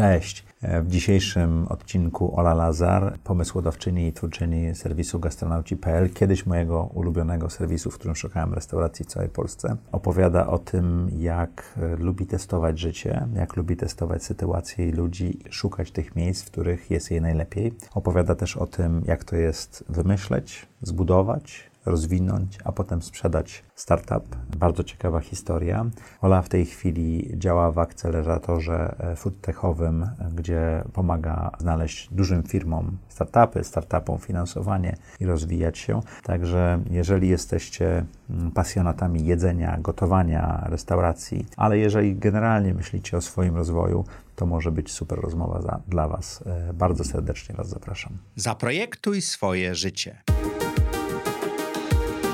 Cześć. 0.00 0.44
W 0.62 0.88
dzisiejszym 0.88 1.66
odcinku 1.68 2.36
Ola 2.36 2.54
Lazar, 2.54 3.18
pomysłodawczyni 3.24 4.06
i 4.06 4.12
twórczyni 4.12 4.74
serwisu 4.74 5.20
gastronauci.pl, 5.20 6.10
kiedyś 6.10 6.46
mojego 6.46 6.82
ulubionego 6.94 7.50
serwisu, 7.50 7.90
w 7.90 7.94
którym 7.94 8.16
szukałem 8.16 8.54
restauracji 8.54 9.04
w 9.04 9.08
całej 9.08 9.28
Polsce, 9.28 9.76
opowiada 9.92 10.46
o 10.46 10.58
tym, 10.58 11.10
jak 11.18 11.78
lubi 11.98 12.26
testować 12.26 12.78
życie, 12.78 13.26
jak 13.34 13.56
lubi 13.56 13.76
testować 13.76 14.24
sytuacje 14.24 14.88
i 14.88 14.92
ludzi, 14.92 15.38
szukać 15.50 15.90
tych 15.90 16.16
miejsc, 16.16 16.42
w 16.42 16.50
których 16.50 16.90
jest 16.90 17.10
jej 17.10 17.20
najlepiej. 17.20 17.74
Opowiada 17.94 18.34
też 18.34 18.56
o 18.56 18.66
tym, 18.66 19.02
jak 19.06 19.24
to 19.24 19.36
jest 19.36 19.84
wymyśleć, 19.88 20.66
zbudować, 20.82 21.69
rozwinąć, 21.90 22.58
a 22.64 22.72
potem 22.72 23.02
sprzedać 23.02 23.64
startup. 23.74 24.36
Bardzo 24.56 24.84
ciekawa 24.84 25.20
historia. 25.20 25.86
Ola 26.20 26.42
w 26.42 26.48
tej 26.48 26.66
chwili 26.66 27.30
działa 27.34 27.72
w 27.72 27.78
akceleratorze 27.78 28.96
e, 28.98 29.16
foodtechowym, 29.16 30.10
gdzie 30.34 30.84
pomaga 30.92 31.50
znaleźć 31.58 32.08
dużym 32.12 32.42
firmom 32.42 32.98
startupy, 33.08 33.64
startupom 33.64 34.18
finansowanie 34.18 34.96
i 35.20 35.26
rozwijać 35.26 35.78
się. 35.78 36.00
Także 36.22 36.82
jeżeli 36.90 37.28
jesteście 37.28 38.04
mm, 38.30 38.50
pasjonatami 38.50 39.24
jedzenia, 39.24 39.78
gotowania, 39.80 40.66
restauracji, 40.68 41.46
ale 41.56 41.78
jeżeli 41.78 42.16
generalnie 42.16 42.74
myślicie 42.74 43.16
o 43.16 43.20
swoim 43.20 43.56
rozwoju, 43.56 44.04
to 44.36 44.46
może 44.46 44.72
być 44.72 44.92
super 44.92 45.20
rozmowa 45.20 45.62
za, 45.62 45.80
dla 45.88 46.08
Was. 46.08 46.44
E, 46.46 46.72
bardzo 46.72 47.04
serdecznie 47.04 47.54
Was 47.54 47.68
zapraszam. 47.68 48.18
Zaprojektuj 48.36 49.22
swoje 49.22 49.74
życie. 49.74 50.22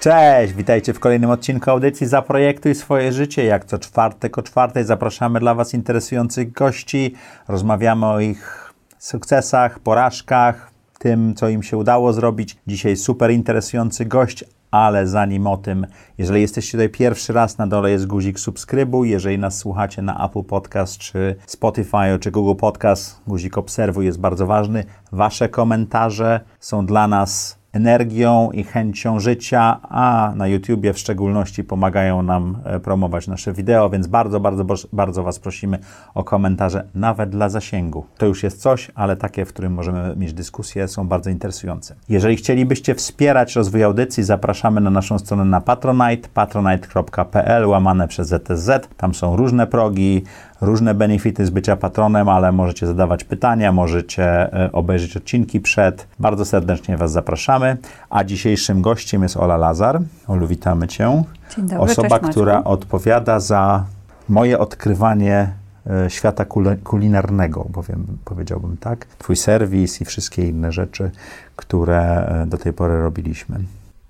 Cześć, 0.00 0.52
witajcie 0.52 0.94
w 0.94 1.00
kolejnym 1.00 1.30
odcinku 1.30 1.70
audycji 1.70 2.06
Zaprojektuj 2.06 2.74
swoje 2.74 3.12
życie. 3.12 3.44
Jak 3.44 3.64
co 3.64 3.78
czwartek 3.78 4.38
o 4.38 4.42
czwartej 4.42 4.84
zapraszamy 4.84 5.40
dla 5.40 5.54
Was 5.54 5.74
interesujących 5.74 6.52
gości. 6.52 7.14
Rozmawiamy 7.48 8.06
o 8.06 8.20
ich 8.20 8.72
sukcesach, 8.98 9.78
porażkach, 9.78 10.70
tym, 10.98 11.34
co 11.34 11.48
im 11.48 11.62
się 11.62 11.76
udało 11.76 12.12
zrobić. 12.12 12.56
Dzisiaj 12.66 12.96
super 12.96 13.30
interesujący 13.30 14.04
gość, 14.04 14.44
ale 14.70 15.06
zanim 15.06 15.46
o 15.46 15.56
tym, 15.56 15.86
jeżeli 16.18 16.40
jesteście 16.40 16.72
tutaj 16.72 16.88
pierwszy 16.88 17.32
raz, 17.32 17.58
na 17.58 17.66
dole 17.66 17.90
jest 17.90 18.06
guzik 18.06 18.40
subskrybuj. 18.40 19.10
Jeżeli 19.10 19.38
nas 19.38 19.58
słuchacie 19.58 20.02
na 20.02 20.26
Apple 20.26 20.42
Podcast, 20.42 20.98
czy 20.98 21.36
Spotify, 21.46 22.18
czy 22.20 22.30
Google 22.30 22.60
Podcast, 22.60 23.20
guzik 23.26 23.58
obserwuj 23.58 24.06
jest 24.06 24.20
bardzo 24.20 24.46
ważny. 24.46 24.84
Wasze 25.12 25.48
komentarze 25.48 26.40
są 26.60 26.86
dla 26.86 27.08
nas 27.08 27.59
energią 27.72 28.50
i 28.50 28.64
chęcią 28.64 29.20
życia, 29.20 29.80
a 29.82 30.32
na 30.36 30.46
YouTubie 30.46 30.92
w 30.92 30.98
szczególności 30.98 31.64
pomagają 31.64 32.22
nam 32.22 32.58
e, 32.64 32.80
promować 32.80 33.28
nasze 33.28 33.52
wideo, 33.52 33.90
więc 33.90 34.06
bardzo, 34.06 34.40
bardzo, 34.40 34.64
bardzo 34.92 35.22
Was 35.22 35.38
prosimy 35.38 35.78
o 36.14 36.24
komentarze, 36.24 36.84
nawet 36.94 37.30
dla 37.30 37.48
zasięgu. 37.48 38.04
To 38.18 38.26
już 38.26 38.42
jest 38.42 38.60
coś, 38.60 38.90
ale 38.94 39.16
takie, 39.16 39.44
w 39.44 39.48
którym 39.48 39.72
możemy 39.72 40.16
mieć 40.16 40.32
dyskusje, 40.32 40.88
są 40.88 41.08
bardzo 41.08 41.30
interesujące. 41.30 41.94
Jeżeli 42.08 42.36
chcielibyście 42.36 42.94
wspierać 42.94 43.56
rozwój 43.56 43.84
audycji, 43.84 44.24
zapraszamy 44.24 44.80
na 44.80 44.90
naszą 44.90 45.18
stronę 45.18 45.44
na 45.44 45.60
Patronite, 45.60 46.28
patronite.pl, 46.34 47.66
łamane 47.66 48.08
przez 48.08 48.28
ZTZ. 48.28 48.70
Tam 48.96 49.14
są 49.14 49.36
różne 49.36 49.66
progi, 49.66 50.22
różne 50.60 50.94
benefity 50.94 51.46
z 51.46 51.50
bycia 51.50 51.76
patronem, 51.76 52.28
ale 52.28 52.52
możecie 52.52 52.86
zadawać 52.86 53.24
pytania, 53.24 53.72
możecie 53.72 54.24
e, 54.24 54.72
obejrzeć 54.72 55.16
odcinki 55.16 55.60
przed. 55.60 56.06
Bardzo 56.18 56.44
serdecznie 56.44 56.96
Was 56.96 57.12
zapraszamy. 57.12 57.76
A 58.10 58.24
dzisiejszym 58.24 58.82
gościem 58.82 59.22
jest 59.22 59.36
Ola 59.36 59.56
Lazar. 59.56 60.00
Olu, 60.28 60.46
witamy 60.46 60.88
Cię. 60.88 61.22
Dzień 61.56 61.68
dobry, 61.68 61.78
Osoba, 61.78 62.18
która 62.18 62.64
odpowiada 62.64 63.40
za 63.40 63.84
moje 64.28 64.58
odkrywanie 64.58 65.52
e, 65.86 66.10
świata 66.10 66.44
kulinarnego, 66.84 67.66
bowiem 67.70 68.06
powiedziałbym 68.24 68.76
tak. 68.76 69.06
Twój 69.18 69.36
serwis 69.36 70.00
i 70.00 70.04
wszystkie 70.04 70.48
inne 70.48 70.72
rzeczy, 70.72 71.10
które 71.56 72.26
e, 72.42 72.46
do 72.46 72.58
tej 72.58 72.72
pory 72.72 73.02
robiliśmy. 73.02 73.56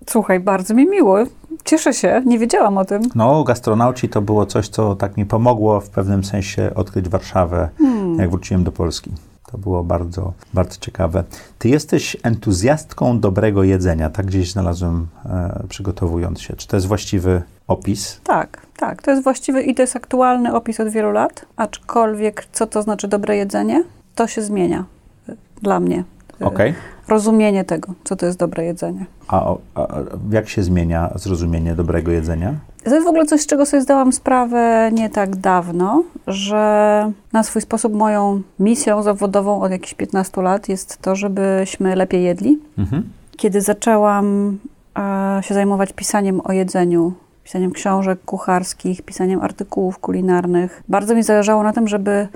Słuchaj, 0.06 0.40
bardzo 0.40 0.74
mi 0.74 0.86
miło. 0.86 1.18
Cieszę 1.64 1.94
się, 1.94 2.22
nie 2.26 2.38
wiedziałam 2.38 2.78
o 2.78 2.84
tym. 2.84 3.02
No, 3.14 3.44
gastronauci 3.44 4.08
to 4.08 4.22
było 4.22 4.46
coś, 4.46 4.68
co 4.68 4.96
tak 4.96 5.16
mi 5.16 5.26
pomogło 5.26 5.80
w 5.80 5.90
pewnym 5.90 6.24
sensie 6.24 6.70
odkryć 6.74 7.08
Warszawę, 7.08 7.68
hmm. 7.78 8.18
jak 8.18 8.30
wróciłem 8.30 8.64
do 8.64 8.72
Polski. 8.72 9.10
To 9.52 9.58
było 9.58 9.84
bardzo, 9.84 10.32
bardzo 10.54 10.76
ciekawe. 10.80 11.24
Ty 11.58 11.68
jesteś 11.68 12.16
entuzjastką 12.22 13.20
dobrego 13.20 13.62
jedzenia, 13.62 14.10
tak 14.10 14.26
gdzieś 14.26 14.52
znalazłem 14.52 15.06
e, 15.26 15.64
przygotowując 15.68 16.40
się. 16.40 16.56
Czy 16.56 16.68
to 16.68 16.76
jest 16.76 16.86
właściwy 16.86 17.42
opis? 17.66 18.20
Tak, 18.24 18.66
tak. 18.76 19.02
To 19.02 19.10
jest 19.10 19.22
właściwy 19.22 19.62
i 19.62 19.74
to 19.74 19.82
jest 19.82 19.96
aktualny 19.96 20.54
opis 20.54 20.80
od 20.80 20.88
wielu 20.88 21.12
lat, 21.12 21.46
aczkolwiek 21.56 22.46
co 22.52 22.66
to 22.66 22.82
znaczy 22.82 23.08
dobre 23.08 23.36
jedzenie, 23.36 23.84
to 24.14 24.26
się 24.26 24.42
zmienia 24.42 24.84
e, 25.28 25.36
dla 25.62 25.80
mnie. 25.80 26.04
E, 26.40 26.44
okay. 26.44 26.74
Rozumienie 27.10 27.64
tego, 27.64 27.94
co 28.04 28.16
to 28.16 28.26
jest 28.26 28.38
dobre 28.38 28.64
jedzenie. 28.64 29.06
A, 29.28 29.54
a, 29.74 29.86
jak 30.30 30.48
się 30.48 30.62
zmienia 30.62 31.10
zrozumienie 31.14 31.74
dobrego 31.74 32.10
jedzenia? 32.10 32.54
To 32.84 32.94
jest 32.94 33.06
w 33.06 33.08
ogóle 33.08 33.26
coś, 33.26 33.40
z 33.40 33.46
czego 33.46 33.66
sobie 33.66 33.82
zdałam 33.82 34.12
sprawę 34.12 34.90
nie 34.92 35.10
tak 35.10 35.36
dawno, 35.36 36.02
że 36.26 37.12
na 37.32 37.42
swój 37.42 37.62
sposób 37.62 37.94
moją 37.94 38.42
misją 38.58 39.02
zawodową 39.02 39.60
od 39.60 39.70
jakichś 39.70 39.94
15 39.94 40.42
lat 40.42 40.68
jest 40.68 40.98
to, 41.02 41.16
żebyśmy 41.16 41.96
lepiej 41.96 42.24
jedli. 42.24 42.58
Mhm. 42.78 43.02
Kiedy 43.36 43.60
zaczęłam 43.60 44.58
e, 44.98 45.42
się 45.42 45.54
zajmować 45.54 45.92
pisaniem 45.92 46.40
o 46.44 46.52
jedzeniu, 46.52 47.12
pisaniem 47.44 47.72
książek 47.72 48.24
kucharskich, 48.24 49.02
pisaniem 49.02 49.40
artykułów 49.42 49.98
kulinarnych, 49.98 50.82
bardzo 50.88 51.14
mi 51.14 51.22
zależało 51.22 51.62
na 51.62 51.72
tym, 51.72 51.88
żeby 51.88 52.28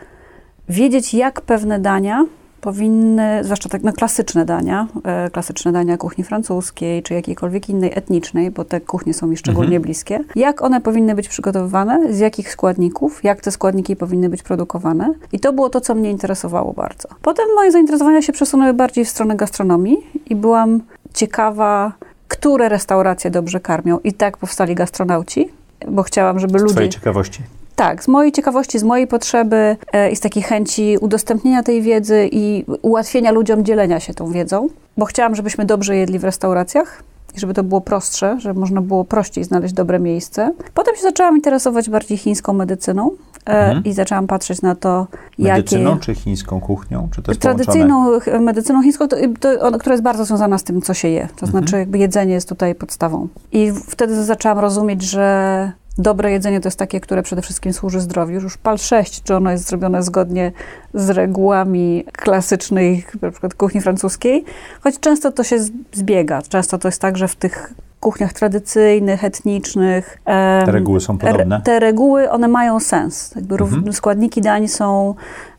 wiedzieć, 0.68 1.14
jak 1.14 1.40
pewne 1.40 1.78
dania 1.78 2.24
powinny, 2.64 3.44
zwłaszcza 3.44 3.68
tak 3.68 3.82
no, 3.82 3.92
klasyczne 3.92 4.44
dania, 4.44 4.86
e, 5.04 5.30
klasyczne 5.30 5.72
dania 5.72 5.96
kuchni 5.96 6.24
francuskiej, 6.24 7.02
czy 7.02 7.14
jakiejkolwiek 7.14 7.68
innej 7.68 7.90
etnicznej, 7.94 8.50
bo 8.50 8.64
te 8.64 8.80
kuchnie 8.80 9.14
są 9.14 9.26
mi 9.26 9.36
szczególnie 9.36 9.76
mhm. 9.76 9.82
bliskie, 9.82 10.20
jak 10.36 10.62
one 10.62 10.80
powinny 10.80 11.14
być 11.14 11.28
przygotowywane, 11.28 12.14
z 12.14 12.18
jakich 12.18 12.50
składników, 12.50 13.24
jak 13.24 13.40
te 13.40 13.50
składniki 13.50 13.96
powinny 13.96 14.28
być 14.28 14.42
produkowane. 14.42 15.14
I 15.32 15.40
to 15.40 15.52
było 15.52 15.70
to, 15.70 15.80
co 15.80 15.94
mnie 15.94 16.10
interesowało 16.10 16.72
bardzo. 16.72 17.08
Potem 17.22 17.46
moje 17.54 17.72
zainteresowania 17.72 18.22
się 18.22 18.32
przesunęły 18.32 18.74
bardziej 18.74 19.04
w 19.04 19.08
stronę 19.08 19.36
gastronomii 19.36 19.96
i 20.26 20.36
byłam 20.36 20.80
ciekawa, 21.14 21.92
które 22.28 22.68
restauracje 22.68 23.30
dobrze 23.30 23.60
karmią. 23.60 23.98
I 24.04 24.12
tak 24.12 24.36
powstali 24.36 24.74
gastronauci, 24.74 25.48
bo 25.88 26.02
chciałam, 26.02 26.38
żeby 26.38 26.58
ludzie... 26.58 26.68
Z 26.68 26.72
twojej 26.72 26.90
ciekawości. 26.90 27.42
Tak, 27.76 28.04
z 28.04 28.08
mojej 28.08 28.32
ciekawości, 28.32 28.78
z 28.78 28.82
mojej 28.82 29.06
potrzeby 29.06 29.76
e, 29.92 30.10
i 30.10 30.16
z 30.16 30.20
takiej 30.20 30.42
chęci 30.42 30.98
udostępnienia 31.00 31.62
tej 31.62 31.82
wiedzy 31.82 32.28
i 32.32 32.64
ułatwienia 32.82 33.30
ludziom 33.30 33.64
dzielenia 33.64 34.00
się 34.00 34.14
tą 34.14 34.30
wiedzą, 34.30 34.68
bo 34.96 35.04
chciałam, 35.04 35.34
żebyśmy 35.34 35.64
dobrze 35.64 35.96
jedli 35.96 36.18
w 36.18 36.24
restauracjach 36.24 37.02
i 37.36 37.40
żeby 37.40 37.54
to 37.54 37.62
było 37.62 37.80
prostsze, 37.80 38.40
żeby 38.40 38.60
można 38.60 38.80
było 38.80 39.04
prościej 39.04 39.44
znaleźć 39.44 39.74
dobre 39.74 40.00
miejsce. 40.00 40.52
Potem 40.74 40.96
się 40.96 41.02
zaczęłam 41.02 41.36
interesować 41.36 41.90
bardziej 41.90 42.18
chińską 42.18 42.52
medycyną 42.52 43.10
e, 43.46 43.50
mhm. 43.50 43.84
i 43.84 43.92
zaczęłam 43.92 44.26
patrzeć 44.26 44.62
na 44.62 44.74
to, 44.74 45.06
jakie... 45.38 45.58
Medycyną 45.58 45.98
czy 45.98 46.14
chińską 46.14 46.60
kuchnią? 46.60 47.08
Czy 47.14 47.22
to 47.22 47.30
jest 47.30 47.40
Tradycyjną 47.40 48.04
połączone? 48.04 48.40
medycyną 48.40 48.82
chińską, 48.82 49.08
to, 49.08 49.16
to, 49.40 49.78
która 49.78 49.92
jest 49.92 50.02
bardzo 50.02 50.24
związana 50.24 50.58
z 50.58 50.64
tym, 50.64 50.82
co 50.82 50.94
się 50.94 51.08
je. 51.08 51.20
To 51.20 51.46
mhm. 51.46 51.50
znaczy 51.50 51.78
jakby 51.78 51.98
jedzenie 51.98 52.34
jest 52.34 52.48
tutaj 52.48 52.74
podstawą. 52.74 53.28
I 53.52 53.72
wtedy 53.88 54.24
zaczęłam 54.24 54.58
rozumieć, 54.58 55.02
że 55.02 55.72
Dobre 55.98 56.30
jedzenie 56.30 56.60
to 56.60 56.66
jest 56.66 56.78
takie, 56.78 57.00
które 57.00 57.22
przede 57.22 57.42
wszystkim 57.42 57.72
służy 57.72 58.00
zdrowiu. 58.00 58.40
Już 58.40 58.56
PAL 58.56 58.78
6, 58.78 59.22
czy 59.22 59.36
ono 59.36 59.50
jest 59.50 59.68
zrobione 59.68 60.02
zgodnie 60.02 60.52
z 60.94 61.10
regułami 61.10 62.04
klasycznej, 62.12 63.04
na 63.22 63.30
przykład 63.30 63.54
kuchni 63.54 63.80
francuskiej, 63.80 64.44
choć 64.80 65.00
często 65.00 65.32
to 65.32 65.44
się 65.44 65.56
zbiega. 65.92 66.42
Często 66.42 66.78
to 66.78 66.88
jest 66.88 67.00
tak, 67.00 67.16
że 67.16 67.28
w 67.28 67.36
tych 67.36 67.74
kuchniach 68.00 68.32
tradycyjnych, 68.32 69.24
etnicznych. 69.24 70.18
Te 70.24 70.64
reguły 70.66 71.00
są 71.00 71.18
podobne? 71.18 71.60
Te 71.64 71.80
reguły, 71.80 72.30
one 72.30 72.48
mają 72.48 72.80
sens. 72.80 73.32
Jakby 73.36 73.54
mhm. 73.54 73.92
Składniki 73.92 74.40
dań 74.40 74.68
są 74.68 75.14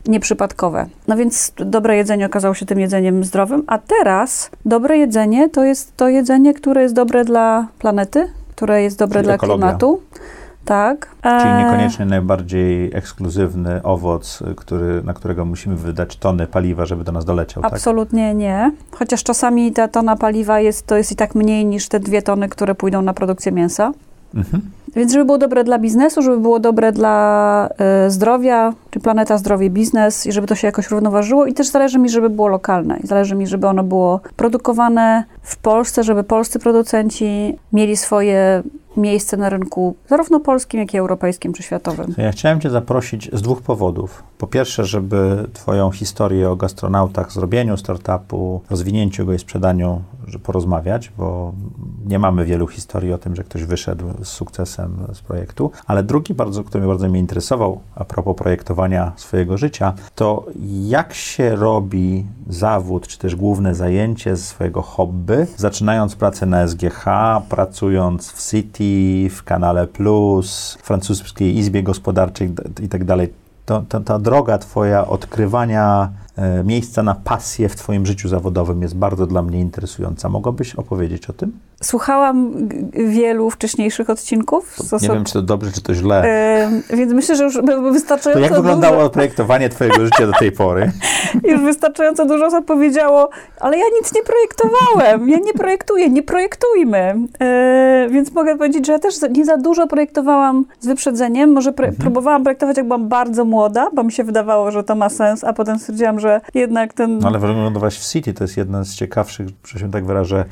nieprzypadkowe. 0.06 0.86
No 1.08 1.16
więc 1.16 1.52
dobre 1.56 1.96
jedzenie 1.96 2.26
okazało 2.26 2.54
się 2.54 2.66
tym 2.66 2.80
jedzeniem 2.80 3.24
zdrowym, 3.24 3.62
a 3.66 3.78
teraz 3.78 4.50
dobre 4.64 4.98
jedzenie 4.98 5.48
to 5.48 5.64
jest 5.64 5.96
to 5.96 6.08
jedzenie, 6.08 6.54
które 6.54 6.82
jest 6.82 6.94
dobre 6.94 7.24
dla 7.24 7.68
planety, 7.78 8.28
które 8.56 8.82
jest 8.82 8.98
dobre 8.98 9.20
Czyli 9.20 9.24
dla 9.26 9.34
ekologia. 9.34 9.66
klimatu. 9.66 10.00
Tak. 10.64 11.08
Czyli 11.22 11.48
E, 11.54 11.64
niekoniecznie 11.64 12.06
najbardziej 12.06 12.90
ekskluzywny 12.94 13.82
owoc, 13.82 14.42
który, 14.56 15.02
na 15.02 15.14
którego 15.14 15.44
musimy 15.44 15.76
wydać 15.76 16.16
tony 16.16 16.46
paliwa, 16.46 16.86
żeby 16.86 17.04
do 17.04 17.12
nas 17.12 17.24
doleciał, 17.24 17.62
tak? 17.62 17.72
Absolutnie 17.72 18.34
nie. 18.34 18.72
Chociaż 18.90 19.22
czasami 19.24 19.72
ta 19.72 19.88
tona 19.88 20.16
paliwa 20.16 20.60
jest, 20.60 20.86
to 20.86 20.96
jest 20.96 21.12
i 21.12 21.16
tak 21.16 21.34
mniej 21.34 21.66
niż 21.66 21.88
te 21.88 22.00
dwie 22.00 22.22
tony, 22.22 22.48
które 22.48 22.74
pójdą 22.74 23.02
na 23.02 23.14
produkcję 23.14 23.52
mięsa. 23.52 23.92
Mhm. 24.34 24.62
Więc 24.96 25.12
żeby 25.12 25.24
było 25.24 25.38
dobre 25.38 25.64
dla 25.64 25.78
biznesu, 25.78 26.22
żeby 26.22 26.38
było 26.38 26.60
dobre 26.60 26.92
dla 26.92 27.68
e, 27.78 28.10
zdrowia, 28.10 28.72
czy 28.90 29.00
planeta, 29.00 29.38
zdrowie, 29.38 29.70
biznes 29.70 30.26
i 30.26 30.32
żeby 30.32 30.46
to 30.46 30.54
się 30.54 30.68
jakoś 30.68 30.90
równoważyło. 30.90 31.46
I 31.46 31.54
też 31.54 31.66
zależy 31.66 31.98
mi, 31.98 32.08
żeby 32.08 32.30
było 32.30 32.48
lokalne. 32.48 32.98
I 33.04 33.06
zależy 33.06 33.34
mi, 33.34 33.46
żeby 33.46 33.66
ono 33.66 33.82
było 33.82 34.20
produkowane 34.36 35.24
w 35.42 35.56
Polsce, 35.56 36.02
żeby 36.02 36.24
polscy 36.24 36.58
producenci 36.58 37.58
mieli 37.72 37.96
swoje 37.96 38.62
miejsce 38.96 39.36
na 39.36 39.48
rynku, 39.48 39.96
zarówno 40.08 40.40
polskim, 40.40 40.80
jak 40.80 40.94
i 40.94 40.98
europejskim, 40.98 41.52
czy 41.52 41.62
światowym. 41.62 42.14
To 42.14 42.22
Ja 42.22 42.32
chciałem 42.32 42.60
Cię 42.60 42.70
zaprosić 42.70 43.30
z 43.32 43.42
dwóch 43.42 43.62
powodów. 43.62 44.22
Po 44.38 44.46
pierwsze, 44.46 44.84
żeby 44.84 45.48
Twoją 45.52 45.90
historię 45.90 46.50
o 46.50 46.56
gastronautach, 46.56 47.32
zrobieniu 47.32 47.76
startupu, 47.76 48.60
rozwinięciu 48.70 49.26
go 49.26 49.32
i 49.32 49.38
sprzedaniu, 49.38 50.02
że 50.26 50.38
porozmawiać, 50.38 51.12
bo 51.18 51.52
nie 52.06 52.18
mamy 52.18 52.44
wielu 52.44 52.66
historii 52.66 53.12
o 53.12 53.18
tym, 53.18 53.36
że 53.36 53.44
ktoś 53.44 53.64
wyszedł 53.64 54.04
z 54.22 54.28
sukcesem 54.28 54.96
z 55.12 55.20
projektu. 55.20 55.70
Ale 55.86 56.02
drugi, 56.02 56.34
bardzo, 56.34 56.64
który 56.64 56.80
mnie 56.80 56.88
bardzo 56.88 57.08
mnie 57.08 57.20
interesował, 57.20 57.80
a 57.94 58.04
propos 58.04 58.36
projektowania 58.36 59.12
swojego 59.16 59.58
życia, 59.58 59.92
to 60.14 60.46
jak 60.86 61.14
się 61.14 61.56
robi 61.56 62.26
zawód, 62.48 63.06
czy 63.06 63.18
też 63.18 63.36
główne 63.36 63.74
zajęcie 63.74 64.36
ze 64.36 64.42
swojego 64.42 64.82
hobby, 64.82 65.46
zaczynając 65.56 66.16
pracę 66.16 66.46
na 66.46 66.68
SGH, 66.68 67.04
pracując 67.48 68.30
w 68.30 68.50
City, 68.50 68.85
w 69.30 69.42
Kanale 69.44 69.86
Plus, 69.86 70.78
francuskiej 70.82 71.56
Izbie 71.56 71.82
Gospodarczej 71.82 72.52
i 72.82 72.88
tak. 72.88 73.02
To, 73.66 73.84
to, 73.88 74.00
ta 74.00 74.18
droga 74.18 74.58
Twoja 74.58 75.06
odkrywania 75.06 76.12
e, 76.36 76.64
miejsca 76.64 77.02
na 77.02 77.14
pasję 77.14 77.68
w 77.68 77.76
Twoim 77.76 78.06
życiu 78.06 78.28
zawodowym 78.28 78.82
jest 78.82 78.96
bardzo 78.96 79.26
dla 79.26 79.42
mnie 79.42 79.60
interesująca. 79.60 80.28
Mogłabyś 80.28 80.74
opowiedzieć 80.74 81.30
o 81.30 81.32
tym? 81.32 81.52
Słuchałam 81.82 82.68
wielu 82.92 83.50
wcześniejszych 83.50 84.10
odcinków. 84.10 84.76
Nie 85.02 85.08
wiem, 85.08 85.24
czy 85.24 85.32
to 85.32 85.42
dobrze, 85.42 85.72
czy 85.72 85.82
to 85.82 85.94
źle. 85.94 86.22
E, 86.24 86.70
więc 86.96 87.12
myślę, 87.12 87.36
że 87.36 87.44
już 87.44 87.60
by 87.60 87.72
To 87.72 87.82
wystarczająco 87.82 88.42
jak 88.44 88.54
wyglądało 88.54 88.96
dużo, 88.96 89.10
projektowanie 89.10 89.68
Twojego 89.68 90.04
życia 90.04 90.26
do 90.26 90.32
tej 90.32 90.52
pory? 90.52 90.92
już 91.52 91.60
wystarczająco 91.60 92.26
dużo 92.26 92.46
osób 92.46 92.64
powiedziało, 92.64 93.30
ale 93.60 93.78
ja 93.78 93.84
nic 94.00 94.14
nie 94.14 94.22
projektowałem, 94.22 95.28
ja 95.28 95.38
nie 95.38 95.52
projektuję, 95.52 96.10
nie 96.10 96.22
projektujmy. 96.22 97.14
E, 97.40 98.06
więc 98.10 98.32
mogę 98.32 98.58
powiedzieć, 98.58 98.86
że 98.86 98.92
ja 98.92 98.98
też 98.98 99.14
nie 99.30 99.44
za 99.44 99.56
dużo 99.56 99.86
projektowałam 99.86 100.64
z 100.80 100.86
wyprzedzeniem. 100.86 101.52
Może 101.52 101.72
pre- 101.72 101.92
próbowałam 101.92 102.42
projektować, 102.42 102.76
jak 102.76 102.86
byłam 102.86 103.08
bardzo 103.08 103.44
młoda, 103.44 103.88
bo 103.94 104.02
mi 104.02 104.12
się 104.12 104.24
wydawało, 104.24 104.70
że 104.70 104.84
to 104.84 104.94
ma 104.94 105.08
sens, 105.08 105.44
a 105.44 105.52
potem 105.52 105.78
stwierdziłam, 105.78 106.20
że 106.20 106.40
jednak 106.54 106.94
ten... 106.94 107.18
No 107.18 107.28
ale 107.28 107.38
wylądować 107.38 107.96
w 107.96 108.04
City 108.04 108.34
to 108.34 108.44
jest 108.44 108.56
jeden 108.56 108.84
z 108.84 108.94
ciekawszych, 108.94 109.46
że 109.64 109.78
się 109.78 109.90
tak 109.90 110.06
wyrażę, 110.06 110.44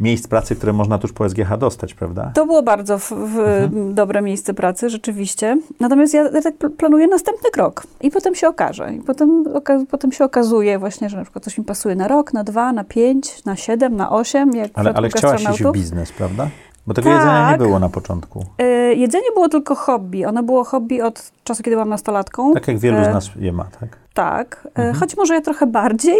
miejsc 0.00 0.28
pracy, 0.28 0.56
które 0.56 0.72
można 0.72 0.98
tuż 0.98 1.12
po 1.12 1.28
SGH 1.28 1.56
dostać, 1.58 1.94
prawda? 1.94 2.30
To 2.34 2.46
było 2.46 2.62
bardzo 2.62 2.98
w, 2.98 3.08
w 3.12 3.38
Mhm. 3.38 3.94
dobre 3.94 4.22
miejsce 4.22 4.54
pracy, 4.54 4.90
rzeczywiście. 4.90 5.58
Natomiast 5.80 6.14
ja, 6.14 6.42
tak 6.42 6.56
pl- 6.56 6.70
planuję 6.76 7.06
następny 7.08 7.50
krok 7.50 7.82
i 8.00 8.10
potem 8.10 8.34
się 8.34 8.48
okaże. 8.48 8.94
I 8.94 9.00
potem, 9.00 9.44
oka- 9.44 9.86
potem 9.90 10.12
się 10.12 10.24
okazuje 10.24 10.78
właśnie, 10.78 11.08
że 11.10 11.16
na 11.16 11.22
przykład 11.22 11.44
coś 11.44 11.58
mi 11.58 11.64
pasuje 11.64 11.94
na 11.94 12.08
rok, 12.08 12.32
na 12.32 12.44
dwa, 12.44 12.72
na 12.72 12.84
pięć, 12.84 13.44
na 13.44 13.56
siedem, 13.56 13.96
na 13.96 14.10
osiem, 14.10 14.50
jak 14.56 14.70
Ale, 14.74 14.92
ale 14.94 15.08
chciałaś 15.08 15.42
iść 15.50 15.62
w 15.62 15.72
biznes, 15.72 16.12
prawda? 16.12 16.48
Bo 16.86 16.94
tego 16.94 17.08
Tak. 17.08 17.18
jedzenia 17.18 17.52
nie 17.52 17.58
było 17.58 17.78
na 17.78 17.88
początku. 17.88 18.44
Y, 18.62 18.94
Jedzenie 18.94 19.24
było 19.34 19.48
tylko 19.48 19.74
hobby. 19.74 20.24
Ono 20.24 20.42
było 20.42 20.64
hobby 20.64 21.02
od 21.02 21.32
czasu, 21.44 21.62
kiedy 21.62 21.74
byłam 21.76 21.88
nastolatką. 21.88 22.52
Tak 22.54 22.68
jak 22.68 22.78
wielu 22.78 23.04
z 23.04 23.06
E, 23.06 23.12
nas 23.12 23.30
je 23.36 23.52
ma, 23.52 23.64
tak? 23.80 23.96
Tak, 24.16 24.68
e, 24.74 24.78
Mhm. 24.78 24.94
choć 24.94 25.16
może 25.16 25.34
ja 25.34 25.40
trochę 25.40 25.66
bardziej. 25.66 26.16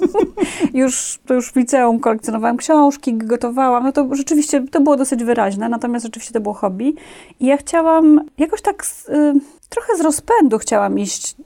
już, 0.74 1.18
to 1.26 1.34
już 1.34 1.52
w 1.52 1.56
liceum 1.56 2.00
kolekcjonowałam 2.00 2.56
książki, 2.56 3.14
gotowałam. 3.14 3.84
No 3.84 3.92
to 3.92 4.08
rzeczywiście 4.12 4.68
to 4.70 4.80
było 4.80 4.96
dosyć 4.96 5.24
wyraźne, 5.24 5.68
natomiast 5.68 6.04
rzeczywiście 6.04 6.32
to 6.34 6.40
było 6.40 6.54
hobby. 6.54 6.94
I 7.40 7.46
ja 7.46 7.56
chciałam 7.56 8.20
jakoś 8.38 8.62
tak 8.62 8.86
z, 8.86 9.08
y, 9.08 9.32
trochę 9.68 9.96
z 9.96 10.00
rozpędu 10.00 10.58
chciałam 10.58 10.98
iść. 10.98 11.36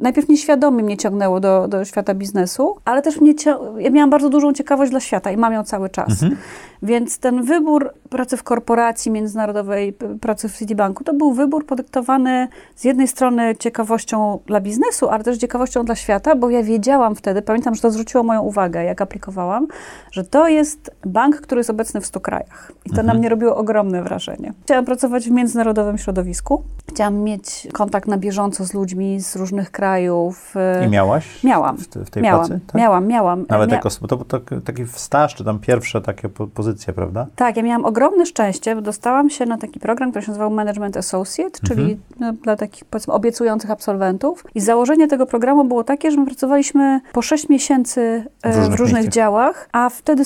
Najpierw 0.00 0.28
nieświadomie 0.28 0.82
mnie 0.82 0.96
ciągnęło 0.96 1.40
do, 1.40 1.68
do 1.68 1.84
świata 1.84 2.14
biznesu, 2.14 2.76
ale 2.84 3.02
też 3.02 3.20
mnie 3.20 3.32
ja 3.78 3.90
miałam 3.90 4.10
bardzo 4.10 4.30
dużą 4.30 4.52
ciekawość 4.52 4.90
dla 4.90 5.00
świata 5.00 5.30
i 5.30 5.36
mam 5.36 5.52
ją 5.52 5.64
cały 5.64 5.88
czas. 5.90 6.10
Mhm. 6.10 6.36
Więc 6.82 7.18
ten 7.18 7.42
wybór 7.42 7.92
pracy 8.10 8.36
w 8.36 8.42
korporacji 8.42 9.10
międzynarodowej, 9.12 9.92
pracy 10.20 10.48
w 10.48 10.58
Citibanku, 10.58 11.04
to 11.04 11.14
był 11.14 11.32
wybór 11.32 11.66
podyktowany 11.66 12.48
z 12.76 12.84
jednej 12.84 13.08
strony 13.08 13.56
ciekawością 13.56 14.38
dla 14.46 14.60
biznesu, 14.60 15.08
ale 15.08 15.24
też 15.24 15.38
ciekawością 15.38 15.84
dla 15.84 15.94
świata, 15.94 16.36
bo 16.36 16.50
ja 16.50 16.62
wiedziałam 16.62 17.14
wtedy, 17.14 17.42
pamiętam, 17.42 17.74
że 17.74 17.82
to 17.82 17.90
zwróciło 17.90 18.24
moją 18.24 18.40
uwagę, 18.42 18.84
jak 18.84 19.02
aplikowałam, 19.02 19.66
że 20.12 20.24
to 20.24 20.48
jest 20.48 20.90
bank, 21.06 21.36
który 21.40 21.58
jest 21.58 21.70
obecny 21.70 22.00
w 22.00 22.06
100 22.06 22.20
krajach. 22.20 22.72
I 22.84 22.90
to 22.90 22.96
na 22.96 23.02
Mhm. 23.02 23.18
mnie 23.18 23.28
robiło 23.28 23.56
ogromne 23.56 24.02
wrażenie. 24.02 24.52
Chciałam 24.64 24.84
pracować 24.84 25.28
w 25.28 25.30
międzynarodowym 25.30 25.98
środowisku. 25.98 26.62
Chciałam 26.88 27.14
mieć 27.18 27.68
kontakt 27.72 28.08
na 28.08 28.16
bieżąco 28.18 28.64
z 28.64 28.74
ludźmi 28.74 29.20
z 29.20 29.36
różnych 29.36 29.57
krajów. 29.70 30.54
e, 30.56 30.86
I 30.86 30.88
miałaś 30.88 31.44
Miałam. 31.44 31.76
w, 31.76 31.88
te- 31.88 32.04
w 32.04 32.10
tej 32.10 32.22
Miałam, 32.22 32.46
pracy? 32.46 32.60
Tak? 32.66 32.74
miałam, 32.74 33.06
miałam. 33.06 33.44
Nawet 33.48 33.70
Mia- 33.70 33.72
jako, 33.72 33.88
to 34.08 34.16
był 34.16 34.24
tak, 34.26 34.42
taki 34.64 34.86
staż, 34.86 35.34
czy 35.34 35.44
tam 35.44 35.58
pierwsze 35.58 36.00
takie 36.02 36.28
po, 36.28 36.46
pozycje, 36.46 36.92
prawda? 36.92 37.26
Tak, 37.36 37.56
ja 37.56 37.62
miałam 37.62 37.84
ogromne 37.84 38.26
szczęście, 38.26 38.74
bo 38.74 38.80
dostałam 38.82 39.30
się 39.30 39.46
na 39.46 39.58
taki 39.58 39.80
program, 39.80 40.10
który 40.10 40.24
się 40.24 40.30
nazywał 40.30 40.50
Management 40.50 40.96
Associate, 40.96 41.58
czyli 41.68 41.82
Mhm. 41.82 41.98
no, 42.20 42.32
dla 42.32 42.56
takich 42.56 42.84
powiedzmy 42.84 43.14
obiecujących 43.14 43.70
absolwentów. 43.70 44.44
I 44.54 44.60
założenie 44.60 45.08
tego 45.08 45.26
programu 45.26 45.64
było 45.64 45.84
takie, 45.84 46.10
że 46.10 46.16
my 46.20 46.26
pracowaliśmy 46.26 47.00
po 47.12 47.22
6 47.22 47.48
miesięcy 47.48 48.24
e, 48.42 48.52
W 48.52 48.54
w 48.54 48.56
różnych 48.58 48.78
różnych, 48.78 49.02
miejscach. 49.02 49.14
działach, 49.14 49.68
a 49.72 49.88
wtedy 49.90 50.22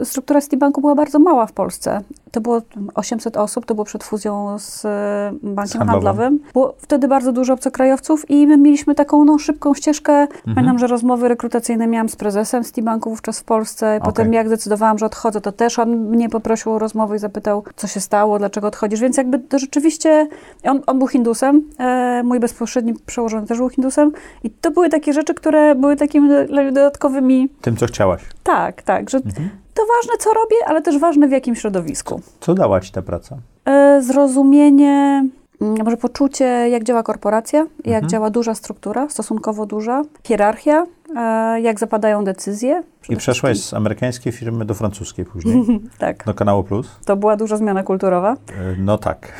e, 0.00 0.04
struktura 0.04 0.40
Citibanku 0.40 0.80
była 0.80 0.94
bardzo 0.94 1.18
mała 1.18 1.46
w 1.46 1.52
Polsce. 1.52 2.00
To 2.36 2.40
było 2.40 2.62
800 2.94 3.36
osób, 3.36 3.66
to 3.66 3.74
było 3.74 3.84
przed 3.84 4.04
fuzją 4.04 4.58
z 4.58 4.84
e, 4.84 5.30
bankiem 5.42 5.78
handlowym. 5.78 6.04
handlowym. 6.06 6.38
Było 6.52 6.74
wtedy 6.78 7.08
bardzo 7.08 7.32
dużo 7.32 7.52
obcokrajowców 7.52 8.30
i 8.30 8.46
my 8.46 8.56
mieliśmy 8.56 8.94
taką 8.94 9.24
no, 9.24 9.38
szybką 9.38 9.74
ścieżkę. 9.74 10.12
Mhm. 10.12 10.54
Pamiętam, 10.54 10.78
że 10.78 10.86
rozmowy 10.86 11.28
rekrutacyjne 11.28 11.86
miałam 11.86 12.08
z 12.08 12.16
prezesem 12.16 12.64
Citibanku 12.64 13.10
wówczas 13.10 13.40
w 13.40 13.44
Polsce. 13.44 14.00
Potem 14.04 14.26
Okej. 14.26 14.36
jak 14.36 14.46
zdecydowałam, 14.46 14.98
że 14.98 15.06
odchodzę, 15.06 15.40
to 15.40 15.52
też 15.52 15.78
on 15.78 15.96
mnie 15.96 16.28
poprosił 16.28 16.72
o 16.72 16.78
rozmowę 16.78 17.16
i 17.16 17.18
zapytał, 17.18 17.64
co 17.76 17.86
się 17.86 18.00
stało, 18.00 18.38
dlaczego 18.38 18.66
odchodzisz. 18.68 19.00
Więc 19.00 19.16
jakby 19.16 19.38
to 19.38 19.58
rzeczywiście, 19.58 20.28
on, 20.64 20.80
on 20.86 20.98
był 20.98 21.08
Hindusem, 21.08 21.62
e, 21.78 22.22
mój 22.24 22.40
bezpośredni 22.40 22.94
przełożony 23.06 23.46
też 23.46 23.58
był 23.58 23.68
Hindusem 23.68 24.12
i 24.44 24.50
to 24.50 24.70
były 24.70 24.88
takie 24.88 25.12
rzeczy, 25.12 25.34
które 25.34 25.74
były 25.74 25.96
takimi 25.96 26.28
do- 26.28 26.46
dodatkowymi, 26.72 27.48
Tym, 27.60 27.76
co 27.76 27.86
chciałaś. 27.86 28.22
tak, 28.42 28.82
tak, 28.82 29.10
że 29.10 29.18
Mhm. 29.18 29.50
To 29.76 29.82
ważne, 29.96 30.12
co 30.18 30.32
robię, 30.34 30.56
ale 30.66 30.82
też 30.82 30.98
ważne 30.98 31.28
w 31.28 31.30
jakim 31.30 31.54
środowisku. 31.54 32.20
Co 32.40 32.54
dała 32.54 32.80
ci 32.80 32.92
ta 32.92 33.02
praca? 33.02 33.36
E, 33.64 34.02
zrozumienie, 34.02 35.24
mm, 35.60 35.84
może 35.84 35.96
poczucie, 35.96 36.44
jak 36.44 36.84
działa 36.84 37.02
korporacja, 37.02 37.58
jak 37.84 37.94
Mhm. 37.94 38.08
działa 38.08 38.30
duża 38.30 38.54
struktura, 38.54 39.08
stosunkowo 39.08 39.66
duża, 39.66 40.02
hierarchia, 40.24 40.86
e, 41.16 41.60
jak 41.60 41.78
zapadają 41.80 42.24
decyzje. 42.24 42.82
I 43.08 43.16
przeszłaś 43.16 43.60
z 43.60 43.74
amerykańskiej 43.74 44.32
firmy 44.32 44.64
do 44.64 44.74
francuskiej 44.74 45.24
później, 45.24 45.64
Tak, 45.98 46.24
do 46.24 46.34
kanału 46.34 46.64
Plus. 46.64 46.88
to 47.04 47.16
była 47.16 47.36
duża 47.36 47.56
zmiana 47.56 47.82
kulturowa. 47.82 48.32
E, 48.32 48.36
No 48.78 48.98
tak. 48.98 49.32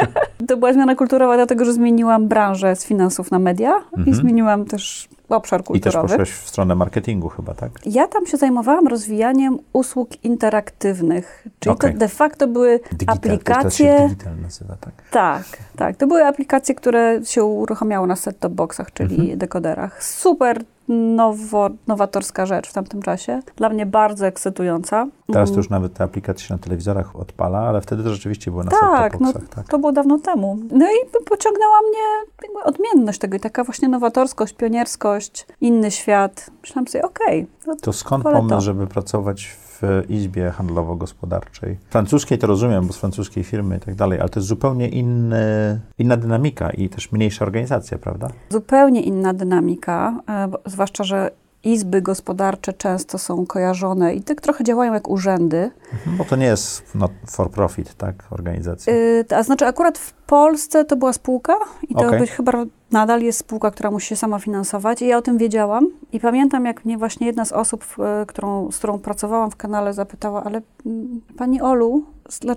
To 0.48 0.56
była 0.56 0.72
zmiana 0.72 0.94
kulturowa, 0.94 1.36
dlatego 1.36 1.64
że 1.64 1.72
zmieniłam 1.72 2.28
branżę 2.28 2.76
z 2.76 2.84
finansów 2.84 3.30
na 3.30 3.38
media 3.38 3.72
Mhm. 3.92 4.06
i 4.06 4.14
zmieniłam 4.14 4.64
też 4.64 5.08
obszar 5.28 5.60
I 5.60 5.62
też 5.62 5.66
kulturowy. 5.66 6.08
poszłaś 6.08 6.30
w 6.30 6.48
stronę 6.48 6.74
marketingu 6.74 7.28
chyba, 7.28 7.54
tak? 7.54 7.70
Ja 7.86 8.06
tam 8.08 8.26
się 8.26 8.36
zajmowałam 8.36 8.86
rozwijaniem 8.86 9.58
usług 9.72 10.24
interaktywnych, 10.24 11.46
czyli 11.60 11.72
Okej. 11.74 11.92
to 11.92 11.98
de 11.98 12.08
facto 12.08 12.46
były 12.48 12.80
Digital, 12.92 12.98
To, 13.18 13.22
to 13.22 13.32
aplikacje. 13.32 13.70
się 13.86 14.08
digital 14.08 14.40
nazywa, 14.42 14.76
tak. 14.80 14.92
Tak, 15.10 15.44
tak. 15.76 15.96
To 15.96 16.06
były 16.06 16.24
aplikacje, 16.24 16.74
które 16.74 17.20
się 17.24 17.44
uruchamiało 17.44 18.06
na 18.06 18.14
set-top 18.14 18.48
boxach, 18.52 18.92
czyli 18.92 19.20
Mhm. 19.20 19.38
dekoderach. 19.38 20.04
Super 20.04 20.62
nowo, 20.88 21.70
nowatorska 21.86 22.46
rzecz 22.46 22.68
w 22.68 22.72
tamtym 22.82 23.02
czasie. 23.02 23.40
Dla 23.56 23.68
mnie 23.68 23.86
bardzo 23.86 24.26
ekscytująca. 24.26 25.06
Teraz 25.32 25.48
to 25.48 25.52
Mm. 25.52 25.56
już 25.58 25.70
nawet 25.70 25.94
te 25.94 26.04
aplikacje 26.04 26.46
się 26.46 26.54
na 26.54 26.58
telewizorach 26.58 27.16
odpala, 27.16 27.58
ale 27.58 27.80
wtedy 27.80 28.04
to 28.04 28.10
rzeczywiście 28.14 28.50
było 28.50 28.62
na 28.64 28.70
Tak, 28.70 29.20
no, 29.20 29.32
tak. 29.54 29.68
to 29.68 29.78
było 29.78 29.92
dawno 29.92 30.18
temu. 30.18 30.58
No 30.72 30.86
i 30.86 31.24
pociągnęła 31.28 31.76
mnie 31.90 32.30
odmienność 32.64 33.18
tego 33.18 33.36
i 33.36 33.40
taka 33.40 33.64
właśnie 33.64 33.88
nowatorskość, 33.88 34.54
pionierskość, 34.54 35.46
inny 35.60 35.90
świat. 35.90 36.50
Myślałam 36.62 36.88
sobie, 36.88 37.04
okej, 37.04 37.46
no 37.66 37.76
To 37.76 37.92
skąd 37.92 38.24
pomysł, 38.24 38.48
to. 38.48 38.60
żeby 38.60 38.86
pracować 38.86 39.46
w 39.46 40.04
izbie 40.08 40.50
handlowo-gospodarczej? 40.50 41.76
Francuskiej 41.90 42.38
to 42.38 42.46
rozumiem, 42.46 42.86
bo 42.86 42.92
z 42.92 42.96
francuskiej 42.96 43.44
firmy 43.44 43.76
i 43.76 43.80
tak 43.80 43.94
dalej, 43.94 44.20
ale 44.20 44.28
to 44.28 44.40
jest 44.40 44.48
zupełnie 44.48 44.88
inny, 44.88 45.80
inna 45.98 46.16
dynamika 46.16 46.70
i 46.70 46.88
też 46.88 47.12
mniejsza 47.12 47.44
organizacja, 47.44 47.98
prawda? 47.98 48.28
zupełnie 48.50 49.02
inna 49.02 49.34
dynamika, 49.34 50.20
e, 50.28 50.48
zwłaszcza, 50.66 51.04
że 51.04 51.30
izby 51.64 52.02
gospodarcze 52.02 52.72
często 52.72 53.18
są 53.18 53.46
kojarzone 53.46 54.14
i 54.14 54.22
tak 54.22 54.40
trochę 54.40 54.64
działają 54.64 54.94
jak 54.94 55.08
urzędy. 55.08 55.70
Mhm, 55.92 56.16
bo 56.16 56.24
to 56.24 56.36
nie 56.36 56.46
jest 56.46 56.94
not 56.94 57.12
for 57.26 57.50
profit, 57.50 57.94
tak, 57.94 58.14
organizacja. 58.30 58.92
Y, 58.92 59.24
a 59.36 59.42
znaczy 59.42 59.66
akurat 59.66 59.98
w 59.98 60.12
Polsce 60.12 60.84
to 60.84 60.96
była 60.96 61.12
spółka 61.12 61.56
i 61.88 61.94
to 61.94 62.10
być 62.10 62.30
chyba 62.30 62.52
nadal 62.92 63.22
jest 63.22 63.38
spółka, 63.38 63.70
która 63.70 63.90
musi 63.90 64.06
się 64.08 64.16
sama 64.16 64.38
finansować 64.38 65.02
i 65.02 65.06
ja 65.06 65.16
o 65.16 65.22
tym 65.22 65.38
wiedziałam 65.38 65.88
i 66.12 66.20
pamiętam 66.20 66.64
jak 66.64 66.84
mnie 66.84 66.98
właśnie 66.98 67.26
jedna 67.26 67.44
z 67.44 67.52
osób, 67.52 67.84
y, 68.22 68.26
którą, 68.26 68.70
z 68.70 68.78
którą 68.78 68.98
pracowałam 68.98 69.50
w 69.50 69.56
kanale 69.56 69.92
zapytała, 69.94 70.44
ale 70.44 70.60
mm, 70.86 71.20
pani 71.36 71.60
Olu, 71.60 72.04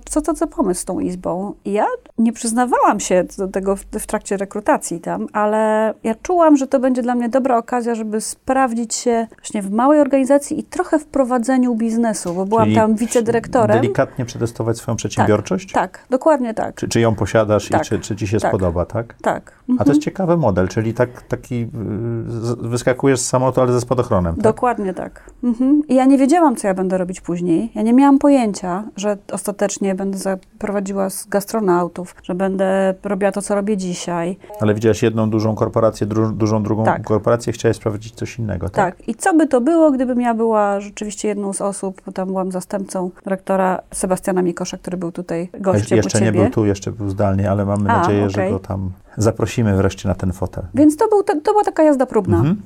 co 0.05 0.21
to 0.21 0.33
za 0.33 0.47
pomysł 0.47 0.81
z 0.81 0.85
tą 0.85 0.99
izbą? 0.99 1.53
I 1.65 1.71
ja 1.71 1.85
nie 2.17 2.33
przyznawałam 2.33 2.99
się 2.99 3.23
do 3.37 3.47
tego 3.47 3.75
w, 3.75 3.85
w 3.85 4.07
trakcie 4.07 4.37
rekrutacji 4.37 4.99
tam, 4.99 5.27
ale 5.33 5.93
ja 6.03 6.15
czułam, 6.15 6.57
że 6.57 6.67
to 6.67 6.79
będzie 6.79 7.01
dla 7.01 7.15
mnie 7.15 7.29
dobra 7.29 7.57
okazja, 7.57 7.95
żeby 7.95 8.21
sprawdzić 8.21 8.93
się 8.93 9.27
właśnie 9.37 9.61
w 9.61 9.71
małej 9.71 9.99
organizacji 9.99 10.59
i 10.59 10.63
trochę 10.63 10.99
w 10.99 11.05
prowadzeniu 11.05 11.75
biznesu, 11.75 12.33
bo 12.33 12.45
byłam 12.45 12.63
Czyli 12.63 12.75
tam 12.75 12.95
wicedyrektorem. 12.95 13.81
Delikatnie 13.81 14.25
przetestować 14.25 14.77
swoją 14.77 14.95
przedsiębiorczość? 14.95 15.71
Tak, 15.71 16.05
dokładnie 16.09 16.53
tak. 16.53 16.75
Czy, 16.75 16.87
czy 16.87 16.99
ją 16.99 17.15
posiadasz 17.15 17.69
Tak, 17.69 17.81
i 17.81 17.85
czy, 17.85 17.99
czy 17.99 18.15
ci 18.15 18.27
się 18.27 18.39
tak. 18.39 18.51
spodoba, 18.51 18.85
tak? 18.85 19.15
Tak. 19.21 19.51
A 19.51 19.65
to 19.65 19.71
Mhm. 19.71 19.89
jest 19.89 20.01
ciekawy 20.23 20.37
model, 20.41 20.67
czyli 20.67 20.93
tak, 20.93 21.21
taki 21.21 21.55
y, 21.55 22.67
wyskakujesz 22.69 23.19
z 23.19 23.25
samolotu, 23.27 23.61
ale 23.61 23.73
ze 23.73 23.81
spadochronem, 23.81 24.35
tak? 24.35 24.43
Dokładnie 24.43 24.93
tak. 24.93 25.31
Mhm. 25.43 25.81
I 25.87 25.95
ja 25.95 26.05
nie 26.05 26.17
wiedziałam, 26.17 26.55
co 26.55 26.67
ja 26.67 26.73
będę 26.73 26.97
robić 26.97 27.21
później. 27.21 27.71
Ja 27.75 27.81
nie 27.81 27.93
miałam 27.93 28.19
pojęcia, 28.19 28.83
że 28.95 29.17
ostatecznie 29.31 29.95
będę 29.95 30.17
zaprowadziła 30.17 31.09
z 31.09 31.27
gastronautów, 31.27 32.15
że 32.23 32.35
będę 32.35 32.93
robiła 33.03 33.31
to, 33.31 33.41
co 33.41 33.55
robię 33.55 33.77
dzisiaj. 33.77 34.37
Ale 34.59 34.73
widziałaś 34.73 35.03
jedną 35.03 35.29
dużą 35.29 35.55
korporację, 35.55 36.07
dru, 36.07 36.31
dużą 36.31 36.63
drugą 36.63 36.83
Tak. 36.83 37.03
korporację, 37.03 37.53
chciałaś 37.53 37.75
sprawdzić 37.77 38.15
coś 38.15 38.39
innego, 38.39 38.69
tak? 38.69 38.95
Tak. 38.95 39.07
I 39.07 39.15
co 39.15 39.33
by 39.33 39.47
to 39.47 39.61
było, 39.61 39.91
gdybym 39.91 40.21
ja 40.21 40.33
była 40.33 40.79
rzeczywiście 40.79 41.27
jedną 41.27 41.53
z 41.53 41.61
osób, 41.61 42.01
bo 42.05 42.11
tam 42.11 42.27
byłam 42.27 42.51
zastępcą 42.51 43.09
dyrektora 43.23 43.79
Sebastiana 43.93 44.41
Mikosza, 44.41 44.77
który 44.77 44.97
był 44.97 45.11
tutaj 45.11 45.49
gościem 45.59 45.97
jeszcze 45.97 46.17
u 46.17 46.21
nie 46.21 46.27
ciebie. 46.27 46.41
był 46.41 46.49
tu, 46.51 46.65
jeszcze 46.65 46.91
był 46.91 47.09
zdalnie, 47.09 47.51
ale 47.51 47.65
mamy 47.65 47.89
A, 47.89 47.97
nadzieję, 48.01 48.29
że 48.29 48.41
okej. 48.41 48.51
go 48.51 48.59
tam 48.59 48.91
zaprosimy 49.17 49.77
wreszcie 49.77 50.09
na 50.09 50.15
ten 50.15 50.33
fotel. 50.33 50.63
Więc 50.73 50.97
to, 50.97 51.07
był, 51.07 51.23
to, 51.23 51.33
to 51.41 51.51
była 51.51 51.63
taka 51.63 51.83
jazda 51.83 52.05
próbna. 52.05 52.37
Mhm. 52.37 52.61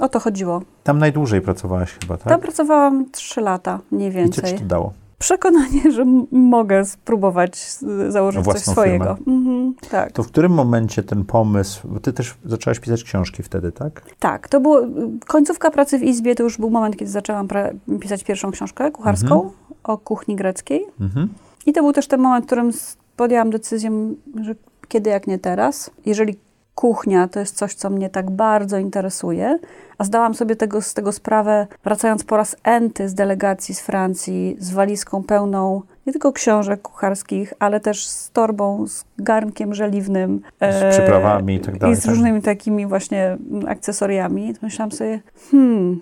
O 0.00 0.08
to 0.08 0.20
chodziło. 0.20 0.62
Tam 0.84 0.98
najdłużej 0.98 1.40
pracowałaś 1.40 1.98
chyba, 2.00 2.16
tak? 2.16 2.28
Tam 2.28 2.40
pracowałam 2.40 3.10
trzy 3.10 3.40
lata, 3.40 3.80
mniej 3.90 4.08
I 4.08 4.12
co 4.12 4.18
więcej. 4.18 4.44
ci 4.44 4.58
to 4.58 4.64
dało? 4.64 4.92
Przekonanie, 5.18 5.90
że 5.94 6.04
mogę 6.32 6.84
spróbować 6.84 7.60
założyć 8.08 8.44
coś 8.44 8.44
Własną 8.44 8.72
swojego. 8.72 9.16
firmę. 9.16 9.36
Mhm, 9.36 9.74
tak. 9.90 10.12
To 10.12 10.22
w 10.22 10.26
którym 10.26 10.52
momencie 10.52 11.02
ten 11.02 11.24
pomysł, 11.24 11.88
bo 11.88 12.00
ty 12.00 12.12
też 12.12 12.34
zaczęłaś 12.44 12.80
pisać 12.80 13.04
książki 13.04 13.42
wtedy, 13.42 13.72
tak? 13.72 14.02
Tak, 14.18 14.48
to 14.48 14.60
było 14.60 14.80
końcówka 15.26 15.70
pracy 15.70 15.98
w 15.98 16.02
Izbie, 16.02 16.34
to 16.34 16.42
już 16.42 16.58
był 16.58 16.70
moment, 16.70 16.96
kiedy 16.96 17.10
zaczęłam 17.10 17.48
pisać 18.00 18.24
pierwszą 18.24 18.50
książkę 18.50 18.90
kucharską 18.90 19.50
o 19.84 19.98
kuchni 19.98 20.36
greckiej. 20.36 20.86
Mhm. 21.00 21.28
I 21.66 21.72
to 21.72 21.82
był 21.82 21.92
też 21.92 22.06
ten 22.08 22.20
moment, 22.20 22.44
w 22.44 22.46
którym 22.46 22.70
podjęłam 23.16 23.50
decyzję, 23.50 23.90
że 24.42 24.54
kiedy 24.92 25.10
jak 25.10 25.26
nie 25.26 25.38
teraz. 25.38 25.90
Jeżeli 26.06 26.38
kuchnia 26.74 27.28
to 27.28 27.40
jest 27.40 27.56
coś, 27.56 27.74
co 27.74 27.90
mnie 27.90 28.10
tak 28.10 28.30
bardzo 28.30 28.78
interesuje, 28.78 29.58
a 29.98 30.04
zdałam 30.04 30.34
sobie 30.34 30.56
tego, 30.56 30.82
z 30.82 30.94
tego 30.94 31.12
sprawę, 31.12 31.66
wracając 31.84 32.24
po 32.24 32.36
raz 32.36 32.56
enty 32.64 33.08
z 33.08 33.14
delegacji 33.14 33.74
z 33.74 33.80
Francji, 33.80 34.56
z 34.58 34.70
walizką 34.70 35.22
pełną 35.22 35.82
nie 36.06 36.12
tylko 36.12 36.32
książek 36.32 36.82
kucharskich, 36.82 37.54
ale 37.58 37.80
też 37.80 38.06
z 38.06 38.30
torbą, 38.30 38.86
z 38.86 39.04
garnkiem 39.18 39.74
żeliwnym. 39.74 40.40
Z 40.60 40.96
przyprawami 40.96 41.54
i 41.54 41.60
tak 41.60 41.78
dalej, 41.78 41.96
I 41.96 42.00
z 42.00 42.02
tak. 42.02 42.10
różnymi 42.10 42.42
takimi 42.42 42.86
właśnie 42.86 43.36
akcesoriami. 43.68 44.54
To 44.54 44.60
myślałam 44.62 44.92
sobie, 44.92 45.20
hmm, 45.50 46.00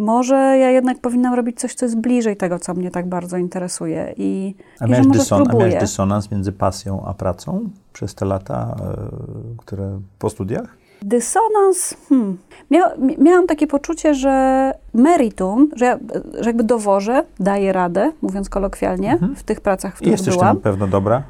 może 0.00 0.34
ja 0.36 0.70
jednak 0.70 0.98
powinnam 0.98 1.34
robić 1.34 1.60
coś, 1.60 1.74
co 1.74 1.84
jest 1.86 1.96
bliżej 2.00 2.36
tego, 2.36 2.58
co 2.58 2.74
mnie 2.74 2.90
tak 2.90 3.08
bardzo 3.08 3.36
interesuje. 3.36 4.14
I, 4.16 4.54
A 4.80 4.86
i 4.86 4.90
miałeś, 4.90 5.06
dyson, 5.06 5.44
a 5.50 5.52
miałeś 5.52 5.74
dysonans 5.74 6.30
między 6.30 6.52
pasją 6.52 7.04
a 7.06 7.14
pracą 7.14 7.60
przez 7.92 8.14
te 8.14 8.24
lata, 8.26 8.76
e, 8.80 9.56
które 9.56 10.00
po 10.18 10.30
studiach? 10.30 10.76
Dysonans. 11.02 11.94
Hmm. 12.08 12.38
Mia, 12.70 12.82
mi- 12.98 13.16
miałam 13.18 13.46
takie 13.46 13.66
poczucie, 13.66 14.14
że 14.14 14.72
meritum, 14.94 15.68
że, 15.76 15.84
ja, 15.84 15.98
że 16.40 16.50
jakby 16.50 16.64
dowożę, 16.64 17.24
daję 17.40 17.72
radę, 17.72 18.12
mówiąc 18.22 18.48
kolokwialnie, 18.48 19.18
w 19.36 19.42
tych 19.42 19.60
pracach, 19.60 19.92
w 19.92 19.96
których 19.96 20.12
jesteś 20.12 20.34
byłam. 20.34 20.56
tym 20.56 20.62
pewno 20.62 20.86
dobra? 20.86 21.22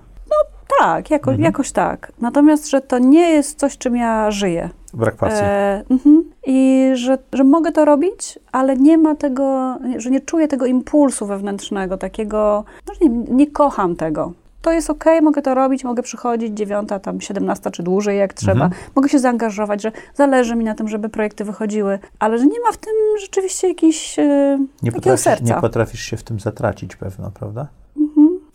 Tak, 0.80 1.10
jako, 1.10 1.30
Mhm. 1.30 1.44
jakoś 1.44 1.72
tak. 1.72 2.12
Natomiast, 2.20 2.70
że 2.70 2.80
to 2.80 2.98
nie 2.98 3.30
jest 3.30 3.58
coś, 3.58 3.78
czym 3.78 3.96
ja 3.96 4.30
żyję. 4.30 4.68
Brak 4.94 5.16
pasji. 5.16 5.40
E, 5.42 5.85
mhm. 5.90 6.25
I 6.47 6.90
że, 6.94 7.18
że 7.32 7.44
mogę 7.44 7.73
to 7.73 7.85
robić, 7.85 8.38
ale 8.52 8.76
nie 8.76 8.99
ma 8.99 9.14
tego, 9.14 9.76
że 9.97 10.11
nie 10.11 10.20
czuję 10.20 10.49
tego 10.49 10.66
impulsu 10.66 11.26
wewnętrznego, 11.26 11.97
takiego, 11.97 12.64
no, 12.88 12.94
że 12.94 13.09
nie, 13.09 13.35
nie 13.35 13.47
kocham 13.47 13.97
tego. 13.97 14.32
To 14.62 14.73
jest 14.73 14.90
okej, 14.90 15.23
mogę 15.23 15.42
to 15.42 15.54
robić, 15.54 15.85
mogę 15.85 16.02
przychodzić 16.02 16.56
dziewiąta, 16.56 16.99
tam 16.99 17.20
siedemnasta 17.20 17.70
czy 17.70 17.82
dłużej 17.82 18.18
jak 18.18 18.32
trzeba. 18.32 18.64
Mhm. 18.64 18.82
Mogę 18.97 19.09
się 19.09 19.18
zaangażować, 19.18 19.82
że 19.82 19.92
zależy 20.14 20.56
mi 20.56 20.64
na 20.64 20.75
tym, 20.75 20.88
żeby 20.88 21.09
projekty 21.09 21.44
wychodziły, 21.44 21.99
ale 22.18 22.38
że 22.38 22.47
nie 22.47 22.61
ma 22.61 22.73
w 22.73 22.76
tym 22.76 22.92
rzeczywiście 23.20 23.68
jakiejś 23.68 24.18
e, 24.18 24.59
nie, 24.82 24.92
potrafisz, 24.92 25.20
serca. 25.20 25.54
nie 25.54 25.61
potrafisz 25.61 26.00
się 26.00 26.16
w 26.16 26.23
tym 26.23 26.40
zatracić 26.40 26.97
pewno, 26.97 27.30
prawda? 27.30 27.66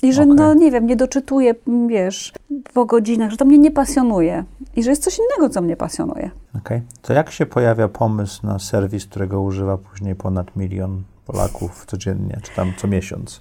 I 0.05 0.13
że, 0.13 0.21
Okej. 0.23 0.35
no 0.35 0.53
nie 0.53 0.71
wiem, 0.71 0.87
nie 0.87 0.95
doczytuję, 0.95 1.55
wiesz, 1.87 2.33
po 2.73 2.85
godzinach, 2.85 3.31
że 3.31 3.37
to 3.37 3.45
mnie 3.45 3.57
nie 3.57 3.71
pasjonuje. 3.71 4.43
I 4.75 4.83
że 4.83 4.89
jest 4.89 5.03
coś 5.03 5.19
innego, 5.19 5.53
co 5.53 5.61
mnie 5.61 5.77
pasjonuje. 5.77 6.31
Okej. 6.57 6.81
To 7.01 7.13
jak 7.13 7.31
się 7.31 7.45
pojawia 7.45 7.87
pomysł 7.87 8.47
na 8.47 8.59
serwis, 8.59 9.05
którego 9.05 9.41
używa 9.41 9.77
później 9.77 10.15
ponad 10.15 10.55
milion 10.55 11.03
Polaków 11.25 11.85
codziennie, 11.85 12.39
czy 12.43 12.51
tam 12.55 12.73
co 12.77 12.87
miesiąc? 12.87 13.39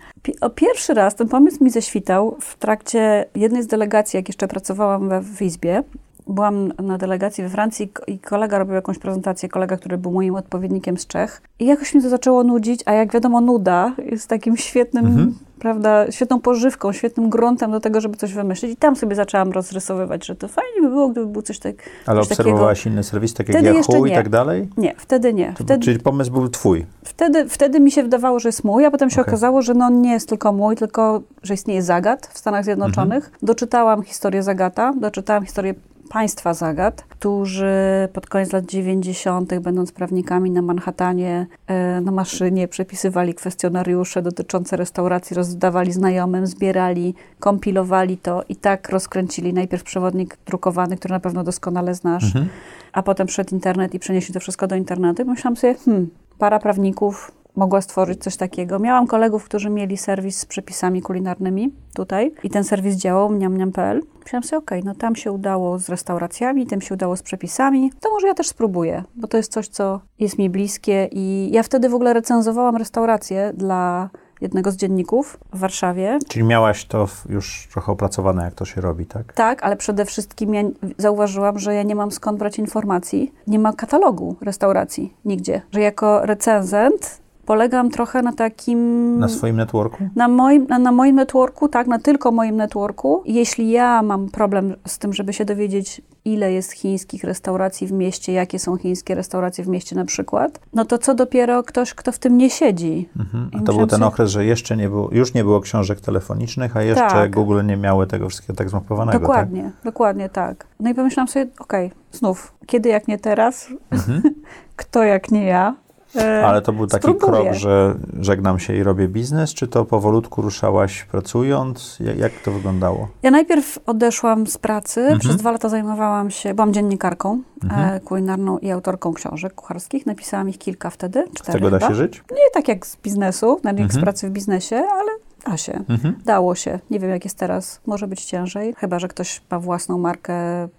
Pierwszy 0.54 0.94
raz 0.94 1.14
ten 1.14 1.28
pomysł 1.28 1.64
mi 1.64 1.70
ześwitał 1.70 2.36
w 2.40 2.56
trakcie 2.56 3.26
jednej 3.34 3.62
z 3.62 3.66
delegacji, 3.66 4.16
jak 4.16 4.28
jeszcze 4.28 4.48
pracowałam 4.48 5.08
we, 5.08 5.22
w 5.22 5.42
Izbie. 5.42 5.82
Byłam 6.26 6.72
na 6.82 6.98
delegacji 6.98 7.44
we 7.44 7.50
Francji 7.50 7.92
i 8.06 8.18
kolega 8.18 8.58
robił 8.58 8.74
jakąś 8.74 8.98
prezentację, 8.98 9.48
kolega, 9.48 9.76
który 9.76 9.98
był 9.98 10.12
moim 10.12 10.34
odpowiednikiem 10.34 10.98
z 10.98 11.06
Czech. 11.06 11.42
I 11.58 11.66
jakoś 11.66 11.94
mnie 11.94 12.02
to 12.02 12.08
zaczęło 12.08 12.44
nudzić, 12.44 12.80
a 12.86 12.92
jak 12.92 13.12
wiadomo, 13.12 13.40
nuda 13.40 13.92
jest 14.10 14.28
takim 14.28 14.56
świetnym, 14.56 15.06
Mhm. 15.06 15.34
prawda, 15.58 16.12
świetną 16.12 16.40
pożywką, 16.40 16.92
świetnym 16.92 17.30
gruntem 17.30 17.70
do 17.70 17.80
tego, 17.80 18.00
żeby 18.00 18.16
coś 18.16 18.32
wymyślić. 18.32 18.72
I 18.72 18.76
tam 18.76 18.96
sobie 18.96 19.16
zaczęłam 19.16 19.52
rozrysowywać, 19.52 20.26
że 20.26 20.36
to 20.36 20.48
fajnie 20.48 20.80
by 20.82 20.88
było, 20.88 21.08
gdyby 21.08 21.26
był 21.26 21.42
coś 21.42 21.58
tak... 21.58 21.74
Ale 22.06 22.20
coś 22.20 22.28
takiego. 22.28 22.42
obserwowałaś 22.42 22.86
inne 22.86 23.02
serwisy, 23.02 23.34
takie 23.34 23.52
Wtedy 23.52 23.68
jak 23.68 23.76
Yahoo 23.76 24.06
i 24.06 24.12
tak 24.12 24.28
dalej? 24.28 24.68
Nie, 24.76 24.94
wtedy 24.98 25.34
nie. 25.34 25.54
Wtedy, 25.58 25.84
Czyli 25.84 25.98
pomysł 25.98 26.32
był 26.32 26.48
twój. 26.48 26.86
Wtedy, 27.04 27.48
wtedy 27.48 27.80
mi 27.80 27.90
się 27.90 28.02
wydawało, 28.02 28.38
że 28.38 28.48
jest 28.48 28.64
mój, 28.64 28.84
a 28.86 28.90
potem 28.90 29.10
się 29.10 29.20
Okej. 29.20 29.32
okazało, 29.32 29.62
że 29.62 29.74
no 29.74 29.90
nie 29.90 30.12
jest 30.12 30.28
tylko 30.28 30.52
mój, 30.52 30.76
tylko 30.76 31.22
że 31.42 31.54
istnieje 31.54 31.82
Zagat 31.82 32.26
w 32.26 32.38
Stanach 32.38 32.64
Zjednoczonych. 32.64 33.24
Mhm. 33.24 33.38
Doczytałam 33.42 34.02
historię 34.02 34.42
Zagata, 34.42 34.92
doczytałam 35.00 35.44
historię 35.44 35.74
państwa 36.08 36.54
Zagat, 36.54 37.04
którzy 37.08 37.74
pod 38.12 38.26
koniec 38.26 38.52
lat 38.52 38.64
90., 38.64 39.58
będąc 39.60 39.92
prawnikami 39.92 40.50
na 40.50 40.62
Manhattanie, 40.62 41.46
e, 41.66 42.00
na 42.00 42.12
maszynie 42.12 42.68
przepisywali 42.68 43.34
kwestionariusze 43.34 44.22
dotyczące 44.22 44.76
restauracji, 44.76 45.36
rozdawali 45.36 45.92
znajomym, 45.92 46.46
zbierali, 46.46 47.14
kompilowali 47.40 48.16
to 48.18 48.42
i 48.48 48.56
tak 48.56 48.88
rozkręcili 48.88 49.52
najpierw 49.52 49.82
przewodnik 49.82 50.36
drukowany, 50.46 50.96
który 50.96 51.12
na 51.12 51.20
pewno 51.20 51.44
doskonale 51.44 51.94
znasz, 51.94 52.24
Mhm. 52.24 52.48
a 52.92 53.02
potem 53.02 53.26
wszedł 53.26 53.54
internet 53.54 53.94
i 53.94 53.98
przenieśli 53.98 54.34
to 54.34 54.40
wszystko 54.40 54.66
do 54.66 54.76
internetu. 54.76 55.22
I 55.22 55.24
myślałam 55.24 55.56
sobie, 55.56 55.74
hmm, 55.74 56.08
para 56.38 56.58
prawników 56.58 57.32
mogła 57.56 57.80
stworzyć 57.80 58.22
coś 58.22 58.36
takiego. 58.36 58.78
Miałam 58.78 59.06
kolegów, 59.06 59.44
którzy 59.44 59.70
mieli 59.70 59.96
serwis 59.96 60.38
z 60.38 60.46
przepisami 60.46 61.02
kulinarnymi 61.02 61.72
tutaj 61.94 62.32
i 62.42 62.50
ten 62.50 62.64
serwis 62.64 62.96
działał, 62.96 63.30
mniamniam.pl. 63.30 64.02
Myślałam 64.24 64.44
sobie, 64.44 64.58
okej, 64.58 64.84
no 64.84 64.94
tam 64.94 65.16
się 65.16 65.32
udało 65.32 65.78
z 65.78 65.88
restauracjami, 65.88 66.66
tym 66.66 66.80
się 66.80 66.94
udało 66.94 67.16
z 67.16 67.22
przepisami, 67.22 67.92
to 68.00 68.10
może 68.10 68.26
ja 68.26 68.34
też 68.34 68.48
spróbuję, 68.48 69.04
bo 69.16 69.28
to 69.28 69.36
jest 69.36 69.52
coś, 69.52 69.68
co 69.68 70.00
jest 70.18 70.38
mi 70.38 70.50
bliskie 70.50 71.08
i 71.12 71.50
ja 71.52 71.62
wtedy 71.62 71.88
w 71.88 71.94
ogóle 71.94 72.12
recenzowałam 72.12 72.76
restaurację 72.76 73.52
dla 73.56 74.10
jednego 74.40 74.70
z 74.70 74.76
dzienników 74.76 75.38
w 75.52 75.58
Warszawie. 75.58 76.18
Czyli 76.28 76.44
miałaś 76.44 76.84
to 76.84 77.08
już 77.28 77.68
trochę 77.72 77.92
opracowane, 77.92 78.44
jak 78.44 78.54
to 78.54 78.64
się 78.64 78.80
robi, 78.80 79.06
tak? 79.06 79.32
Tak, 79.32 79.62
ale 79.62 79.76
przede 79.76 80.04
wszystkim 80.04 80.54
ja 80.54 80.62
zauważyłam, 80.98 81.58
że 81.58 81.74
ja 81.74 81.82
nie 81.82 81.94
mam 81.94 82.10
skąd 82.10 82.38
brać 82.38 82.58
informacji. 82.58 83.32
Nie 83.46 83.58
ma 83.58 83.72
katalogu 83.72 84.36
restauracji 84.40 85.14
nigdzie. 85.24 85.62
Że 85.72 85.80
jako 85.80 86.26
recenzent 86.26 87.23
polegam 87.46 87.90
trochę 87.90 88.22
na 88.22 88.32
takim... 88.32 89.18
Na 89.18 89.28
swoim 89.28 89.56
networku? 89.56 90.08
Na 90.16 90.28
moim, 90.28 90.66
na, 90.66 90.78
na 90.78 90.92
moim 90.92 91.16
networku, 91.16 91.68
tak, 91.68 91.86
na 91.86 91.98
tylko 91.98 92.32
moim 92.32 92.56
networku. 92.56 93.22
Jeśli 93.26 93.70
ja 93.70 94.02
mam 94.02 94.28
problem 94.28 94.74
z 94.86 94.98
tym, 94.98 95.12
żeby 95.12 95.32
się 95.32 95.44
dowiedzieć, 95.44 96.02
ile 96.24 96.52
jest 96.52 96.72
chińskich 96.72 97.24
restauracji 97.24 97.86
w 97.86 97.92
mieście, 97.92 98.32
jakie 98.32 98.58
są 98.58 98.76
chińskie 98.76 99.14
restauracje 99.14 99.64
w 99.64 99.68
mieście 99.68 99.96
na 99.96 100.04
przykład, 100.04 100.60
no 100.72 100.84
to 100.84 100.98
co 100.98 101.14
dopiero 101.14 101.62
ktoś, 101.62 101.94
kto 101.94 102.12
w 102.12 102.18
tym 102.18 102.38
nie 102.38 102.50
siedzi. 102.50 103.08
Mhm. 103.18 103.50
A 103.52 103.62
to 103.62 103.72
był 103.72 103.86
ten 103.86 103.98
sobie- 103.98 104.06
okres, 104.06 104.30
że 104.30 104.44
jeszcze 104.44 104.76
nie 104.76 104.88
było, 104.88 105.08
już 105.12 105.34
nie 105.34 105.44
było 105.44 105.60
książek 105.60 106.00
telefonicznych, 106.00 106.76
a 106.76 106.82
jeszcze 106.82 107.08
Tak. 107.08 107.34
Google 107.34 107.60
nie 107.64 107.76
miały 107.76 108.06
tego 108.06 108.28
wszystkiego 108.28 108.56
tak 108.56 108.70
zmapowanego, 108.70 109.18
Dokładnie, 109.18 109.70
dokładnie 109.84 110.28
tak. 110.28 110.66
No 110.80 110.90
i 110.90 110.94
pomyślałam 110.94 111.28
sobie, 111.28 111.46
okej, 111.58 111.90
znów, 112.12 112.54
kiedy 112.66 112.88
jak 112.88 113.08
nie 113.08 113.18
teraz, 113.18 113.68
tak? 113.90 113.98
Mhm. 114.00 114.22
kto 114.76 115.02
jak 115.02 115.30
nie 115.30 115.44
ja, 115.44 115.74
Ale 116.22 116.62
to 116.62 116.72
był 116.72 116.86
taki 116.86 117.02
spróbuję. 117.02 117.42
krok, 117.42 117.54
że 117.54 117.94
żegnam 118.20 118.58
się 118.58 118.74
i 118.76 118.82
robię 118.82 119.08
biznes, 119.08 119.54
czy 119.54 119.68
to 119.68 119.84
powolutku 119.84 120.42
ruszałaś 120.42 121.04
pracując? 121.04 121.98
Jak, 122.16 122.32
to 122.44 122.52
wyglądało? 122.52 123.08
Ja 123.22 123.30
najpierw 123.30 123.78
odeszłam 123.86 124.46
z 124.46 124.58
pracy, 124.58 125.00
Mhm. 125.00 125.18
przez 125.20 125.36
dwa 125.36 125.52
lata 125.52 125.68
zajmowałam 125.68 126.30
się, 126.30 126.54
byłam 126.54 126.72
dziennikarką 126.72 127.42
Mhm. 127.64 127.94
e, 127.96 128.00
kulinarną 128.00 128.58
i 128.58 128.70
autorką 128.70 129.14
książek 129.14 129.54
kucharskich. 129.54 130.06
Napisałam 130.06 130.48
ich 130.48 130.58
kilka 130.58 130.90
wtedy, 130.90 131.24
Z 131.30 131.38
cztery 131.38 131.58
tego 131.58 131.70
da 131.70 131.78
chyba. 131.78 131.88
się 131.88 131.94
żyć? 131.94 132.22
Nie 132.30 132.50
tak 132.54 132.68
jak 132.68 132.86
z 132.86 132.96
biznesu, 132.96 133.60
jak 133.64 133.76
z 133.76 133.80
Mhm. 133.80 134.02
pracy 134.02 134.28
w 134.28 134.30
biznesie, 134.32 134.76
ale 134.76 135.10
da 135.46 135.56
się. 135.56 135.84
Mhm. 135.88 136.14
Dało 136.24 136.54
się. 136.54 136.78
Nie 136.90 136.98
wiem, 137.00 137.10
jak 137.10 137.24
jest 137.24 137.38
teraz. 137.38 137.80
Może 137.86 138.06
być 138.06 138.24
ciężej. 138.24 138.74
Chyba, 138.78 138.98
że 138.98 139.08
ktoś 139.08 139.42
ma 139.50 139.58
własną 139.58 139.98
markę 139.98 140.34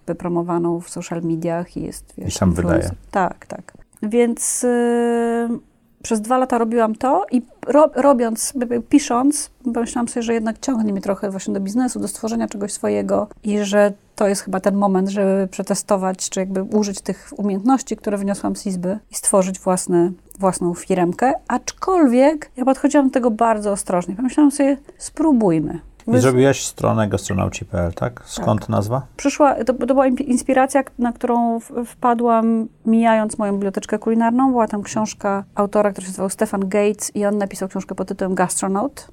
wypromowaną 0.06 0.80
w 0.80 0.90
social 0.90 1.22
mediach 1.22 1.76
i 1.76 1.82
jest, 1.82 2.14
wiesz, 2.18 2.28
I 2.34 2.38
sam 2.38 2.48
influencer. 2.50 2.82
wydaje. 2.82 2.96
Tak, 3.10 3.46
tak. 3.46 3.72
Więc 4.08 4.64
y, 4.64 5.48
przez 6.02 6.20
dwa 6.20 6.38
lata 6.38 6.58
robiłam 6.58 6.94
to 6.94 7.26
i 7.30 7.42
ro, 7.66 7.90
robiąc, 7.94 8.52
pisząc, 8.88 9.50
pomyślałam 9.74 10.08
sobie, 10.08 10.22
że 10.22 10.34
jednak 10.34 10.58
ciągnie 10.58 10.92
mnie 10.92 11.02
trochę 11.02 11.30
właśnie 11.30 11.54
do 11.54 11.60
biznesu, 11.60 12.00
do 12.00 12.08
stworzenia 12.08 12.48
czegoś 12.48 12.72
swojego 12.72 13.28
i 13.44 13.58
że 13.58 13.92
to 14.16 14.28
jest 14.28 14.42
chyba 14.42 14.60
ten 14.60 14.74
moment, 14.74 15.08
żeby 15.08 15.48
przetestować, 15.50 16.30
czy 16.30 16.40
jakby 16.40 16.62
użyć 16.62 17.00
tych 17.00 17.32
umiejętności, 17.36 17.96
które 17.96 18.18
wyniosłam 18.18 18.56
z 18.56 18.66
Izby 18.66 18.98
i 19.10 19.14
stworzyć 19.14 19.58
własny, 19.58 20.12
własną 20.38 20.74
firmkę. 20.74 21.32
Aczkolwiek 21.48 22.50
ja 22.56 22.64
podchodziłam 22.64 23.06
do 23.06 23.12
tego 23.12 23.30
bardzo 23.30 23.72
ostrożnie. 23.72 24.16
Pomyślałam 24.16 24.50
sobie, 24.50 24.76
spróbujmy. 24.98 25.80
I 26.14 26.18
zrobiłaś 26.18 26.64
stronę 26.66 27.08
gastronauci.pl, 27.08 27.92
tak? 27.92 28.22
Skąd 28.26 28.68
nazwa? 28.68 29.02
Przyszła, 29.16 29.54
to, 29.54 29.74
to 29.74 29.86
była 29.86 30.06
inspiracja, 30.06 30.82
na 30.98 31.12
którą 31.12 31.60
wpadłam 31.86 32.66
mijając 32.86 33.38
moją 33.38 33.52
biblioteczkę 33.52 33.98
kulinarną. 33.98 34.50
Była 34.50 34.68
tam 34.68 34.82
książka 34.82 35.44
autora, 35.54 35.90
który 35.92 36.06
się 36.06 36.10
nazywał 36.10 36.30
Stefan 36.30 36.60
Gates 36.68 37.16
i 37.16 37.26
on 37.26 37.38
napisał 37.38 37.68
książkę 37.68 37.94
pod 37.94 38.08
tytułem 38.08 38.34
Gastronaut. 38.34 39.08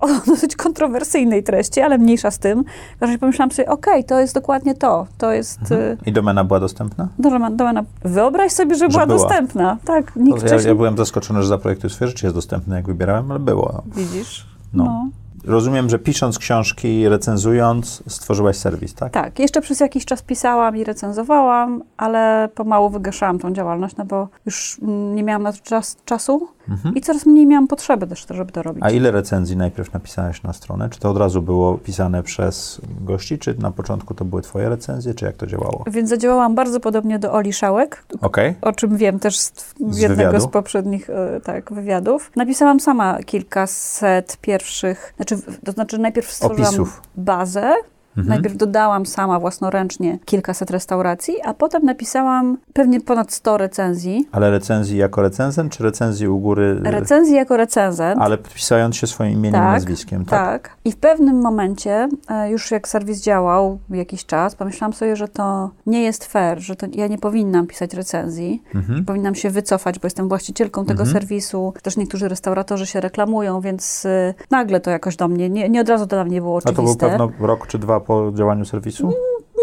O 0.00 0.08
dosyć 0.26 0.56
kontrowersyjnej 0.56 1.42
treści, 1.42 1.80
ale 1.80 1.98
mniejsza 1.98 2.30
z 2.30 2.38
tym. 2.38 2.64
W 2.64 2.66
każdym 3.00 3.08
razie 3.08 3.18
pomyślałam 3.18 3.50
sobie, 3.50 3.68
okej, 3.68 4.04
to 4.04 4.20
jest 4.20 4.34
dokładnie 4.34 4.74
to. 4.74 5.06
To 5.18 5.32
jest 5.32 5.72
y, 5.72 5.96
I 6.06 6.12
domena 6.12 6.44
była 6.44 6.60
dostępna? 6.60 7.08
domena, 7.18 7.50
domena. 7.50 7.82
Wyobraź 8.04 8.52
sobie, 8.52 8.74
że, 8.74 8.78
Że 8.78 8.88
była, 8.88 9.06
była. 9.06 9.18
dostępna. 9.18 9.76
Tak, 9.84 10.16
nikt 10.16 10.42
Ja, 10.42 10.46
wcześniej... 10.48 10.68
ja 10.68 10.74
byłem 10.74 10.96
zaskoczony, 10.96 11.42
że 11.42 11.48
zaprojektuj 11.48 11.90
swoje 11.90 12.08
życie 12.08 12.26
jest 12.26 12.36
dostępne, 12.36 12.76
jak 12.76 12.86
wybierałem, 12.86 13.30
ale 13.30 13.40
było. 13.40 13.82
Widzisz? 13.86 14.46
No. 14.72 14.84
no. 14.84 15.08
Rozumiem, 15.44 15.90
że 15.90 15.98
pisząc 15.98 16.38
książki, 16.38 17.08
recenzując, 17.08 18.02
stworzyłaś 18.08 18.56
serwis, 18.56 18.94
tak? 18.94 19.12
Tak, 19.12 19.38
jeszcze 19.38 19.60
przez 19.60 19.80
jakiś 19.80 20.04
czas 20.04 20.22
pisałam 20.22 20.76
i 20.76 20.84
recenzowałam, 20.84 21.82
ale 21.96 22.48
pomału 22.54 22.90
wygaszałam 22.90 23.38
tą 23.38 23.52
działalność, 23.52 23.96
no 23.96 24.04
bo 24.04 24.28
już 24.46 24.78
mm, 24.82 25.14
nie 25.14 25.22
miałam 25.22 25.42
na 25.42 25.52
to 25.52 25.58
czas, 25.62 25.96
czasu 26.04 26.48
Mhm. 26.68 26.94
i 26.94 27.00
coraz 27.00 27.26
mniej 27.26 27.46
miałam 27.46 27.66
potrzeby 27.68 28.06
też, 28.06 28.26
żeby 28.30 28.52
to 28.52 28.62
robić. 28.62 28.82
A 28.86 28.90
ile 28.90 29.10
recenzji 29.10 29.56
najpierw 29.56 29.92
napisałaś 29.92 30.42
na 30.42 30.52
stronę? 30.52 30.88
Czy 30.90 31.00
to 31.00 31.10
od 31.10 31.16
razu 31.16 31.42
było 31.42 31.78
pisane 31.78 32.22
przez 32.22 32.80
gości, 33.00 33.38
czy 33.38 33.54
na 33.58 33.70
początku 33.70 34.14
to 34.14 34.24
były 34.24 34.42
twoje 34.42 34.68
recenzje, 34.68 35.14
czy 35.14 35.24
jak 35.24 35.36
to 35.36 35.46
działało? 35.46 35.84
Więc 35.86 36.08
zadziałałam 36.08 36.54
bardzo 36.54 36.80
podobnie 36.80 37.18
do 37.18 37.32
Oli 37.32 37.52
Szałek, 37.52 38.04
Okej. 38.20 38.54
o 38.62 38.72
czym 38.72 38.96
wiem 38.96 39.18
też 39.18 39.38
z, 39.38 39.52
Z 39.90 39.98
jednego 39.98 40.24
wywiadu? 40.30 40.44
z 40.44 40.48
poprzednich 40.48 41.10
e, 41.10 41.40
tak, 41.44 41.72
wywiadów. 41.72 42.30
Napisałam 42.36 42.80
sama 42.80 43.18
kilkaset 43.22 44.36
pierwszych, 44.40 45.12
znaczy, 45.16 45.36
to 45.64 45.72
znaczy 45.72 45.98
najpierw 45.98 46.32
stworzyłam 46.32 46.68
Opisów. 46.68 47.02
bazę, 47.16 47.74
Mhm. 48.16 48.28
Najpierw 48.28 48.56
dodałam 48.56 49.06
sama 49.06 49.40
własnoręcznie 49.40 50.18
kilkaset 50.24 50.70
restauracji, 50.70 51.34
a 51.44 51.54
potem 51.54 51.84
napisałam 51.84 52.58
pewnie 52.72 53.00
ponad 53.00 53.32
100 53.32 53.56
recenzji. 53.58 54.28
Ale 54.32 54.50
recenzji 54.50 54.96
jako 54.98 55.22
recenzent, 55.22 55.72
czy 55.72 55.82
recenzji 55.84 56.28
u 56.28 56.38
góry, 56.38 56.80
Recenzji 56.82 57.34
jako 57.36 57.56
recenzent. 57.56 58.20
ale 58.20 58.38
podpisując 58.38 58.96
się 58.96 59.06
swoim 59.06 59.32
imieniem 59.32 59.60
i 59.60 59.64
Tak, 59.64 59.74
nazwiskiem, 59.74 60.24
tak? 60.24 60.62
Tak. 60.62 60.76
I 60.84 60.92
w 60.92 60.96
pewnym 60.96 61.40
momencie, 61.40 62.08
e, 62.30 62.50
już 62.50 62.70
jak 62.70 62.88
serwis 62.88 63.22
działał 63.22 63.78
jakiś 63.90 64.26
czas, 64.26 64.54
pomyślałam 64.54 64.92
sobie, 64.92 65.16
że 65.16 65.28
to 65.28 65.70
nie 65.86 66.02
jest 66.02 66.24
fair, 66.24 66.60
że 66.60 66.76
to 66.76 66.86
ja 66.92 67.06
nie 67.06 67.18
powinnam 67.18 67.66
pisać 67.66 67.94
recenzji. 67.94 68.62
Mhm. 68.74 69.04
Powinnam 69.04 69.34
się 69.34 69.50
wycofać, 69.50 69.98
bo 69.98 70.06
jestem 70.06 70.28
właścicielką 70.28 70.84
tego 70.84 71.02
Mhm. 71.02 71.12
serwisu. 71.20 71.72
Też 71.82 71.96
niektórzy 71.96 72.28
restauratorzy 72.28 72.86
się 72.86 73.00
reklamują, 73.00 73.60
więc 73.60 74.04
y, 74.04 74.34
nagle 74.50 74.80
to 74.80 74.90
jakoś 74.90 75.16
do 75.16 75.28
mnie, 75.28 75.50
nie, 75.50 75.68
nie 75.68 75.80
od 75.80 75.88
razu 75.88 76.06
to 76.06 76.16
dla 76.16 76.24
mnie 76.24 76.40
było 76.40 76.58
A 76.58 76.60
to 76.60 76.72
był 76.72 76.84
oczywiste. 76.84 77.08
pewno 77.08 77.46
rok 77.46 77.66
czy 77.66 77.78
dwa 77.78 78.00
po 78.06 78.32
działaniu 78.34 78.64
serwisu? 78.64 79.12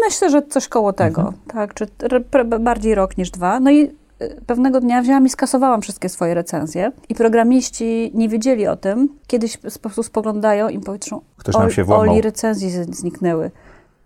Myślę, 0.06 0.30
że 0.30 0.42
coś 0.42 0.68
koło 0.68 0.92
tego, 0.92 1.20
Mhm. 1.22 1.38
tak, 1.48 1.74
czy 1.74 1.86
bardziej 2.60 2.94
rok 2.94 3.18
niż 3.18 3.30
dwa. 3.30 3.60
No 3.60 3.70
i 3.70 3.82
y, 4.22 4.40
pewnego 4.46 4.80
dnia 4.80 5.02
wzięłam 5.02 5.26
i 5.26 5.28
skasowałam 5.28 5.82
wszystkie 5.82 6.08
swoje 6.08 6.34
recenzje 6.34 6.92
i 7.08 7.14
programiści 7.14 8.10
nie 8.14 8.28
wiedzieli 8.28 8.66
o 8.66 8.76
tym. 8.76 9.08
Kiedyś 9.26 9.56
po 9.56 9.80
prostu 9.80 10.02
spoglądają 10.02 10.68
i 10.68 10.78
powiedzą, 10.78 11.20
Ktoś 11.36 11.54
nam 11.54 11.70
się. 11.70 11.84
Oli 11.86 12.20
recenzje 12.20 12.84
zniknęły. 12.84 13.50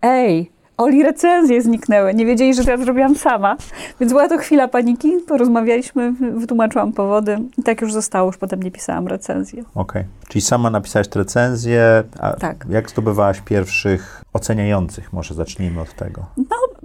Ej, 0.01 0.51
Oli 0.77 1.03
recenzje 1.03 1.61
zniknęły. 1.61 2.13
Nie 2.13 2.25
wiedzieli, 2.25 2.53
że 2.53 2.63
to 2.63 2.71
ja 2.71 2.77
zrobiłam 2.77 3.15
sama. 3.15 3.57
Więc 3.99 4.11
była 4.11 4.29
to 4.29 4.37
chwila 4.37 4.67
paniki. 4.67 5.11
Porozmawialiśmy, 5.27 6.11
wytłumaczyłam 6.11 6.93
powody 6.93 7.37
i 7.57 7.63
tak 7.63 7.81
już 7.81 7.93
zostało. 7.93 8.27
Już 8.27 8.37
potem 8.37 8.63
nie 8.63 8.71
pisałam 8.71 9.07
recenzji. 9.07 9.63
Okej. 9.75 10.03
Czyli 10.27 10.41
sama 10.41 10.69
napisałaś 10.69 11.07
te 11.07 11.19
recenzje, 11.19 12.03
a 12.19 12.33
Tak. 12.33 12.65
jak 12.69 12.89
zdobywałaś 12.89 13.41
pierwszych 13.41 14.23
oceniających? 14.33 15.13
Może 15.13 15.33
zacznijmy 15.33 15.81
od 15.81 15.93
tego. 15.93 16.25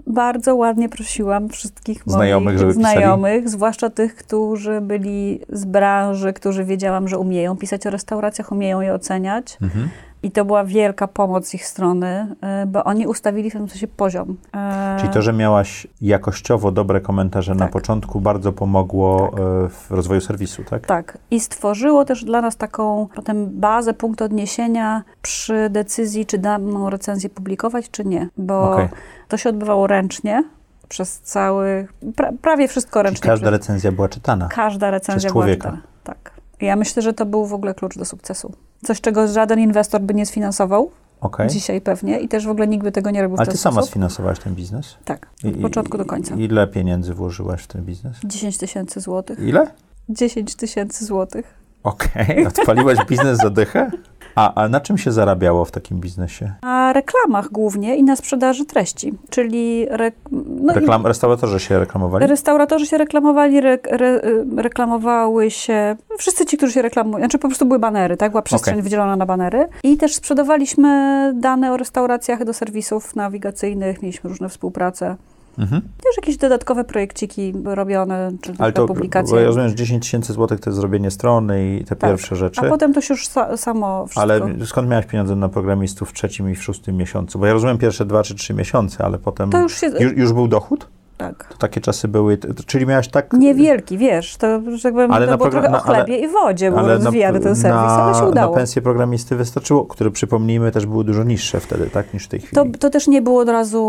Bardzo 0.06 0.56
ładnie 0.56 0.88
prosiłam 0.88 1.48
wszystkich 1.48 2.02
Znajomych, 2.06 2.44
moich 2.44 2.58
żeby 2.58 2.74
pisali? 2.74 2.96
znajomych, 2.96 3.48
zwłaszcza 3.48 3.90
tych, 3.90 4.16
którzy 4.16 4.80
byli 4.80 5.40
z 5.48 5.64
branży, 5.64 6.32
którzy 6.32 6.64
wiedziałam, 6.64 7.08
że 7.08 7.18
umieją 7.18 7.56
pisać 7.56 7.86
o 7.86 7.90
restauracjach, 7.90 8.52
umieją 8.52 8.80
je 8.80 8.94
oceniać. 8.94 9.56
Mhm. 9.62 9.88
I 10.24 10.30
to 10.30 10.44
była 10.44 10.64
wielka 10.64 11.08
pomoc 11.08 11.46
z 11.48 11.54
ich 11.54 11.66
strony, 11.66 12.36
y, 12.62 12.66
bo 12.66 12.84
oni 12.84 13.06
ustawili 13.06 13.50
w 13.50 13.52
tym 13.52 13.68
sensie 13.68 13.86
poziom. 13.86 14.36
E, 14.54 14.96
Czyli 15.00 15.12
to, 15.12 15.22
że 15.22 15.32
miałaś 15.32 15.86
jakościowo 16.00 16.72
dobre 16.72 17.00
komentarze 17.00 17.54
na 17.54 17.58
Tak. 17.64 17.72
początku, 17.72 18.20
bardzo 18.20 18.52
pomogło 18.52 19.28
Tak. 19.30 19.40
e, 19.40 19.68
w 19.68 19.86
rozwoju 19.90 20.20
serwisu, 20.20 20.64
tak? 20.64 20.86
Tak. 20.86 21.18
I 21.30 21.40
stworzyło 21.40 22.04
też 22.04 22.24
dla 22.24 22.40
nas 22.40 22.56
taką 22.56 23.08
potem 23.14 23.60
bazę, 23.60 23.94
punkt 23.94 24.22
odniesienia 24.22 25.02
przy 25.22 25.70
decyzji, 25.70 26.26
czy 26.26 26.38
daną 26.38 26.90
recenzję 26.90 27.30
publikować, 27.30 27.90
czy 27.90 28.04
nie. 28.04 28.28
Bo 28.36 28.72
Okej. 28.72 28.88
to 29.28 29.36
się 29.36 29.48
odbywało 29.50 29.86
ręcznie 29.86 30.44
przez 30.88 31.20
cały, 31.20 31.88
pra, 32.16 32.32
prawie 32.42 32.68
wszystko 32.68 33.00
Czyli 33.00 33.04
ręcznie. 33.10 33.26
każda 33.30 33.50
recenzja 33.50 33.92
była 33.92 34.08
czytana. 34.08 34.48
każda 34.48 34.90
recenzja 34.90 35.16
przez 35.18 35.32
była 35.32 35.44
człowieka. 35.44 35.68
czytana. 35.70 35.82
Tak. 36.04 36.30
Ja 36.60 36.76
myślę, 36.76 37.02
że 37.02 37.12
to 37.12 37.26
był 37.26 37.46
w 37.46 37.54
ogóle 37.54 37.74
klucz 37.74 37.98
do 37.98 38.04
sukcesu. 38.04 38.52
Coś, 38.84 39.00
czego 39.00 39.28
żaden 39.28 39.58
inwestor 39.60 40.00
by 40.00 40.14
nie 40.14 40.26
sfinansował, 40.26 40.90
Okej. 41.20 41.48
dzisiaj 41.48 41.80
pewnie, 41.80 42.18
i 42.20 42.28
też 42.28 42.46
w 42.46 42.50
ogóle 42.50 42.66
nikt 42.68 42.84
by 42.84 42.92
tego 42.92 43.10
nie 43.10 43.22
robił 43.22 43.36
Ale 43.38 43.46
ty 43.46 43.56
sama 43.56 43.74
sposób. 43.74 43.90
sfinansowałaś 43.90 44.38
ten 44.38 44.54
biznes? 44.54 44.96
Tak, 45.04 45.26
I- 45.44 45.48
od 45.48 45.56
początku 45.56 45.98
do 45.98 46.04
końca. 46.04 46.34
Ile 46.34 46.66
pieniędzy 46.66 47.14
włożyłaś 47.14 47.62
w 47.62 47.66
ten 47.66 47.84
biznes? 47.84 48.16
10 48.24 48.58
tysięcy 48.58 49.00
złotych. 49.00 49.38
Ile? 49.38 49.66
10 50.08 50.54
tysięcy 50.54 51.04
złotych. 51.04 51.54
Okej. 51.82 52.46
Odpaliłaś 52.46 52.98
biznes 53.08 53.38
za 53.38 53.50
dychę? 53.50 53.90
A, 54.34 54.54
a 54.54 54.68
na 54.68 54.80
czym 54.80 54.98
się 54.98 55.12
zarabiało 55.12 55.64
w 55.64 55.70
takim 55.70 56.00
biznesie? 56.00 56.52
Na 56.62 56.92
reklamach 56.92 57.50
głównie 57.52 57.96
i 57.96 58.02
na 58.02 58.16
sprzedaży 58.16 58.64
treści, 58.64 59.14
czyli 59.30 59.86
re, 59.90 60.12
no 60.60 60.74
Reklam, 60.74 61.06
restauratorzy 61.06 61.60
się 61.60 61.78
reklamowali? 61.78 62.26
restauratorzy 62.26 62.86
się 62.86 62.98
reklamowali, 62.98 63.58
re, 63.58 63.78
re, 63.84 64.20
reklamowały 64.56 65.50
się, 65.50 65.96
wszyscy 66.18 66.46
ci, 66.46 66.56
którzy 66.56 66.72
się 66.72 66.82
reklamują, 66.82 67.18
znaczy 67.18 67.38
po 67.38 67.48
prostu 67.48 67.66
były 67.66 67.78
banery, 67.78 68.16
tak? 68.16 68.30
Była 68.30 68.42
przestrzeń 68.42 68.74
Okej. 68.74 68.82
wydzielona 68.82 69.16
na 69.16 69.26
banery 69.26 69.68
i 69.82 69.96
też 69.96 70.14
sprzedawaliśmy 70.14 71.32
dane 71.36 71.72
o 71.72 71.76
restauracjach 71.76 72.44
do 72.44 72.52
serwisów 72.54 73.16
nawigacyjnych, 73.16 74.02
mieliśmy 74.02 74.30
różne 74.30 74.48
współprace. 74.48 75.16
Mhm. 75.58 75.82
Też 75.82 76.16
jakieś 76.16 76.36
dodatkowe 76.36 76.84
projekciki 76.84 77.52
robione, 77.64 78.30
czy 78.40 78.52
Ale 78.58 78.72
to, 78.72 78.86
publikacje. 78.86 79.34
bo 79.34 79.40
ja 79.40 79.46
rozumiem, 79.46 79.68
że 79.68 79.74
10 79.74 80.02
tysięcy 80.02 80.32
złotych 80.32 80.60
to 80.60 80.70
jest 80.70 80.80
zrobienie 80.80 81.10
strony 81.10 81.76
i 81.76 81.84
te 81.84 81.96
Tak. 81.96 82.10
pierwsze 82.10 82.36
rzeczy. 82.36 82.60
A 82.60 82.68
potem 82.68 82.94
to 82.94 83.00
się 83.00 83.14
już 83.14 83.26
sa, 83.28 83.56
samo 83.56 84.06
wszystko... 84.06 84.20
Ale 84.22 84.40
skąd 84.66 84.88
miałeś 84.88 85.06
pieniądze 85.06 85.36
na 85.36 85.48
programistów 85.48 86.10
w 86.10 86.12
trzecim 86.12 86.50
i 86.50 86.54
w 86.54 86.62
szóstym 86.62 86.96
miesiącu? 86.96 87.38
Bo 87.38 87.46
ja 87.46 87.52
rozumiem 87.52 87.78
pierwsze 87.78 88.04
dwa 88.04 88.22
czy 88.22 88.34
trzy 88.34 88.54
miesiące, 88.54 89.04
ale 89.04 89.18
potem 89.18 89.50
To 89.50 89.60
już 89.60 89.80
się... 89.80 89.86
już, 89.86 90.12
już 90.12 90.32
był 90.32 90.48
dochód? 90.48 90.88
Tak. 91.22 91.48
To 91.48 91.58
takie 91.58 91.80
czasy 91.80 92.08
były, 92.08 92.38
czyli 92.66 92.86
miałeś 92.86 93.08
tak... 93.08 93.32
Niewielki, 93.32 93.98
wiesz, 93.98 94.36
to, 94.36 94.46
że 94.76 94.82
tak 94.82 94.92
powiem, 94.92 95.12
Ale 95.12 95.26
to 95.26 95.30
na 95.32 95.36
było 95.36 95.50
program- 95.50 95.72
trochę 95.72 95.86
na- 95.86 95.92
o 95.92 95.94
chlebie 95.94 96.18
i 96.18 96.28
wodzie, 96.28 96.70
był 96.70 96.78
ale 96.78 96.98
na, 96.98 97.04
rozwijany 97.04 97.40
ten 97.40 97.56
serwis, 97.56 97.82
na, 97.82 98.02
ale 98.02 98.14
się 98.14 98.20
na 98.22 98.26
udało. 98.28 98.54
pensję 98.54 98.82
programisty 98.82 99.36
wystarczyło, 99.36 99.84
które 99.84 100.10
przypomnijmy 100.10 100.72
też 100.72 100.86
były 100.86 101.04
dużo 101.04 101.24
niższe 101.24 101.60
wtedy, 101.60 101.90
tak, 101.90 102.14
niż 102.14 102.24
w 102.24 102.28
tej 102.28 102.40
chwili. 102.40 102.54
To, 102.72 102.78
to 102.78 102.90
też 102.90 103.08
nie 103.08 103.22
było 103.22 103.40
od 103.40 103.48
razu 103.48 103.82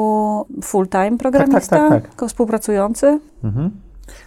full-time 0.64 1.18
programista, 1.18 1.78
tak, 1.78 1.90
tak. 1.90 2.08
tylko 2.08 2.28
współpracujący. 2.28 3.20
Mhm. 3.44 3.70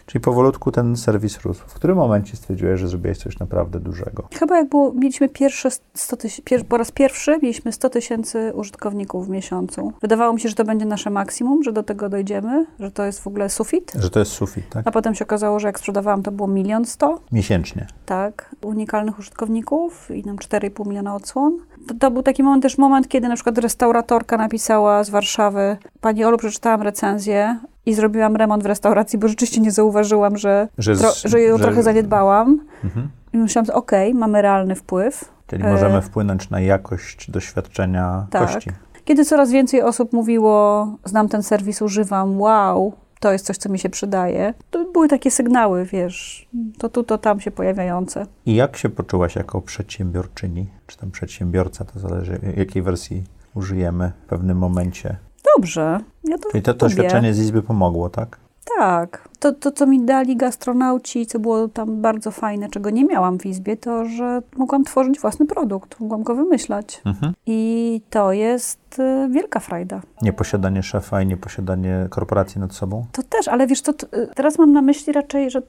Czyli 0.07 0.21
powolutku 0.23 0.73
ten 0.73 0.97
serwis 0.97 1.41
rósł. 1.41 1.63
W 1.67 1.75
którym 1.75 1.97
momencie 1.97 2.37
stwierdziłeś, 2.37 2.81
że 2.81 2.89
zrobiłeś 2.89 3.19
coś 3.19 3.39
naprawdę 3.39 3.81
dużego? 3.81 4.29
Chyba 4.35 4.57
jak 4.57 4.69
było, 4.69 4.93
mieliśmy 4.93 5.29
pierwsze 5.29 5.69
100 5.95 6.17
tysięcy, 6.17 6.43
pier, 6.43 6.67
po 6.67 6.77
raz 6.77 6.91
pierwszy 6.91 7.39
mieliśmy 7.43 7.73
100 7.73 7.91
tysięcy 7.91 8.53
użytkowników 8.55 9.27
w 9.27 9.29
miesiącu. 9.31 9.93
Wydawało 10.03 10.33
mi 10.33 10.41
się, 10.41 10.49
że 10.49 10.55
to 10.55 10.65
będzie 10.65 10.87
nasze 10.87 11.11
maksimum, 11.11 11.63
że 11.63 11.73
do 11.73 11.83
tego 11.83 12.09
dojdziemy, 12.09 12.67
że 12.81 12.91
to 12.91 13.05
jest 13.05 13.21
w 13.21 13.27
ogóle 13.27 13.49
sufit. 13.49 13.93
Że 13.99 14.11
to 14.11 14.19
jest 14.19 14.33
sufit, 14.33 14.69
tak? 14.71 14.87
A 14.87 14.91
potem 14.91 15.15
się 15.15 15.25
okazało, 15.25 15.61
że 15.61 15.69
jak 15.69 15.79
sprzedawałam, 15.79 16.23
to 16.23 16.33
było 16.33 16.49
milion 16.49 16.85
sto, 16.85 17.21
Miesięcznie. 17.33 17.87
tak, 18.07 18.55
unikalnych 18.63 19.19
użytkowników 19.19 20.11
i 20.11 20.23
nam 20.25 20.37
4,5 20.37 20.87
miliona 20.87 21.15
odsłon. 21.15 21.59
To, 21.89 21.95
to 21.95 22.11
był 22.11 22.23
taki 22.23 22.43
moment, 22.43 22.63
też 22.63 22.79
moment, 22.79 23.09
kiedy 23.09 23.29
na 23.29 23.35
przykład 23.35 23.59
restauratorka 23.59 24.37
napisała 24.37 25.05
z 25.05 25.11
Warszawy, 25.11 25.77
Pani 26.01 26.25
Olu, 26.25 26.39
przeczytałam 26.39 26.83
recenzję 26.83 27.59
i 27.87 27.95
zrobiłam 27.95 28.37
remont 28.37 28.63
w 28.63 28.67
restauracji, 28.67 29.19
bo 29.19 29.29
rzeczywiście 29.29 29.61
nie 29.61 29.71
zauważyłam, 29.71 30.37
że, 30.37 30.69
Że, 30.79 30.97
tro, 30.97 31.11
że 31.25 31.41
ją 31.41 31.59
że- 31.59 31.65
trochę 31.65 31.83
zaniedbałam. 31.83 32.61
Mhm. 32.85 33.09
I 33.33 33.39
myślałam, 33.39 33.71
okej, 33.71 34.15
mamy 34.15 34.43
realny 34.43 34.75
wpływ. 34.75 35.25
Czyli 35.47 35.65
E, 35.65 35.73
możemy 35.73 36.03
wpłynąć 36.03 36.51
na 36.51 36.61
jakość 36.61 37.31
doświadczenia 37.31 38.27
Tak. 38.31 38.61
Kiedy 39.05 39.25
coraz 39.25 39.51
więcej 39.51 39.83
osób 39.83 40.13
mówiło, 40.13 40.87
znam 41.05 41.29
ten 41.29 41.43
serwis, 41.43 41.83
używam, 41.83 42.41
wow, 42.41 42.93
to 43.21 43.33
jest 43.33 43.47
coś, 43.47 43.57
co 43.57 43.69
mi 43.69 43.79
się 43.79 43.89
przydaje, 43.89 44.55
to 44.71 44.85
były 44.93 45.09
takie 45.09 45.31
sygnały, 45.31 45.85
wiesz, 45.85 46.49
to 46.79 46.89
tu, 46.89 47.03
to 47.03 47.19
tam 47.19 47.41
się 47.41 47.51
pojawiające. 47.51 48.27
I 48.47 48.55
jak 48.55 48.77
się 48.77 48.89
poczułaś 48.89 49.37
jako 49.37 49.61
przedsiębiorczyni, 49.61 50.67
czy 50.87 50.99
tam 50.99 51.11
przedsiębiorca, 51.11 51.85
to 51.85 51.99
zależy 51.99 52.41
jakiej 52.57 52.83
wersji 52.83 53.25
użyjemy 53.55 54.13
w 54.25 54.29
pewnym 54.29 54.59
momencie. 54.59 55.17
Dobrze, 55.57 56.01
ja 56.25 56.39
to 56.39 56.51
Czyli 56.51 56.63
to, 56.63 56.75
doświadczenie 56.75 57.35
z 57.35 57.39
Izby 57.39 57.63
pomogło, 57.63 58.11
tak? 58.11 58.39
Tak. 58.79 59.29
To, 59.39 59.53
to, 59.53 59.71
co 59.71 59.87
mi 59.87 60.05
dali 60.05 60.37
gastronauci, 60.37 61.27
co 61.27 61.39
było 61.39 61.69
tam 61.69 62.03
bardzo 62.03 62.31
fajne, 62.31 62.69
czego 62.69 62.91
nie 62.91 63.05
miałam 63.05 63.39
w 63.39 63.47
Izbie, 63.47 63.77
to, 63.77 64.05
że 64.05 64.43
mogłam 64.57 64.85
tworzyć 64.85 65.21
własny 65.21 65.47
produkt, 65.47 66.01
mogłam 66.01 66.23
go 66.23 66.35
wymyślać. 66.35 67.03
Mhm. 67.05 67.33
I 67.47 68.01
to 68.11 68.33
jest 68.33 68.99
y, 68.99 69.29
wielka 69.31 69.61
frajda. 69.61 70.01
Nieposiadanie 70.23 70.83
szefa 70.83 71.23
i 71.23 71.27
nieposiadanie 71.27 72.07
korporacji 72.11 72.61
nad 72.61 72.75
sobą. 72.75 73.07
To 73.13 73.23
też, 73.23 73.49
ale 73.49 73.67
wiesz, 73.67 73.83
to, 73.83 73.93
t- 73.93 74.27
teraz 74.35 74.59
mam 74.59 74.73
na 74.73 74.83
myśli 74.83 75.13
raczej, 75.13 75.51
że 75.51 75.63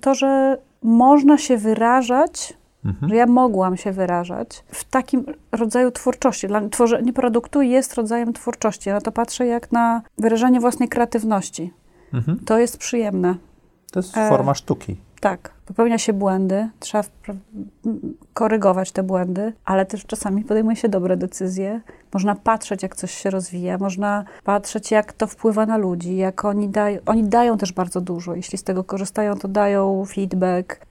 to, 0.00 0.14
że 0.14 0.58
można 0.82 1.38
się 1.38 1.56
wyrażać, 1.56 2.58
Mhm. 2.84 3.08
że 3.08 3.16
ja 3.16 3.26
mogłam 3.26 3.76
się 3.76 3.92
wyrażać 3.92 4.64
w 4.68 4.84
takim 4.84 5.24
rodzaju 5.52 5.90
twórczości. 5.90 6.46
Dla 6.46 6.68
tworzenie 6.68 7.12
produktu 7.12 7.62
jest 7.62 7.94
rodzajem 7.94 8.32
twórczości. 8.32 8.88
Ja 8.88 8.94
na 8.94 9.00
to 9.00 9.12
patrzę 9.12 9.46
jak 9.46 9.72
na 9.72 10.02
wyrażanie 10.18 10.60
własnej 10.60 10.88
kreatywności. 10.88 11.72
Mhm. 12.14 12.38
To 12.44 12.58
jest 12.58 12.78
przyjemne. 12.78 13.34
To 13.92 13.98
jest 13.98 14.16
E, 14.16 14.28
forma 14.28 14.54
sztuki. 14.54 14.96
Tak, 15.20 15.50
popełnia 15.66 15.98
się 15.98 16.12
błędy, 16.12 16.68
trzeba 16.80 17.04
korygować 18.34 18.92
te 18.92 19.02
błędy, 19.02 19.52
ale 19.64 19.86
też 19.86 20.06
czasami 20.06 20.44
podejmuje 20.44 20.76
się 20.76 20.88
dobre 20.88 21.16
decyzje. 21.16 21.80
Można 22.14 22.34
patrzeć, 22.34 22.82
jak 22.82 22.96
coś 22.96 23.10
się 23.14 23.30
rozwija, 23.30 23.78
można 23.78 24.24
patrzeć, 24.44 24.90
jak 24.90 25.12
to 25.12 25.26
wpływa 25.26 25.66
na 25.66 25.76
ludzi, 25.76 26.16
jak 26.16 26.44
oni 26.44 26.68
dają, 26.68 26.98
oni 27.06 27.24
dają 27.24 27.58
też 27.58 27.72
bardzo 27.72 28.00
dużo. 28.00 28.34
Jeśli 28.34 28.58
z 28.58 28.62
tego 28.62 28.84
korzystają, 28.84 29.36
to 29.38 29.48
dają 29.48 30.04
feedback. 30.08 30.86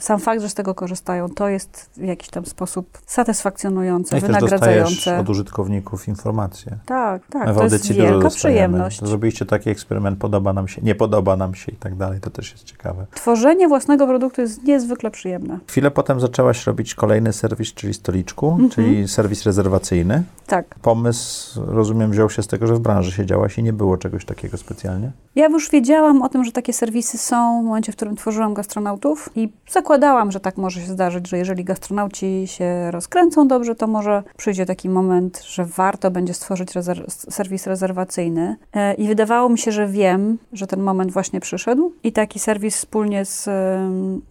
Sam 0.00 0.20
fakt, 0.20 0.42
że 0.42 0.48
z 0.48 0.54
tego 0.54 0.74
korzystają, 0.74 1.28
to 1.28 1.48
jest 1.48 1.90
w 1.96 2.02
jakiś 2.02 2.28
tam 2.28 2.46
sposób 2.46 2.98
satysfakcjonujące, 3.06 4.14
No 4.14 4.18
I 4.18 4.20
też 4.20 4.26
wynagradzające. 4.30 5.18
od 5.18 5.28
użytkowników 5.28 6.08
informacje. 6.08 6.76
Tak, 6.86 7.22
tak, 7.26 7.46
My 7.46 7.52
w 7.52 7.56
to 7.56 7.62
jest 7.62 7.74
audycji 7.74 7.94
wielka 7.94 8.28
przyjemność. 8.30 9.04
Zrobiliście 9.04 9.46
taki 9.46 9.70
eksperyment, 9.70 10.18
podoba 10.18 10.52
nam 10.52 10.68
się, 10.68 10.82
nie 10.82 10.94
podoba 10.94 11.36
nam 11.36 11.54
się 11.54 11.72
i 11.72 11.76
tak 11.76 11.94
dalej. 11.94 12.20
To 12.20 12.30
też 12.30 12.52
jest 12.52 12.64
ciekawe. 12.64 13.06
Tworzenie 13.14 13.68
własnego 13.68 14.06
produktu 14.06 14.40
jest 14.40 14.62
niezwykle 14.64 15.10
przyjemne. 15.10 15.58
Chwilę 15.68 15.90
potem 15.90 16.20
zaczęłaś 16.20 16.66
robić 16.66 16.94
kolejny 16.94 17.32
serwis, 17.32 17.74
czyli 17.74 17.94
stoliczku, 17.94 18.48
Mhm. 18.50 18.70
czyli 18.70 19.08
serwis 19.08 19.42
rezerwacyjny. 19.44 20.17
Tak. 20.46 20.74
Pomysł, 20.82 21.60
rozumiem, 21.66 22.10
wziął 22.10 22.30
się 22.30 22.42
z 22.42 22.46
tego, 22.46 22.66
że 22.66 22.74
w 22.74 22.80
branży 22.80 23.12
siedziałaś 23.12 23.58
i 23.58 23.62
nie 23.62 23.72
było 23.72 23.96
czegoś 23.96 24.24
takiego 24.24 24.56
specjalnie. 24.56 25.10
Ja 25.34 25.46
już 25.46 25.70
wiedziałam 25.70 26.22
o 26.22 26.28
tym, 26.28 26.44
że 26.44 26.52
takie 26.52 26.72
serwisy 26.72 27.18
są 27.18 27.62
w 27.62 27.64
momencie, 27.64 27.92
w 27.92 27.96
którym 27.96 28.16
tworzyłam 28.16 28.54
gastronautów 28.54 29.30
i 29.36 29.52
zakładałam, 29.70 30.32
że 30.32 30.40
tak 30.40 30.56
może 30.56 30.80
się 30.80 30.86
zdarzyć, 30.86 31.28
że 31.28 31.38
jeżeli 31.38 31.64
gastronauci 31.64 32.42
się 32.46 32.90
rozkręcą 32.90 33.48
dobrze, 33.48 33.74
to 33.74 33.86
może 33.86 34.22
przyjdzie 34.36 34.66
taki 34.66 34.88
moment, 34.88 35.42
że 35.46 35.64
warto 35.64 36.10
będzie 36.10 36.34
stworzyć 36.34 36.70
serwis 37.30 37.66
rezerwacyjny. 37.66 38.56
E, 38.72 38.94
I 38.94 39.08
wydawało 39.08 39.48
mi 39.48 39.58
się, 39.58 39.72
że 39.72 39.86
wiem, 39.86 40.38
że 40.52 40.66
ten 40.66 40.80
moment 40.80 41.12
właśnie 41.12 41.40
przyszedł 41.40 41.92
i 42.02 42.12
taki 42.12 42.38
serwis 42.38 42.76
wspólnie 42.76 43.24
z 43.24 43.48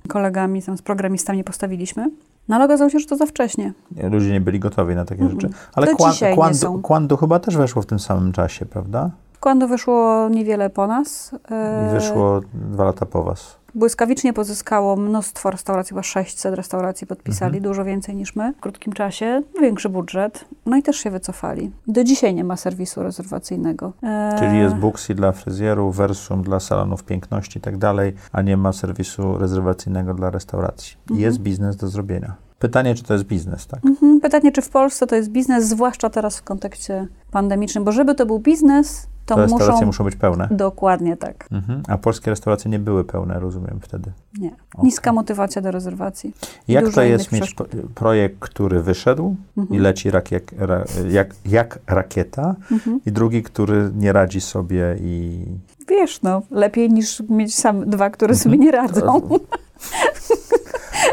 kolegami, 0.08 0.64
tam, 0.64 0.78
z 0.78 0.82
programistami 0.82 1.44
postawiliśmy. 1.44 2.10
No 2.48 2.56
ale 2.56 2.66
okazało 2.66 2.90
się, 2.90 3.00
że 3.00 3.06
to 3.06 3.16
za 3.18 3.26
wcześnie. 3.26 3.74
Ludzie 4.12 4.32
nie 4.32 4.42
byli 4.42 4.60
gotowi 4.60 4.96
na 4.96 5.06
takie 5.06 5.22
Mhm. 5.22 5.42
rzeczy. 5.42 5.54
Ale 5.76 5.88
Kwan- 5.96 6.34
Kwandu. 6.34 6.82
Kwandu 6.82 7.18
chyba 7.18 7.40
też 7.40 7.58
weszło 7.58 7.82
w 7.82 7.86
tym 7.86 8.00
samym 8.00 8.32
czasie, 8.32 8.66
prawda? 8.66 9.10
Kłando 9.40 9.68
wyszło 9.68 10.30
niewiele 10.30 10.70
po 10.70 10.88
nas. 10.88 11.36
e, 11.52 11.90
wyszło 11.94 12.42
dwa 12.54 12.84
lata 12.84 13.06
po 13.06 13.24
was. 13.24 13.58
Błyskawicznie 13.78 14.34
pozyskało 14.34 14.96
mnóstwo 14.96 15.52
restauracji, 15.52 15.90
chyba 15.90 16.04
600 16.04 16.56
restauracji 16.56 17.08
podpisali, 17.08 17.58
Mhm. 17.58 17.64
dużo 17.64 17.86
więcej 17.86 18.16
niż 18.16 18.36
my 18.36 18.54
w 18.54 18.60
krótkim 18.60 18.94
czasie, 18.94 19.42
większy 19.62 19.90
budżet, 19.90 20.46
no 20.66 20.78
i 20.78 20.84
też 20.84 20.98
się 20.98 21.12
wycofali. 21.12 21.72
Do 21.88 22.04
dzisiaj 22.04 22.34
nie 22.36 22.44
ma 22.44 22.58
serwisu 22.58 23.04
rezerwacyjnego. 23.04 23.94
E, 24.04 24.36
Czyli 24.40 24.58
jest 24.60 24.76
Booksy 24.76 25.16
dla 25.16 25.32
fryzjerów, 25.32 25.96
Versum 25.96 26.42
dla 26.44 26.60
salonów 26.60 27.04
piękności 27.04 27.58
i 27.58 27.62
tak 27.62 27.78
dalej, 27.78 28.14
a 28.32 28.42
nie 28.42 28.58
ma 28.58 28.74
serwisu 28.74 29.38
rezerwacyjnego 29.38 30.14
dla 30.14 30.30
restauracji. 30.30 30.98
Mhm. 31.02 31.20
Jest 31.20 31.38
biznes 31.40 31.76
do 31.76 31.88
zrobienia. 31.88 32.36
Pytanie, 32.60 32.96
czy 32.96 33.04
to 33.04 33.14
jest 33.14 33.26
biznes, 33.26 33.68
tak? 33.68 33.86
Mhm. 33.86 34.20
Pytanie, 34.22 34.52
czy 34.52 34.62
w 34.62 34.70
Polsce 34.70 35.08
to 35.08 35.16
jest 35.16 35.30
biznes, 35.30 35.68
zwłaszcza 35.68 36.10
teraz 36.10 36.38
w 36.38 36.44
kontekście 36.44 37.08
pandemicznym, 37.32 37.84
bo 37.84 37.92
żeby 37.92 38.16
to 38.16 38.26
był 38.26 38.40
biznes, 38.40 39.08
to 39.28 39.36
Te 39.36 39.42
restauracje 39.42 39.74
muszą... 39.74 39.86
muszą 39.86 40.04
być 40.04 40.16
pełne. 40.16 40.48
Dokładnie 40.52 41.18
tak. 41.18 41.48
Mhm. 41.52 41.84
A 41.88 41.98
polskie 41.98 42.30
restauracje 42.32 42.72
nie 42.72 42.80
były 42.80 43.04
pełne, 43.04 43.40
rozumiem 43.40 43.80
wtedy. 43.82 44.12
Nie. 44.40 44.48
Okej. 44.48 44.84
Niska 44.86 45.14
motywacja 45.14 45.62
do 45.62 45.72
rezerwacji. 45.72 46.34
Jak 46.68 46.86
Dużo 46.86 46.96
to 46.96 47.02
jest 47.02 47.32
mieć 47.32 47.56
projekt, 47.96 48.40
który 48.40 48.82
wyszedł 48.82 49.36
Mhm. 49.58 49.80
i 49.80 49.84
leci 49.84 50.12
rak, 50.12 50.32
jak, 50.32 50.44
ra, 50.58 50.84
jak, 51.10 51.36
jak 51.46 51.80
rakieta, 51.88 52.56
Mhm. 52.72 53.00
i 53.06 53.12
drugi, 53.12 53.44
który 53.44 53.92
nie 53.96 54.14
radzi 54.14 54.42
sobie 54.42 54.96
i... 55.02 55.46
Wiesz, 55.88 56.22
no, 56.22 56.42
lepiej 56.52 56.90
niż 56.90 57.24
mieć 57.30 57.56
sam 57.56 57.90
dwa, 57.90 58.10
które 58.10 58.32
Mhm. 58.34 58.44
sobie 58.44 58.58
nie 58.66 58.72
radzą. 58.72 59.22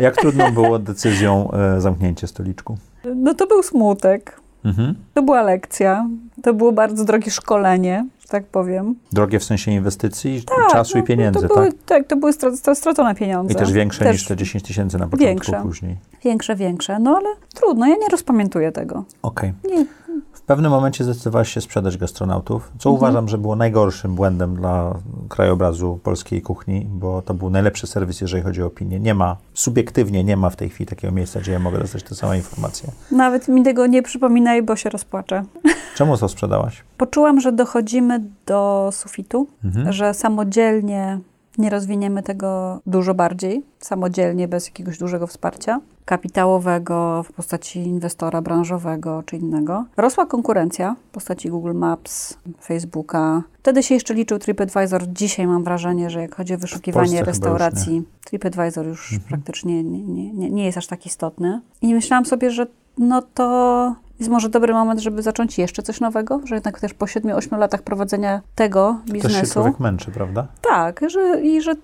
Jak 0.01 0.17
trudno 0.17 0.53
było 0.53 0.79
decyzją 0.79 1.51
e, 1.51 1.81
zamknięcie 1.81 2.27
stoliczku? 2.27 2.77
No 3.17 3.35
to 3.35 3.47
był 3.47 3.63
smutek. 3.63 4.41
Mhm. 4.65 4.95
To 5.15 5.23
była 5.23 5.43
lekcja. 5.43 6.09
To 6.43 6.55
było 6.55 6.73
bardzo 6.73 7.05
drogie 7.05 7.31
szkolenie, 7.31 8.07
że 8.21 8.29
tak 8.29 8.47
powiem. 8.47 8.95
Drogie 9.13 9.39
w 9.39 9.45
sensie 9.45 9.71
inwestycji, 9.71 10.43
Tak, 10.43 10.73
czasu 10.73 10.99
no, 10.99 11.05
i 11.05 11.07
pieniędzy, 11.07 11.49
to 11.49 11.55
były, 11.55 11.73
tak? 11.73 11.83
tak? 11.87 12.07
to 12.07 12.17
były 12.17 12.33
strat- 12.33 12.75
stracone 12.75 13.15
pieniądze. 13.15 13.53
I 13.53 13.57
też 13.57 13.73
większe 13.73 14.05
Też 14.05 14.13
niż 14.13 14.27
te 14.27 14.37
10 14.37 14.65
tysięcy 14.65 14.99
na 14.99 15.05
początku 15.05 15.27
większe. 15.27 15.61
później. 15.63 15.97
Większe, 16.25 16.57
większe. 16.57 16.99
No 16.99 17.17
ale 17.17 17.29
trudno, 17.55 17.87
ja 17.87 17.95
nie 17.97 18.09
rozpamiętuję 18.11 18.73
tego. 18.73 19.05
Okej. 19.23 19.53
Nie. 19.71 19.87
W 20.45 20.47
pewnym 20.47 20.71
momencie 20.71 21.05
zdecydowałaś 21.05 21.53
się 21.55 21.61
sprzedać 21.61 21.97
gastronautów, 21.99 22.73
co 22.79 22.91
Mhm. 22.91 22.97
uważam, 22.97 23.29
że 23.29 23.39
było 23.39 23.57
najgorszym 23.57 24.15
błędem 24.15 24.57
dla 24.57 24.95
krajobrazu 25.29 25.99
polskiej 26.03 26.43
kuchni, 26.43 26.87
bo 26.91 27.23
to 27.23 27.35
był 27.35 27.51
najlepszy 27.51 27.87
serwis, 27.87 28.21
jeżeli 28.21 28.43
chodzi 28.43 28.63
o 28.63 28.67
opinię. 28.67 29.01
Nie 29.01 29.15
ma, 29.15 29.37
subiektywnie 29.55 30.25
nie 30.25 30.37
ma 30.37 30.51
w 30.51 30.57
tej 30.57 30.69
chwili 30.69 30.87
takiego 30.87 31.15
miejsca, 31.15 31.41
gdzie 31.41 31.53
ja 31.53 31.59
mogę 31.59 31.79
dostać 31.79 32.03
te 32.03 32.15
same 32.15 32.37
informacje. 32.37 32.91
Nawet 33.11 33.49
mi 33.49 33.63
tego 33.63 33.87
nie 33.87 34.03
przypominaj, 34.03 34.63
bo 34.63 34.77
się 34.77 34.91
rozpłaczę. 34.91 35.45
Czemu 35.97 36.19
to 36.19 36.29
sprzedałaś? 36.29 36.83
Poczułam, 36.99 37.41
że 37.41 37.53
dochodzimy 37.53 38.21
do 38.47 38.89
sufitu, 38.93 39.47
Mhm. 39.65 39.93
że 39.93 40.15
samodzielnie 40.15 41.19
nie 41.59 41.71
rozwiniemy 41.71 42.23
tego 42.23 42.81
dużo 42.87 43.15
bardziej, 43.15 43.63
samodzielnie, 43.81 44.49
bez 44.49 44.67
jakiegoś 44.67 44.99
dużego 44.99 45.27
wsparcia 45.27 45.81
kapitałowego 46.05 47.23
w 47.23 47.33
postaci 47.33 47.79
inwestora 47.79 48.43
branżowego 48.43 49.23
czy 49.27 49.37
innego. 49.37 49.85
Rosła 49.97 50.27
konkurencja 50.27 50.97
w 51.09 51.11
postaci 51.15 51.51
Google 51.51 51.75
Maps, 51.75 52.37
Facebooka. 52.63 53.43
Wtedy 53.59 53.83
się 53.83 53.95
jeszcze 53.95 54.15
liczył 54.15 54.39
TripAdvisor. 54.39 55.03
Dzisiaj 55.13 55.47
mam 55.47 55.65
wrażenie, 55.65 56.11
że 56.11 56.21
jak 56.21 56.35
chodzi 56.35 56.55
o 56.55 56.59
wyszukiwanie 56.59 57.25
restauracji, 57.25 58.03
TripAdvisor 58.25 58.87
już 58.87 59.13
Mhm. 59.13 59.29
praktycznie 59.29 59.83
nie, 59.85 60.03
nie, 60.03 60.33
nie, 60.33 60.51
nie 60.51 60.65
jest 60.65 60.79
aż 60.79 60.87
tak 60.87 61.07
istotny. 61.07 61.61
I 61.83 61.95
myślałam 61.95 62.27
sobie, 62.27 62.51
że 62.51 62.67
no 62.99 63.23
to 63.23 63.95
jest 64.19 64.31
może 64.31 64.49
dobry 64.49 64.73
moment, 64.73 65.01
żeby 65.01 65.23
zacząć 65.23 65.59
jeszcze 65.59 65.83
coś 65.83 66.01
nowego, 66.01 66.41
że 66.45 66.55
jednak 66.55 66.81
też 66.81 66.95
po 66.95 67.07
7-8 67.07 67.59
latach 67.59 67.83
prowadzenia 67.83 68.41
tego 68.55 68.97
Też 69.07 69.23
się 69.23 69.29
biznesu. 69.29 69.53
człowiek 69.53 69.81
męczy, 69.81 70.11
prawda? 70.11 70.47
Tak, 70.63 71.01
że, 71.09 71.41
i 71.43 71.63
że 71.63 71.75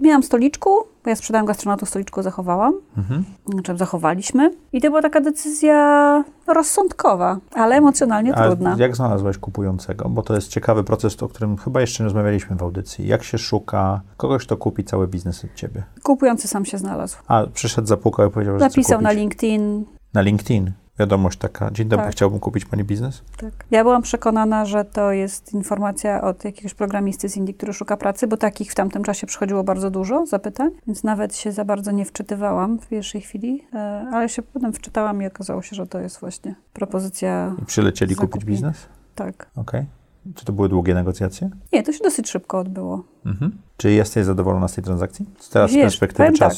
miałam 0.00 0.22
stoliczku, 0.22 0.70
bo 1.04 1.10
ja 1.10 1.16
sprzedałam 1.16 1.46
gastronautów 1.46 1.88
stoliczku, 1.88 2.22
zachowałam. 2.22 2.74
Mhm. 2.98 3.24
Znaczy 3.52 3.76
zachowaliśmy. 3.76 4.50
I 4.72 4.80
to 4.80 4.88
była 4.88 5.02
taka 5.02 5.20
decyzja 5.20 6.24
rozsądkowa, 6.46 7.38
ale 7.54 7.76
emocjonalnie 7.76 8.34
A 8.34 8.46
trudna. 8.46 8.76
jak 8.78 8.96
znalazłaś 8.96 9.38
kupującego? 9.38 10.08
Bo 10.08 10.22
to 10.22 10.34
jest 10.34 10.48
ciekawy 10.48 10.84
proces, 10.84 11.22
o 11.22 11.28
którym 11.28 11.56
chyba 11.56 11.80
jeszcze 11.80 12.02
nie 12.02 12.04
rozmawialiśmy 12.04 12.56
w 12.56 12.62
audycji. 12.62 13.06
Jak 13.06 13.22
się 13.22 13.38
szuka 13.38 14.00
kogoś, 14.16 14.46
kto 14.46 14.56
kupi 14.56 14.84
cały 14.84 15.08
biznes 15.08 15.44
od 15.44 15.54
ciebie? 15.54 15.82
Kupujący 16.02 16.48
sam 16.48 16.64
się 16.64 16.78
znalazł. 16.78 17.16
A 17.28 17.46
przyszedł, 17.54 17.88
zapukał 17.88 18.28
i 18.28 18.30
powiedział, 18.30 18.58
że 18.58 18.64
Napisał 18.64 19.00
na. 19.00 19.12
LinkedIn. 19.12 19.84
Na 20.14 20.20
LinkedIn. 20.20 20.72
Wiadomość 21.02 21.38
taka. 21.38 21.70
Dzień 21.70 21.88
dobry, 21.88 22.04
Tak. 22.06 22.12
chciałbym 22.12 22.40
kupić 22.40 22.64
pani 22.64 22.84
biznes. 22.84 23.22
Tak. 23.36 23.52
Ja 23.70 23.82
byłam 23.82 24.02
przekonana, 24.02 24.64
że 24.64 24.84
to 24.84 25.12
jest 25.12 25.54
informacja 25.54 26.22
od 26.22 26.44
jakiegoś 26.44 26.74
programisty 26.74 27.28
z 27.28 27.36
Indii, 27.36 27.54
który 27.54 27.72
szuka 27.72 27.96
pracy, 27.96 28.26
bo 28.26 28.36
takich 28.36 28.72
w 28.72 28.74
tamtym 28.74 29.04
czasie 29.04 29.26
przychodziło 29.26 29.64
bardzo 29.64 29.90
dużo 29.90 30.26
zapytań, 30.26 30.70
więc 30.86 31.04
nawet 31.04 31.36
się 31.36 31.52
za 31.52 31.64
bardzo 31.64 31.90
nie 31.90 32.04
wczytywałam 32.04 32.78
w 32.78 32.88
pierwszej 32.88 33.20
chwili, 33.20 33.64
e, 33.74 33.78
ale 34.12 34.28
się 34.28 34.42
potem 34.42 34.72
wczytałam 34.72 35.22
i 35.22 35.26
okazało 35.26 35.62
się, 35.62 35.76
że 35.76 35.86
to 35.86 36.00
jest 36.00 36.20
właśnie 36.20 36.54
propozycja. 36.72 37.54
I 37.62 37.64
przylecieli 37.64 38.16
kupić 38.16 38.44
biznes? 38.44 38.86
Tak. 39.14 39.50
Okej. 39.56 39.86
Czy 40.34 40.44
to 40.44 40.52
były 40.52 40.68
długie 40.68 40.94
negocjacje? 40.94 41.50
Nie, 41.72 41.82
to 41.82 41.92
się 41.92 42.04
dosyć 42.04 42.30
szybko 42.30 42.58
odbyło. 42.58 43.04
Mhm. 43.26 43.52
Czy 43.76 43.92
jesteś 43.92 44.24
zadowolona 44.24 44.68
z 44.68 44.74
tej 44.74 44.84
transakcji? 44.84 45.26
Teraz 45.52 45.70
z 45.70 45.74
Wiesz, 45.74 45.82
perspektywy 45.82 46.16
powiem 46.16 46.38
tak. 46.38 46.52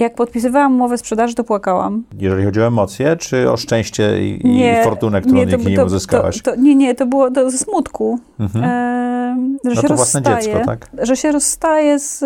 Jak 0.00 0.14
podpisywałam 0.14 0.74
umowę 0.74 0.98
sprzedaży, 0.98 1.34
to 1.34 1.44
płakałam. 1.44 2.04
Jeżeli 2.18 2.44
chodzi 2.44 2.60
o 2.60 2.66
emocje, 2.66 3.16
czy 3.16 3.50
o 3.50 3.56
szczęście 3.56 4.22
i, 4.24 4.46
i 4.46 4.50
Nie, 4.50 4.80
fortunę, 4.84 5.20
którą 5.20 5.44
dzięki 5.46 5.66
nim 5.66 5.80
uzyskałaś? 5.86 6.42
To, 6.42 6.50
to, 6.50 6.56
nie, 6.60 6.74
nie, 6.74 6.94
to 6.94 7.06
było 7.06 7.30
to 7.30 7.50
ze 7.50 7.58
smutku, 7.58 8.18
Mhm. 8.40 8.64
e, 8.64 9.70
że 9.70 9.74
no 9.74 9.82
się 9.82 9.88
to 9.88 9.94
własne 9.94 10.20
rozstaje. 10.20 10.42
dziecko, 10.46 10.66
tak? 10.66 10.90
że 11.02 11.16
się 11.16 11.32
rozstaje 11.32 11.98
z, 11.98 12.18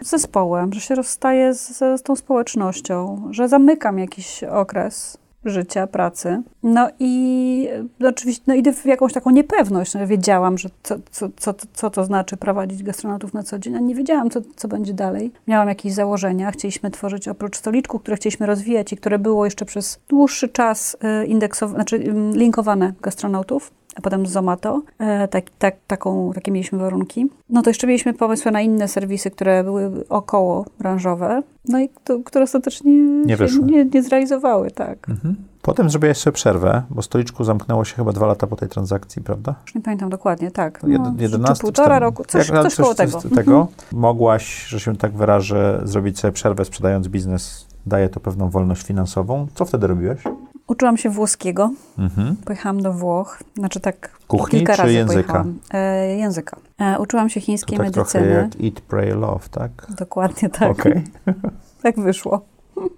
z 0.00 0.10
zespołem, 0.10 0.72
że 0.72 0.80
się 0.80 0.94
rozstaje 0.94 1.54
z, 1.54 1.68
z 1.78 2.02
tą 2.02 2.16
społecznością, 2.16 3.22
że 3.30 3.48
zamykam 3.48 3.98
jakiś 3.98 4.44
okres 4.44 5.18
życia, 5.44 5.86
pracy. 5.86 6.42
No 6.62 6.88
i 6.98 7.68
no 8.00 8.08
oczywiście 8.08 8.44
no 8.46 8.54
idę 8.54 8.72
w 8.72 8.86
jakąś 8.86 9.12
taką 9.12 9.30
niepewność. 9.30 9.94
No, 9.94 10.06
wiedziałam, 10.06 10.58
że 10.58 10.68
co, 10.82 10.96
co, 11.10 11.28
co, 11.36 11.54
co 11.72 11.90
to 11.90 12.04
znaczy 12.04 12.36
prowadzić 12.36 12.82
gastronautów 12.82 13.34
na 13.34 13.42
co 13.42 13.58
dzień, 13.58 13.76
a 13.76 13.78
nie 13.78 13.94
wiedziałam, 13.94 14.30
co, 14.30 14.40
co 14.56 14.68
będzie 14.68 14.94
dalej. 14.94 15.32
Miałam 15.46 15.68
jakieś 15.68 15.92
założenia. 15.92 16.50
Chcieliśmy 16.50 16.90
tworzyć 16.90 17.28
oprócz 17.28 17.56
stoliczku, 17.56 17.98
które 17.98 18.16
chcieliśmy 18.16 18.46
rozwijać 18.46 18.92
i 18.92 18.96
które 18.96 19.18
było 19.18 19.44
jeszcze 19.44 19.64
przez 19.64 20.00
dłuższy 20.08 20.48
czas 20.48 20.96
e, 21.00 21.26
indeksowane, 21.26 21.76
znaczy 21.76 21.96
mm, 21.96 22.32
linkowane 22.36 22.92
gastronautów 23.02 23.79
a 23.96 24.00
potem 24.00 24.26
z 24.26 24.30
Zomato. 24.30 24.82
E, 24.98 25.28
tak, 25.28 25.44
tak, 25.58 25.74
taką, 25.86 26.32
takie 26.34 26.52
mieliśmy 26.52 26.78
warunki. 26.78 27.30
No 27.50 27.62
to 27.62 27.70
jeszcze 27.70 27.86
mieliśmy 27.86 28.14
pomysły 28.14 28.50
na 28.50 28.60
inne 28.60 28.88
serwisy, 28.88 29.30
które 29.30 29.64
były 29.64 30.08
około 30.08 30.64
branżowe, 30.78 31.42
no 31.68 31.80
i 31.80 31.88
to, 32.04 32.18
które 32.24 32.44
ostatecznie 32.44 32.92
Nie 32.92 33.36
nie, 33.66 33.84
nie 33.84 34.02
zrealizowały, 34.02 34.70
tak. 34.70 35.08
Mhm. 35.08 35.36
Potem 35.62 35.90
zrobiłaś 35.90 36.16
sobie 36.16 36.34
przerwę, 36.34 36.82
bo 36.90 37.02
stoliczku 37.02 37.44
zamknęło 37.44 37.84
się 37.84 37.96
chyba 37.96 38.12
dwa 38.12 38.26
lata 38.26 38.46
po 38.46 38.56
tej 38.56 38.68
transakcji, 38.68 39.22
prawda? 39.22 39.54
Już 39.66 39.74
nie 39.74 39.80
pamiętam 39.80 40.10
dokładnie, 40.10 40.50
tak. 40.50 40.82
Jed- 40.82 40.98
No, 40.98 41.14
11, 41.18 41.54
czy 41.54 41.60
półtora 41.60 41.98
roku, 41.98 42.24
coś, 42.24 42.48
jak- 42.48 42.62
coś 42.62 42.76
koło 42.76 42.94
tego. 42.94 43.20
coś 43.20 43.32
tego. 43.32 43.68
Mogłaś, 43.92 44.66
że 44.66 44.80
się 44.80 44.96
tak 44.96 45.12
wyrażę, 45.12 45.80
zrobić 45.84 46.18
sobie 46.18 46.32
przerwę 46.32 46.64
sprzedając 46.64 47.08
biznes. 47.08 47.66
Daje 47.86 48.08
to 48.08 48.20
pewną 48.20 48.48
wolność 48.50 48.82
finansową. 48.82 49.46
Co 49.54 49.64
wtedy 49.64 49.86
robiłeś? 49.86 50.22
Uczyłam 50.70 50.96
się 50.96 51.10
włoskiego, 51.10 51.70
Mhm. 51.98 52.36
pojechałam 52.36 52.82
do 52.82 52.92
Włoch, 52.92 53.42
znaczy 53.56 53.80
tak 53.80 54.10
Kuchni 54.28 54.58
kilka 54.58 54.76
razy 54.76 54.92
języka? 54.92 55.22
pojechałam. 55.22 55.58
E, 55.70 56.06
języka. 56.16 56.56
E, 56.80 56.98
uczyłam 56.98 57.28
się 57.30 57.40
To 57.40 57.46
chińskiej 57.46 57.78
tak 57.78 57.90
trochę 57.90 58.20
medycyny. 58.20 58.50
jak 58.60 58.64
Eat, 58.72 58.80
Pray, 58.80 59.10
Love, 59.14 59.48
tak? 59.50 59.70
Dokładnie 59.98 60.48
tak. 60.48 60.70
Okej. 60.70 61.02
Tak 61.82 62.00
wyszło. 62.00 62.40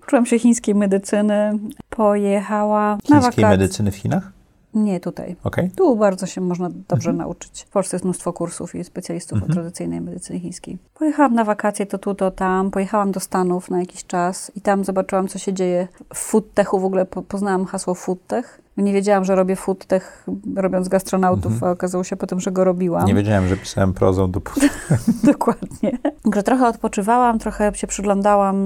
Uczyłam 0.07 0.27
się 0.27 0.39
chińskiej 0.39 0.75
medycyny, 0.75 1.59
pojechała 1.91 2.91
na 2.91 2.97
Chińskiej 2.97 3.21
wakacje. 3.23 3.49
medycyny 3.49 3.91
w 3.91 3.97
Chinach? 3.97 4.33
Nie 4.75 5.01
tutaj. 5.01 5.37
Okej. 5.45 5.71
Tu 5.71 5.97
bardzo 5.97 6.27
się 6.27 6.41
można 6.41 6.69
dobrze 6.89 7.11
Mhm. 7.11 7.17
nauczyć. 7.17 7.63
W 7.63 7.69
Polsce 7.71 7.97
jest 7.97 8.05
mnóstwo 8.05 8.33
kursów 8.33 8.75
i 8.75 8.85
specjalistów 8.85 9.33
Mhm. 9.37 9.51
od 9.51 9.55
tradycyjnej 9.55 10.01
medycyny 10.01 10.41
chińskiej. 10.41 10.79
Pojechałam 10.95 11.35
na 11.35 11.45
wakacje 11.45 11.87
to 11.87 11.99
tu, 11.99 12.15
to 12.15 12.31
tam. 12.31 12.71
Pojechałam 12.71 13.13
do 13.13 13.21
Stanów 13.21 13.71
na 13.71 13.81
jakiś 13.81 14.05
czas 14.05 14.53
i 14.57 14.61
tam 14.61 14.85
zobaczyłam, 14.85 15.29
co 15.29 15.39
się 15.39 15.53
dzieje. 15.53 15.89
W 16.15 16.19
foodtechu 16.19 16.79
w 16.81 16.85
ogóle 16.85 17.05
po, 17.07 17.23
poznałam 17.23 17.65
hasło 17.65 17.95
foodtech. 17.95 18.62
Nie 18.77 18.93
wiedziałam, 18.93 19.25
że 19.25 19.35
robię 19.35 19.57
foodtech 19.57 20.27
robiąc 20.57 20.89
gastronautów, 20.89 21.53
Mhm. 21.53 21.69
a 21.71 21.73
okazało 21.73 22.05
się 22.05 22.17
potem, 22.17 22.41
że 22.41 22.53
go 22.53 22.65
robiłam. 22.65 23.07
Nie 23.07 23.15
wiedziałem, 23.15 23.49
że 23.49 23.57
pisałem 23.57 23.93
prozą 23.93 24.31
do... 24.31 24.41
Dokładnie. 25.33 25.99
Także 26.25 26.43
trochę 26.43 26.67
odpoczywałam, 26.69 27.39
trochę 27.39 27.73
się 27.75 27.87
przyglądałam, 27.87 28.57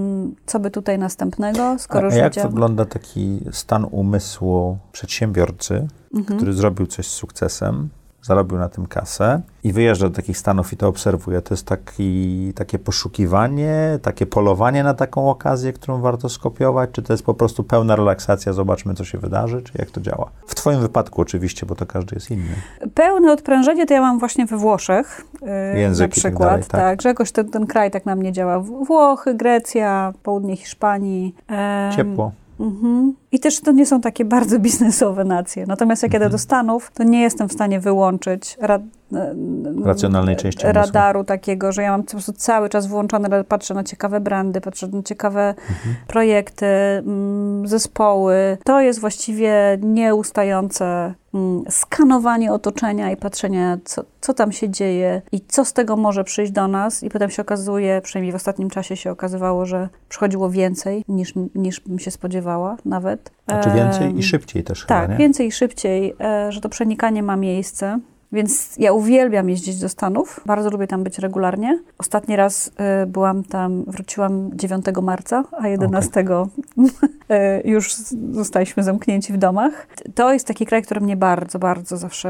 co 0.47 0.61
by 0.61 0.71
tutaj 0.71 0.99
następnego, 0.99 1.65
A, 1.69 1.79
skoro 1.79 2.01
a 2.01 2.05
już 2.05 2.15
jak 2.15 2.25
wiedziałam. 2.33 2.51
wygląda 2.51 2.85
taki 2.85 3.41
stan 3.53 3.87
umysłu 3.91 4.79
przedsiębiorcy, 4.93 5.89
Mhm. 6.15 6.37
który 6.39 6.53
zrobił 6.53 6.87
coś 6.87 7.07
z 7.07 7.11
sukcesem, 7.11 7.89
zarobił 8.27 8.59
na 8.59 8.69
tym 8.69 8.87
kasę 8.87 9.41
i 9.65 9.73
wyjeżdża 9.73 10.09
do 10.09 10.15
takich 10.15 10.39
stanów 10.39 10.73
i 10.73 10.77
to 10.77 10.89
obserwuje? 10.89 11.43
To 11.43 11.55
jest 11.55 11.67
taki, 11.67 12.53
takie 12.55 12.79
poszukiwanie, 12.79 13.99
takie 14.03 14.27
polowanie 14.27 14.85
na 14.85 14.95
taką 14.95 15.31
okazję, 15.31 15.73
którą 15.73 16.01
warto 16.01 16.29
skopiować? 16.29 16.91
Czy 16.93 17.03
to 17.03 17.13
jest 17.13 17.23
po 17.25 17.35
prostu 17.35 17.65
pełna 17.65 17.97
relaksacja, 17.97 18.53
zobaczmy, 18.53 18.95
co 18.95 19.05
się 19.05 19.19
wydarzy? 19.19 19.63
Czy 19.63 19.73
jak 19.79 19.91
to 19.91 20.01
działa? 20.01 20.31
W 20.47 20.55
Twoim 20.55 20.81
wypadku 20.81 21.21
oczywiście, 21.21 21.67
bo 21.67 21.75
to 21.75 21.87
każdy 21.87 22.17
jest 22.17 22.31
inny. 22.31 22.55
Pełne 22.95 23.33
odprężenie 23.33 23.87
to 23.87 23.95
ja 23.95 24.01
mam 24.01 24.19
właśnie 24.19 24.47
we 24.47 24.57
Włoszech. 24.57 25.25
yy, 25.43 25.81
Język 25.81 26.01
na 26.03 26.09
tak 26.09 26.19
przykład. 26.19 26.49
dalej, 26.49 26.65
tak. 26.65 27.03
że 27.03 27.09
jakoś 27.09 27.33
ten, 27.33 27.51
ten 27.51 27.67
kraj 27.67 27.91
tak 27.91 28.07
na 28.07 28.17
mnie 28.17 28.33
działa. 28.33 28.61
Włochy, 28.61 29.35
Grecja, 29.35 30.13
południe 30.23 30.57
Hiszpanii. 30.57 31.35
Ciepło. 31.97 32.33
Mhm. 32.61 33.15
I 33.33 33.41
też 33.41 33.61
to 33.61 33.73
nie 33.73 33.87
są 33.87 34.01
takie 34.01 34.25
bardzo 34.25 34.59
biznesowe 34.59 35.25
nacje. 35.25 35.67
Natomiast 35.67 36.03
jak 36.03 36.11
Mhm. 36.11 36.23
jadę 36.23 36.33
do 36.33 36.39
Stanów, 36.39 36.91
to 36.95 37.03
nie 37.03 37.21
jestem 37.23 37.49
w 37.49 37.53
stanie 37.53 37.81
wyłączyć 37.81 38.57
Racjonalnej 39.85 40.37
części 40.37 40.67
umysłu. 40.67 40.83
radaru 40.83 41.25
takiego, 41.25 41.73
że 41.73 41.83
ja 41.83 41.91
mam 41.91 42.03
po 42.03 42.11
prostu 42.11 42.33
cały 42.33 42.69
czas 42.69 42.87
włączone, 42.87 43.45
patrzę 43.45 43.75
na 43.75 43.85
ciekawe 43.85 44.21
brandy, 44.21 44.61
patrzę 44.61 44.89
na 44.89 45.03
ciekawe 45.03 45.49
Mhm. 45.49 45.97
projekty, 46.07 46.67
mm, 46.67 47.69
zespoły. 47.69 48.59
To 48.65 48.81
jest 48.81 49.01
właściwie 49.01 49.79
nieustające 49.83 51.15
mm, 51.35 51.65
skanowanie 51.71 52.53
otoczenia 52.53 53.11
i 53.11 53.17
patrzenie, 53.17 53.79
co, 53.85 54.05
co 54.21 54.35
tam 54.35 54.53
się 54.53 54.71
dzieje 54.71 55.23
i 55.33 55.41
co 55.41 55.65
z 55.65 55.73
tego 55.73 55.97
może 55.97 56.25
przyjść 56.25 56.53
do 56.53 56.69
nas. 56.69 57.03
I 57.03 57.09
potem 57.11 57.31
się 57.31 57.43
okazuje, 57.43 58.01
przynajmniej 58.05 58.33
w 58.33 58.37
ostatnim 58.37 58.71
czasie 58.71 58.97
się 58.97 59.11
okazywało, 59.11 59.67
że 59.67 59.89
przychodziło 60.09 60.51
więcej 60.51 61.05
niż, 61.09 61.35
niż 61.55 61.81
bym 61.81 61.99
się 61.99 62.11
spodziewała 62.11 62.77
nawet. 62.85 63.31
Znaczy 63.49 63.71
więcej 63.71 64.19
i 64.19 64.23
szybciej 64.23 64.65
też 64.65 64.87
tak, 64.87 65.03
chyba, 65.03 65.13
nie? 65.13 65.19
więcej 65.19 65.47
i 65.47 65.53
szybciej, 65.53 66.15
że 66.49 66.61
to 66.61 66.69
przenikanie 66.69 67.23
ma 67.23 67.37
miejsce. 67.37 67.99
Więc 68.33 68.77
ja 68.79 68.93
uwielbiam 68.93 69.51
jeździć 69.51 69.81
do 69.81 69.89
Stanów. 69.89 70.41
Bardzo 70.47 70.71
lubię 70.71 70.87
tam 70.87 71.05
być 71.05 71.19
regularnie. 71.19 71.79
Ostatni 71.99 72.37
raz 72.37 72.71
e, 72.77 73.07
byłam 73.07 73.45
tam, 73.45 73.85
wróciłam 73.87 74.51
9 74.55 74.87
marca, 75.03 75.45
a 75.59 75.69
11 75.69 76.25
e, 77.31 77.61
już 77.71 77.95
z- 77.95 78.15
zostaliśmy 78.35 78.83
zamknięci 78.83 79.33
w 79.33 79.37
domach. 79.37 79.87
To 80.15 80.33
jest 80.33 80.47
taki 80.47 80.67
kraj, 80.67 80.83
który 80.83 81.01
mnie 81.01 81.17
bardzo, 81.17 81.59
bardzo 81.59 81.97
zawsze 81.97 82.29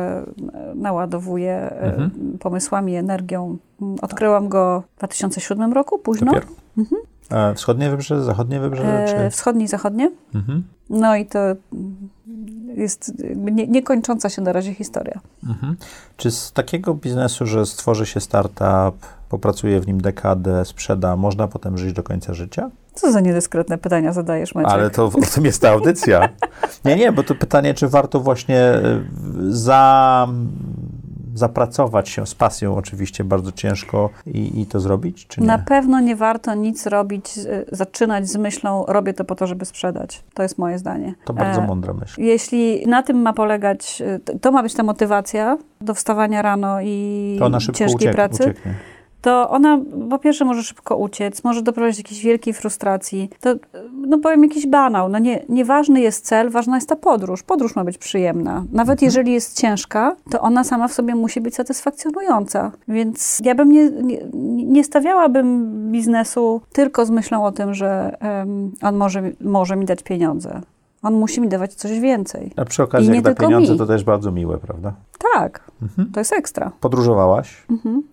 e, 0.54 0.74
naładowuje 0.74 1.52
e, 1.52 1.80
Mhm. 1.82 2.38
pomysłami, 2.40 2.96
energią. 2.96 3.56
Odkryłam 4.02 4.48
go 4.48 4.82
w 4.94 4.98
2007 4.98 5.72
roku, 5.72 5.98
późno. 5.98 6.32
Dopiero. 6.32 6.46
A 7.30 7.54
wschodnie 7.54 7.90
wybrzeże, 7.90 8.22
zachodnie 8.24 8.60
wybrzeże? 8.60 9.04
E, 9.04 9.24
Czy... 9.24 9.30
wschodnie 9.30 9.64
i 9.64 9.68
zachodnie. 9.68 10.10
Mhm. 10.34 10.62
No 10.90 11.16
i 11.16 11.26
to 11.26 11.38
jest 12.74 13.12
nie, 13.36 13.66
niekończąca 13.66 14.28
się 14.28 14.42
na 14.42 14.52
razie 14.52 14.74
historia. 14.74 15.20
Mhm. 15.48 15.76
Czy 16.16 16.30
z 16.30 16.52
takiego 16.52 16.94
biznesu, 16.94 17.46
że 17.46 17.66
stworzy 17.66 18.06
się 18.06 18.20
startup, 18.20 19.06
popracuje 19.28 19.80
w 19.80 19.86
nim 19.86 20.00
dekadę, 20.00 20.64
sprzeda, 20.64 21.16
można 21.16 21.48
potem 21.48 21.78
żyć 21.78 21.92
do 21.92 22.02
końca 22.02 22.34
życia? 22.34 22.70
Co 22.94 23.12
za 23.12 23.20
niedyskretne 23.20 23.78
pytania 23.78 24.12
zadajesz, 24.12 24.54
Maciek? 24.54 24.72
Ale 24.72 24.90
to 24.90 25.04
o 25.04 25.10
tym 25.34 25.44
jest 25.44 25.62
ta 25.62 25.70
audycja. 25.70 26.28
Nie, 26.84 26.96
nie, 26.96 27.12
bo 27.12 27.22
to 27.22 27.34
pytanie, 27.34 27.74
czy 27.74 27.88
warto 27.88 28.20
właśnie 28.20 28.74
y, 28.74 29.02
za, 29.48 30.28
zapracować 31.36 32.08
się 32.08 32.26
z 32.26 32.34
pasją, 32.34 32.76
oczywiście 32.76 33.24
bardzo 33.24 33.52
ciężko 33.52 34.10
i, 34.26 34.60
i 34.60 34.66
to 34.66 34.80
zrobić, 34.80 35.26
czy 35.26 35.40
nie? 35.40 35.46
Na 35.46 35.58
pewno 35.58 36.00
nie 36.00 36.16
warto 36.16 36.54
nic 36.54 36.86
robić, 36.86 37.38
y, 37.38 37.64
zaczynać 37.72 38.28
z 38.28 38.36
myślą, 38.36 38.84
robię 38.88 39.14
to 39.14 39.24
po 39.24 39.34
to, 39.34 39.46
żeby 39.46 39.64
sprzedać. 39.64 40.24
To 40.34 40.42
jest 40.42 40.58
moje 40.58 40.78
zdanie. 40.78 41.14
To 41.24 41.32
bardzo 41.32 41.60
E, 41.62 41.66
mądra 41.66 41.92
myśl. 41.92 42.20
Jeśli 42.22 42.86
na 42.86 43.02
tym 43.02 43.22
ma 43.22 43.32
polegać, 43.32 44.02
y, 44.26 44.38
to- 44.40 44.52
ma 44.52 44.62
być 44.62 44.74
ta 44.74 44.82
motywacja 44.82 45.58
do 45.80 45.94
wstawania 45.94 46.42
rano 46.42 46.80
i 46.82 47.38
ciężkiej 47.74 47.94
uciek, 47.94 48.14
pracy, 48.14 48.42
ucieknie. 48.42 48.74
To 49.20 49.50
ona 49.50 49.80
po 50.10 50.18
pierwsze 50.18 50.44
może 50.44 50.62
szybko 50.62 50.96
uciec, 50.96 51.44
może 51.44 51.62
doprowadzić 51.62 51.96
do 51.96 52.00
jakiejś 52.00 52.24
wielkiej 52.24 52.54
frustracji. 52.54 53.30
To, 53.40 53.54
no 53.92 54.18
powiem, 54.18 54.42
jakiś 54.42 54.66
banał. 54.66 55.08
No 55.08 55.18
nie, 55.18 55.44
nieważny 55.48 56.00
jest 56.00 56.24
cel, 56.24 56.50
ważna 56.50 56.76
jest 56.76 56.88
ta 56.88 56.96
podróż. 56.96 57.42
Podróż 57.42 57.76
ma 57.76 57.84
być 57.84 57.98
przyjemna. 57.98 58.64
Nawet 58.72 58.92
Mhm. 58.96 59.06
jeżeli 59.06 59.32
jest 59.32 59.60
ciężka, 59.60 60.16
to 60.30 60.40
ona 60.40 60.64
sama 60.64 60.88
w 60.88 60.92
sobie 60.92 61.14
musi 61.14 61.40
być 61.40 61.54
satysfakcjonująca. 61.54 62.72
Więc 62.88 63.40
ja 63.44 63.54
bym 63.54 63.72
nie, 63.72 63.90
nie, 63.90 64.18
nie 64.64 64.84
stawiałabym 64.84 65.72
biznesu 65.92 66.60
tylko 66.72 67.06
z 67.06 67.10
myślą 67.10 67.44
o 67.44 67.52
tym, 67.52 67.74
że 67.74 68.16
em, 68.20 68.72
on 68.82 68.96
może, 68.96 69.22
może 69.40 69.76
mi 69.76 69.84
dać 69.84 70.02
pieniądze. 70.02 70.60
On 71.06 71.14
musi 71.14 71.40
mi 71.40 71.48
dawać 71.48 71.74
coś 71.74 72.00
więcej. 72.00 72.52
A 72.56 72.64
przy 72.64 72.82
okazji, 72.82 73.06
I 73.08 73.10
nie 73.10 73.16
jak 73.16 73.24
da 73.24 73.34
pieniądze, 73.34 73.72
mi. 73.72 73.78
to 73.78 73.86
też 73.86 74.04
bardzo 74.04 74.32
miłe, 74.32 74.58
prawda? 74.58 74.94
Tak, 75.34 75.70
Mhm. 75.82 76.10
to 76.12 76.20
jest 76.20 76.32
ekstra. 76.32 76.72
Podróżowałaś, 76.80 77.66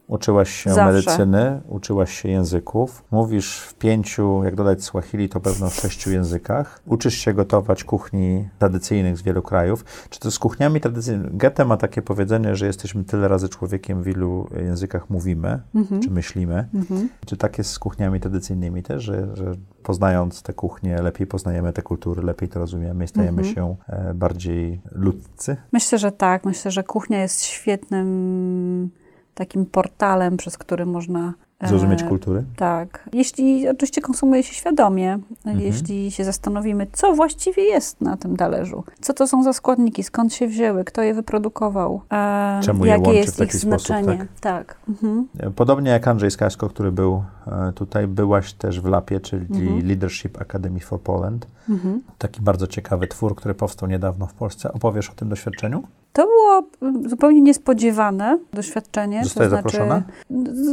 uczyłaś 0.08 0.50
się 0.50 0.70
Zawsze. 0.74 0.86
medycyny, 0.94 1.62
uczyłaś 1.70 2.14
się 2.22 2.30
języków, 2.30 3.04
mówisz 3.12 3.60
w 3.60 3.74
pięciu, 3.74 4.44
jak 4.44 4.56
dodać 4.56 4.84
Swahili, 4.84 5.30
to 5.30 5.40
pewno 5.40 5.70
w 5.70 5.74
sześciu 5.76 6.12
językach. 6.12 6.82
Uczysz 6.88 7.14
się 7.14 7.34
gotować 7.34 7.84
kuchni 7.84 8.50
tradycyjnych 8.60 9.18
z 9.18 9.22
wielu 9.22 9.42
krajów. 9.42 9.86
Czy 10.10 10.20
to 10.20 10.32
z 10.32 10.40
kuchniami 10.40 10.82
tradycyjnymi? 10.82 11.38
Goethe 11.38 11.66
ma 11.66 11.78
takie 11.78 12.02
powiedzenie, 12.02 12.56
że 12.56 12.66
jesteśmy 12.66 13.04
tyle 13.04 13.28
razy 13.28 13.50
człowiekiem, 13.50 14.04
w 14.04 14.08
ilu 14.08 14.48
językach 14.66 15.10
mówimy, 15.10 15.60
czy 16.04 16.12
myślimy. 16.12 16.68
Mhm. 16.74 17.10
Czy 17.26 17.38
tak 17.38 17.58
jest 17.58 17.70
z 17.70 17.80
kuchniami 17.80 18.20
tradycyjnymi 18.20 18.84
też, 18.84 19.04
że, 19.04 19.36
że 19.36 19.52
poznając 19.84 20.42
te 20.42 20.54
kuchnie, 20.54 21.02
lepiej 21.02 21.28
poznajemy 21.28 21.74
te 21.74 21.82
kultury, 21.82 22.24
lepiej 22.24 22.50
to 22.50 22.60
rozumiemy 22.60 23.04
i 23.04 23.08
stajemy 23.08 23.42
Mhm. 23.42 23.56
się 23.56 23.76
e, 23.88 24.14
bardziej 24.14 24.82
ludcy? 24.92 25.58
Myślę, 25.72 25.98
że 25.98 26.12
tak. 26.12 26.46
Myślę, 26.46 26.72
że 26.72 26.84
kuchnia 26.84 27.22
jest 27.22 27.44
świetnym 27.44 28.90
takim 29.34 29.66
portalem, 29.66 30.38
przez 30.38 30.58
który 30.58 30.86
można. 30.86 31.34
E, 31.64 31.68
Zrozumieć 31.68 32.04
kultury? 32.04 32.44
Tak. 32.56 33.10
Jeśli 33.14 33.70
oczywiście 33.70 34.02
konsumuje 34.02 34.44
się 34.44 34.54
świadomie, 34.54 35.20
Mhm. 35.46 35.60
jeśli 35.66 36.12
się 36.12 36.24
zastanowimy, 36.24 36.88
co 36.94 37.14
właściwie 37.16 37.64
jest 37.64 38.02
na 38.02 38.18
tym 38.18 38.38
talerzu, 38.38 38.84
co 39.02 39.14
to 39.14 39.28
są 39.28 39.44
za 39.44 39.54
składniki, 39.54 40.04
skąd 40.04 40.34
się 40.34 40.48
wzięły, 40.48 40.84
kto 40.84 41.02
je 41.02 41.14
wyprodukował, 41.14 42.02
e, 42.12 42.60
Czemu 42.64 42.86
je 42.86 42.92
jakie 42.92 43.04
łączy 43.04 43.18
jest 43.18 43.40
ich 43.42 43.56
sposób, 43.56 43.62
znaczenie. 43.88 44.18
tak? 44.18 44.28
tak. 44.40 44.76
Mhm. 44.90 45.28
Podobnie 45.56 45.92
jak 45.92 46.08
Andrzej 46.08 46.32
Skaśko, 46.32 46.70
który 46.70 46.92
był 46.92 47.24
e, 47.48 47.72
tutaj, 47.76 48.08
byłaś 48.08 48.54
też 48.54 48.82
w 48.82 48.86
LAPie, 48.86 49.20
czyli 49.20 49.46
Mhm. 49.52 49.88
Leadership 49.88 50.42
Academy 50.42 50.80
for 50.80 51.02
Poland. 51.02 51.48
Mhm. 51.70 52.02
Taki 52.18 52.42
bardzo 52.42 52.68
ciekawy 52.68 53.08
twór, 53.08 53.36
który 53.36 53.54
powstał 53.54 53.90
niedawno 53.90 54.28
w 54.28 54.34
Polsce. 54.34 54.74
Opowiesz 54.74 55.10
o 55.10 55.14
tym 55.14 55.30
doświadczeniu? 55.30 55.84
To 56.14 56.26
było 56.26 56.64
mm, 56.82 57.10
zupełnie 57.10 57.42
niespodziewane 57.42 58.40
doświadczenie. 58.54 59.24
Zostaje 59.24 59.50
to 59.50 59.56
znaczy, 59.56 59.78
zaproszona? 59.78 60.04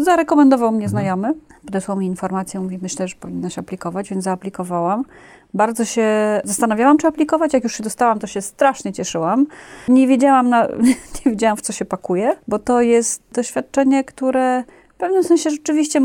Zarekomendował 0.04 0.70
mnie 0.72 0.84
Mhm. 0.84 0.90
znajomy. 0.90 1.34
Podesłał 1.64 1.98
mi 1.98 2.06
informację, 2.06 2.60
mówi, 2.60 2.78
myślę, 2.82 3.08
że 3.08 3.16
powinnaś 3.20 3.58
aplikować, 3.58 4.10
więc 4.10 4.24
zaaplikowałam. 4.24 5.04
Bardzo 5.54 5.84
się 5.84 6.06
zastanawiałam, 6.44 6.98
czy 6.98 7.06
aplikować. 7.06 7.52
Jak 7.52 7.64
już 7.64 7.74
się 7.74 7.82
dostałam, 7.82 8.18
to 8.18 8.26
się 8.26 8.40
strasznie 8.40 8.92
cieszyłam. 8.92 9.46
Nie 9.88 10.06
wiedziałam, 10.06 10.48
na, 10.48 10.66
nie 11.24 11.30
wiedziałam 11.30 11.56
w 11.56 11.60
co 11.60 11.72
się 11.72 11.84
pakuje, 11.84 12.36
bo 12.48 12.58
to 12.58 12.80
jest 12.80 13.22
doświadczenie, 13.32 14.04
które 14.04 14.64
w 14.94 14.94
pewnym 14.94 15.24
sensie 15.24 15.50
rzeczywiście, 15.50 16.00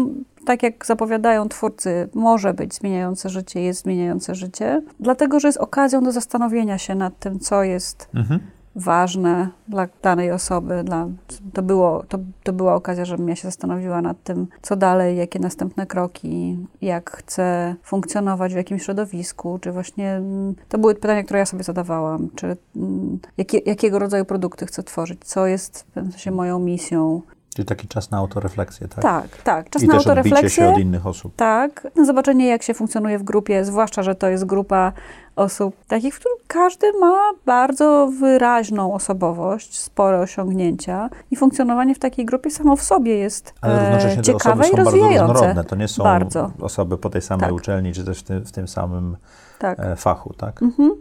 tak 0.46 0.64
jak 0.64 0.86
zapowiadają 0.86 1.50
twórcy, 1.50 2.10
może 2.14 2.54
być 2.54 2.74
zmieniające 2.74 3.30
życie, 3.30 3.62
jest 3.62 3.82
zmieniające 3.82 4.36
życie, 4.36 4.82
dlatego 5.00 5.40
że 5.40 5.48
jest 5.48 5.58
okazją 5.58 6.04
do 6.04 6.12
zastanowienia 6.12 6.78
się 6.78 6.96
nad 6.96 7.20
tym, 7.20 7.40
co 7.40 7.64
jest 7.64 8.10
Mhm. 8.16 8.40
Ważne 8.76 9.50
dla 9.68 9.88
danej 10.02 10.32
osoby. 10.32 10.84
Dla, 10.84 11.08
to, 11.54 11.64
było, 11.64 12.04
to, 12.10 12.18
to 12.44 12.54
była 12.54 12.76
okazja, 12.76 13.06
żebym 13.06 13.30
ja 13.30 13.36
się 13.36 13.48
zastanowiła 13.48 14.02
nad 14.02 14.24
tym, 14.24 14.48
co 14.62 14.76
dalej, 14.76 15.18
jakie 15.18 15.40
następne 15.40 15.86
kroki, 15.86 16.58
jak 16.82 17.12
chcę 17.12 17.76
funkcjonować 17.84 18.54
w 18.54 18.58
jakimś 18.58 18.84
środowisku, 18.84 19.60
czy 19.62 19.72
właśnie 19.72 20.12
mm, 20.12 20.56
to 20.70 20.78
były 20.78 20.96
pytania, 20.96 21.24
które 21.24 21.40
ja 21.40 21.46
sobie 21.46 21.64
zadawałam, 21.64 22.30
czy 22.36 22.58
mm, 22.76 23.20
jakie, 23.38 23.58
jakiego 23.58 24.00
rodzaju 24.00 24.26
produkty 24.26 24.66
chcę 24.66 24.84
tworzyć, 24.84 25.20
co 25.24 25.48
jest 25.48 25.80
w 25.80 25.86
pewnym 25.86 26.12
sensie 26.12 26.32
moją 26.32 26.60
misją. 26.60 27.22
Czyli 27.56 27.66
taki 27.66 27.88
czas 27.88 28.12
na 28.12 28.18
autorefleksję, 28.18 28.88
tak? 28.88 29.02
Tak, 29.02 29.42
tak, 29.44 29.70
czas 29.70 29.84
I 29.84 29.88
na 29.88 29.94
też 29.94 30.08
odbicie 30.08 30.30
się 30.30 30.30
autorefleksję. 30.30 30.70
od 30.70 30.80
innych 30.80 31.08
osób. 31.08 31.36
Tak, 31.36 31.88
na 31.96 32.06
zobaczenie, 32.06 32.48
jak 32.48 32.64
się 32.64 32.74
funkcjonuje 32.74 33.20
w 33.20 33.24
grupie, 33.24 33.66
zwłaszcza, 33.66 34.04
że 34.04 34.16
to 34.16 34.28
jest 34.30 34.46
grupa 34.46 34.94
osób 35.36 35.76
takich, 35.88 36.16
w 36.16 36.20
których 36.20 36.38
każdy 36.48 36.94
ma 37.00 37.16
bardzo 37.46 38.10
wyraźną 38.20 38.94
osobowość, 38.94 39.80
spore 39.80 40.20
osiągnięcia 40.20 41.10
i 41.32 41.36
funkcjonowanie 41.36 41.96
w 41.96 42.00
takiej 42.00 42.26
grupie 42.26 42.52
samo 42.52 42.76
w 42.76 42.82
sobie 42.84 43.18
jest 43.18 43.54
Ale 43.62 43.74
e, 43.82 43.86
równocześnie 43.86 44.24
te 44.24 44.24
ciekawe 44.24 44.62
osoby 44.64 44.68
i 44.68 44.70
są 44.70 44.76
bardzo 44.78 44.92
rozwijające. 44.92 45.34
różnorodne. 45.34 45.64
To 45.64 45.76
nie 45.76 45.88
są 45.88 46.04
Bardzo. 46.04 46.52
osoby 46.62 46.98
po 46.98 47.10
tej 47.10 47.22
samej 47.22 47.46
Tak. 47.50 47.56
uczelni, 47.56 47.94
czy 47.94 48.06
też 48.06 48.20
w 48.20 48.24
tym, 48.24 48.46
w 48.46 48.52
tym 48.52 48.68
samym 48.68 49.18
Tak. 49.60 49.80
e, 49.80 49.96
fachu, 49.96 50.34
tak? 50.34 50.64
Mhm. 50.64 50.92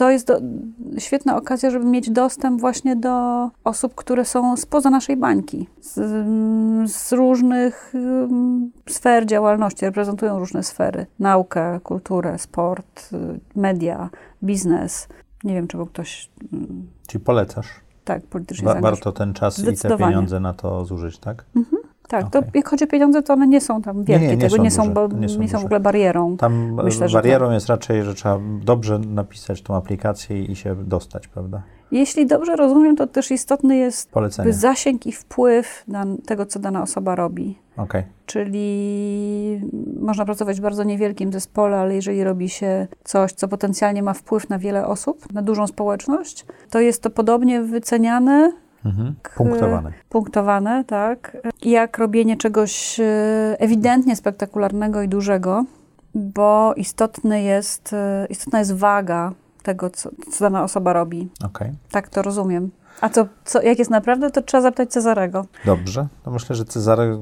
To 0.00 0.10
jest 0.10 0.26
do, 0.26 0.40
świetna 0.98 1.36
okazja, 1.36 1.70
żeby 1.70 1.84
mieć 1.84 2.10
dostęp 2.10 2.60
właśnie 2.60 2.96
do 2.96 3.48
osób, 3.64 3.94
które 3.94 4.24
są 4.24 4.56
spoza 4.56 4.90
naszej 4.90 5.16
bańki, 5.16 5.68
z, 5.80 5.94
z 6.92 7.12
różnych 7.12 7.92
sfer 8.88 9.26
działalności, 9.26 9.84
reprezentują 9.84 10.38
różne 10.38 10.62
sfery. 10.62 11.06
Naukę, 11.18 11.80
kulturę, 11.80 12.38
sport, 12.38 13.08
y, 13.12 13.40
media, 13.56 14.10
biznes. 14.42 15.08
Nie 15.44 15.54
wiem, 15.54 15.68
czy 15.68 15.76
był 15.76 15.86
ktoś 15.86 16.30
Czyli 17.06 17.24
polecasz. 17.24 17.68
tak 18.04 18.22
politycznie 18.22 18.64
Wa- 18.64 18.80
warto 18.80 19.12
ten 19.12 19.34
czas 19.34 19.58
i 19.58 19.76
te 19.76 19.96
pieniądze 19.96 20.40
na 20.40 20.54
to 20.54 20.84
zużyć, 20.84 21.18
tak? 21.18 21.44
Tak, 22.10 22.30
to 22.30 22.38
Okej. 22.38 22.50
jak 22.54 22.68
chodzi 22.68 22.84
o 22.84 22.86
pieniądze, 22.86 23.22
to 23.22 23.32
one 23.32 23.46
nie 23.46 23.60
są 23.60 23.82
tam 23.82 24.04
wielkie, 24.04 24.26
nie, 24.26 24.36
nie 24.36 24.42
tego 24.42 24.56
są 24.56 24.62
nie 24.62 24.70
są, 24.70 24.82
duże, 24.82 24.94
bo, 24.94 25.08
nie 25.08 25.20
nie 25.20 25.28
są 25.28 25.34
są, 25.34 25.40
duże. 25.42 25.58
w 25.58 25.64
ogóle 25.64 25.80
barierą. 25.80 26.36
Tam 26.36 26.80
e, 26.80 26.82
Myślę, 26.82 27.08
że 27.08 27.18
barierą 27.18 27.50
jest 27.50 27.66
raczej, 27.66 28.02
że 28.02 28.14
trzeba 28.14 28.38
dobrze 28.64 28.98
napisać 28.98 29.62
tą 29.62 29.76
aplikację 29.76 30.44
i 30.44 30.56
się 30.56 30.74
dostać, 30.84 31.28
prawda? 31.28 31.62
Jeśli 31.92 32.26
dobrze 32.26 32.56
rozumiem, 32.56 32.96
to 32.96 33.06
też 33.06 33.30
istotny 33.30 33.76
jest 33.76 34.10
Polecenie. 34.10 34.52
zasięg 34.52 35.06
i 35.06 35.12
wpływ 35.12 35.84
dan- 35.88 36.18
tego, 36.18 36.46
co 36.46 36.58
dana 36.58 36.82
osoba 36.82 37.14
robi. 37.14 37.58
Okej. 37.76 38.04
Czyli 38.26 39.60
można 40.00 40.24
pracować 40.24 40.58
w 40.58 40.62
bardzo 40.62 40.84
niewielkim 40.84 41.32
zespole, 41.32 41.76
ale 41.76 41.94
jeżeli 41.94 42.24
robi 42.24 42.48
się 42.48 42.86
coś, 43.04 43.32
co 43.32 43.48
potencjalnie 43.48 44.02
ma 44.02 44.14
wpływ 44.14 44.48
na 44.48 44.58
wiele 44.58 44.86
osób, 44.86 45.32
na 45.32 45.42
dużą 45.42 45.66
społeczność, 45.66 46.46
to 46.70 46.80
jest 46.80 47.02
to 47.02 47.10
podobnie 47.10 47.62
wyceniane, 47.62 48.52
Mhm. 48.84 49.14
Punktowane. 49.36 49.92
punktowane, 50.08 50.84
tak, 50.84 51.36
jak 51.62 51.98
robienie 51.98 52.36
czegoś 52.36 53.00
e, 53.00 53.04
ewidentnie 53.58 54.16
spektakularnego 54.16 55.02
i 55.02 55.08
dużego, 55.08 55.64
bo 56.14 56.74
istotny 56.76 57.42
jest, 57.42 57.92
e, 57.92 58.26
istotna 58.30 58.58
jest 58.58 58.74
waga 58.74 59.32
tego, 59.62 59.90
co, 59.90 60.10
co 60.32 60.44
dana 60.44 60.64
osoba 60.64 60.92
robi. 60.92 61.28
Okej. 61.44 61.72
Tak 61.90 62.08
to 62.08 62.22
rozumiem. 62.22 62.70
A 63.00 63.08
co, 63.08 63.26
co, 63.44 63.62
jak 63.62 63.78
jest 63.78 63.90
naprawdę, 63.90 64.30
to 64.30 64.42
trzeba 64.42 64.60
zapytać 64.60 64.90
Cezarego. 64.90 65.46
Dobrze. 65.64 66.06
To 66.22 66.30
myślę, 66.30 66.56
że 66.56 66.64
Cezary, 66.64 67.18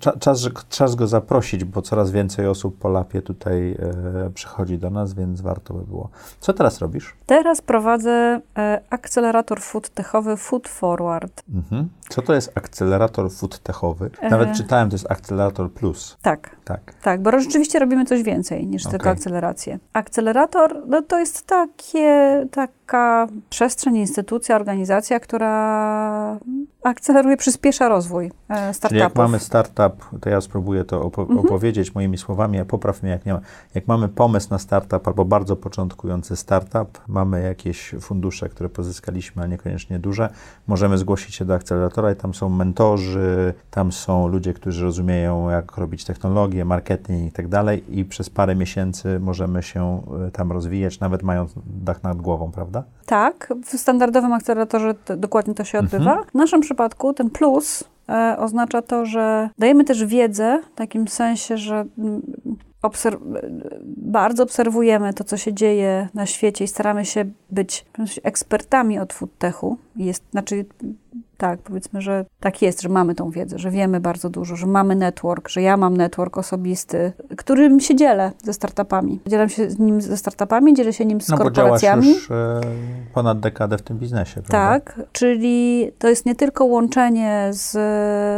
cza, 0.00 0.12
czas, 0.12 0.48
czas 0.68 0.94
go 0.94 1.06
zaprosić, 1.06 1.64
bo 1.64 1.82
coraz 1.82 2.10
więcej 2.10 2.46
osób 2.46 2.78
po 2.78 2.88
lapie 2.88 3.22
tutaj 3.22 3.72
e, 3.72 4.30
przychodzi 4.34 4.78
do 4.78 4.90
nas, 4.90 5.14
więc 5.14 5.40
warto 5.40 5.74
by 5.74 5.86
było. 5.86 6.08
Co 6.40 6.52
teraz 6.52 6.78
robisz? 6.78 7.14
Teraz 7.26 7.60
prowadzę 7.60 8.40
e, 8.58 8.80
akcelerator 8.90 9.60
food 9.60 9.88
techowy 9.88 10.36
Food 10.36 10.68
Forward. 10.68 11.42
Mhm. 11.54 11.88
Co 12.08 12.22
to 12.22 12.34
jest 12.34 12.52
akcelerator 12.54 13.30
food 13.32 13.58
techowy? 13.58 14.10
Nawet 14.30 14.48
E. 14.48 14.54
czytałem, 14.54 14.90
to 14.90 14.94
jest 14.94 15.10
akcelerator 15.10 15.72
plus. 15.72 16.16
Tak, 16.22 16.56
Tak. 16.64 16.94
tak, 17.02 17.22
bo 17.22 17.40
rzeczywiście 17.40 17.78
robimy 17.78 18.04
coś 18.04 18.22
więcej 18.22 18.66
niż 18.66 18.82
tylko 18.82 18.96
Okej. 18.96 19.12
akcelerację. 19.12 19.78
Akcelerator 19.92 20.82
no, 20.86 21.02
to 21.02 21.18
jest 21.18 21.46
takie, 21.46 22.46
taka 22.50 23.26
przestrzeń, 23.50 23.96
instytucja, 23.96 24.56
organizacja, 24.56 25.20
która 25.20 26.38
akceleruje, 26.84 27.36
przyspiesza 27.36 27.88
rozwój 27.88 28.26
e, 28.26 28.30
Czyli 28.62 28.74
startupów. 28.74 29.00
jak 29.02 29.14
mamy 29.16 29.38
startup, 29.40 30.04
to 30.20 30.30
ja 30.30 30.40
spróbuję 30.40 30.84
to 30.84 31.00
opo- 31.00 31.20
Mhm. 31.22 31.38
opowiedzieć 31.38 31.94
moimi 31.94 32.18
słowami, 32.18 32.58
a 32.60 32.64
popraw 32.64 33.02
mnie 33.02 33.12
jak 33.12 33.26
nie 33.26 33.32
ma. 33.32 33.40
Jak 33.74 33.86
mamy 33.88 34.08
pomysł 34.08 34.46
na 34.50 34.58
startup 34.58 35.08
albo 35.08 35.24
bardzo 35.24 35.56
początkujący 35.56 36.36
startup, 36.36 37.00
mamy 37.08 37.42
jakieś 37.42 37.94
fundusze, 38.00 38.48
które 38.48 38.68
pozyskaliśmy, 38.68 39.42
a 39.42 39.46
niekoniecznie 39.46 39.98
duże, 39.98 40.28
możemy 40.66 40.98
zgłosić 40.98 41.34
się 41.34 41.44
do 41.44 41.54
akceleratora 41.54 41.93
i 42.12 42.16
tam 42.16 42.34
są 42.34 42.48
mentorzy, 42.48 43.54
tam 43.70 43.92
są 43.92 44.28
ludzie, 44.28 44.54
którzy 44.54 44.84
rozumieją, 44.84 45.50
jak 45.50 45.76
robić 45.76 46.04
technologię, 46.04 46.64
marketing 46.64 47.28
i 47.28 47.32
tak 47.32 47.48
dalej 47.48 47.98
i 47.98 48.04
przez 48.04 48.30
parę 48.30 48.54
miesięcy 48.54 49.20
możemy 49.20 49.62
się 49.62 50.02
y, 50.28 50.30
tam 50.30 50.52
rozwijać, 50.52 51.00
nawet 51.00 51.22
mając 51.22 51.54
dach 51.66 52.02
nad 52.02 52.16
głową, 52.16 52.50
prawda? 52.52 52.84
Tak, 53.06 53.54
w 53.64 53.78
standardowym 53.78 54.32
akceleratorze 54.32 54.94
to, 54.94 55.16
dokładnie 55.16 55.54
to 55.54 55.64
się 55.64 55.78
odbywa. 55.78 56.10
Mhm. 56.10 56.28
W 56.30 56.34
naszym 56.34 56.60
przypadku 56.60 57.12
ten 57.12 57.30
plus 57.30 57.84
e, 58.08 58.36
oznacza 58.38 58.82
to, 58.82 59.06
że 59.06 59.50
dajemy 59.58 59.84
też 59.84 60.04
wiedzę 60.04 60.62
w 60.72 60.76
takim 60.76 61.08
sensie, 61.08 61.56
że 61.56 61.84
mm, 61.98 62.22
obser- 62.82 63.36
e, 63.36 63.50
bardzo 63.96 64.42
obserwujemy 64.42 65.14
to, 65.14 65.24
co 65.24 65.36
się 65.36 65.52
dzieje 65.52 66.08
na 66.14 66.26
świecie 66.26 66.64
i 66.64 66.68
staramy 66.68 67.04
się 67.04 67.24
być 67.50 67.84
ekspertami 68.22 68.98
od 68.98 69.12
foodtechu. 69.12 69.78
Jest, 69.96 70.24
znaczy, 70.30 70.64
tak, 71.44 71.60
powiedzmy, 71.62 72.02
że 72.02 72.24
tak 72.40 72.62
jest, 72.62 72.82
że 72.82 72.88
mamy 72.88 73.14
tą 73.14 73.30
wiedzę, 73.30 73.58
że 73.58 73.70
wiemy 73.70 74.00
bardzo 74.00 74.30
dużo, 74.30 74.56
że 74.56 74.66
mamy 74.66 74.96
network, 74.96 75.48
że 75.48 75.62
ja 75.62 75.76
mam 75.76 75.96
network 75.96 76.38
osobisty, 76.38 77.12
którym 77.36 77.80
się 77.80 77.96
dzielę 77.96 78.32
ze 78.44 78.52
startupami. 78.52 79.20
Dzielę 79.26 79.48
się 79.48 79.70
z 79.70 79.78
nim 79.78 80.00
ze 80.00 80.16
startupami, 80.16 80.74
dzielę 80.74 80.92
się 80.92 81.04
nim 81.04 81.20
z 81.20 81.28
No 81.28 81.36
bo 81.36 81.42
korporacjami. 81.44 82.08
już 82.08 82.30
e, 82.30 82.60
ponad 83.14 83.40
dekadę 83.40 83.78
w 83.78 83.82
tym 83.82 83.98
biznesie, 83.98 84.42
prawda? 84.42 84.50
Tak, 84.80 85.00
czyli 85.12 85.90
to 85.98 86.08
jest 86.08 86.26
nie 86.26 86.34
tylko 86.34 86.64
łączenie 86.64 87.48
z, 87.50 87.72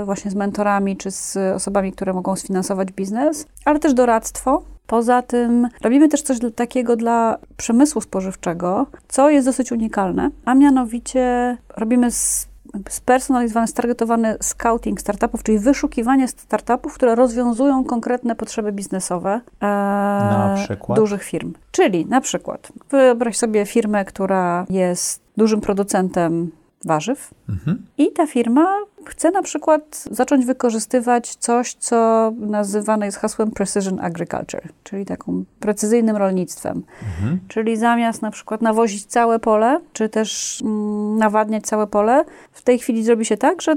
właśnie 0.07 0.31
z 0.31 0.35
mentorami 0.35 0.97
czy 0.97 1.11
z 1.11 1.37
osobami, 1.37 1.93
które 1.93 2.13
mogą 2.13 2.37
sfinansować 2.37 2.93
biznes, 2.93 3.47
ale 3.65 3.79
też 3.79 3.95
doradztwo. 3.95 4.63
Poza 4.87 5.23
tym 5.23 5.69
robimy 5.83 6.09
też 6.09 6.23
coś 6.23 6.39
takiego 6.55 6.97
dla 6.97 7.39
przemysłu 7.57 8.01
spożywczego, 8.01 8.87
co 9.09 9.31
jest 9.31 9.47
dosyć 9.49 9.73
unikalne, 9.73 10.31
a 10.45 10.55
mianowicie 10.55 11.57
robimy 11.77 12.11
jakby 12.11 12.56
spersonalizowany, 12.89 13.67
stargetowany 13.69 14.37
scouting 14.41 15.01
startupów, 15.01 15.43
czyli 15.43 15.59
wyszukiwanie 15.59 16.29
startupów, 16.29 16.95
które 16.95 17.15
rozwiązują 17.15 17.85
konkretne 17.85 18.37
potrzeby 18.37 18.73
biznesowe 18.73 19.41
e, 19.63 20.55
dużych 20.97 21.23
firm. 21.23 21.53
Czyli 21.71 22.07
na 22.07 22.21
przykład 22.21 22.73
wyobraź 22.91 23.37
sobie 23.37 23.67
firmę, 23.67 24.05
która 24.05 24.67
jest 24.71 25.23
dużym 25.37 25.61
producentem 25.61 26.51
warzyw, 26.85 27.31
Mhm. 27.49 27.83
i 27.99 28.13
ta 28.13 28.27
firma 28.27 28.69
chce 29.09 29.31
na 29.31 29.43
przykład 29.43 30.05
zacząć 30.11 30.47
wykorzystywać 30.47 31.35
coś, 31.35 31.75
co 31.75 32.33
nazywane 32.39 33.07
jest 33.07 33.19
hasłem 33.19 33.51
precision 33.51 34.01
agriculture, 34.01 34.69
czyli 34.85 35.05
taką 35.05 35.45
precyzyjnym 35.61 36.17
rolnictwem. 36.17 36.83
Mhm. 37.19 37.41
Czyli 37.49 37.77
zamiast 37.77 38.23
na 38.23 38.31
przykład 38.31 38.63
nawozić 38.63 39.07
całe 39.07 39.39
pole, 39.39 39.81
czy 39.93 40.09
też 40.09 40.63
mm, 40.63 41.19
nawadniać 41.19 41.67
całe 41.67 41.87
pole, 41.87 42.25
w 42.53 42.63
tej 42.63 42.79
chwili 42.79 43.05
zrobi 43.05 43.25
się 43.25 43.37
tak, 43.37 43.63
że 43.63 43.75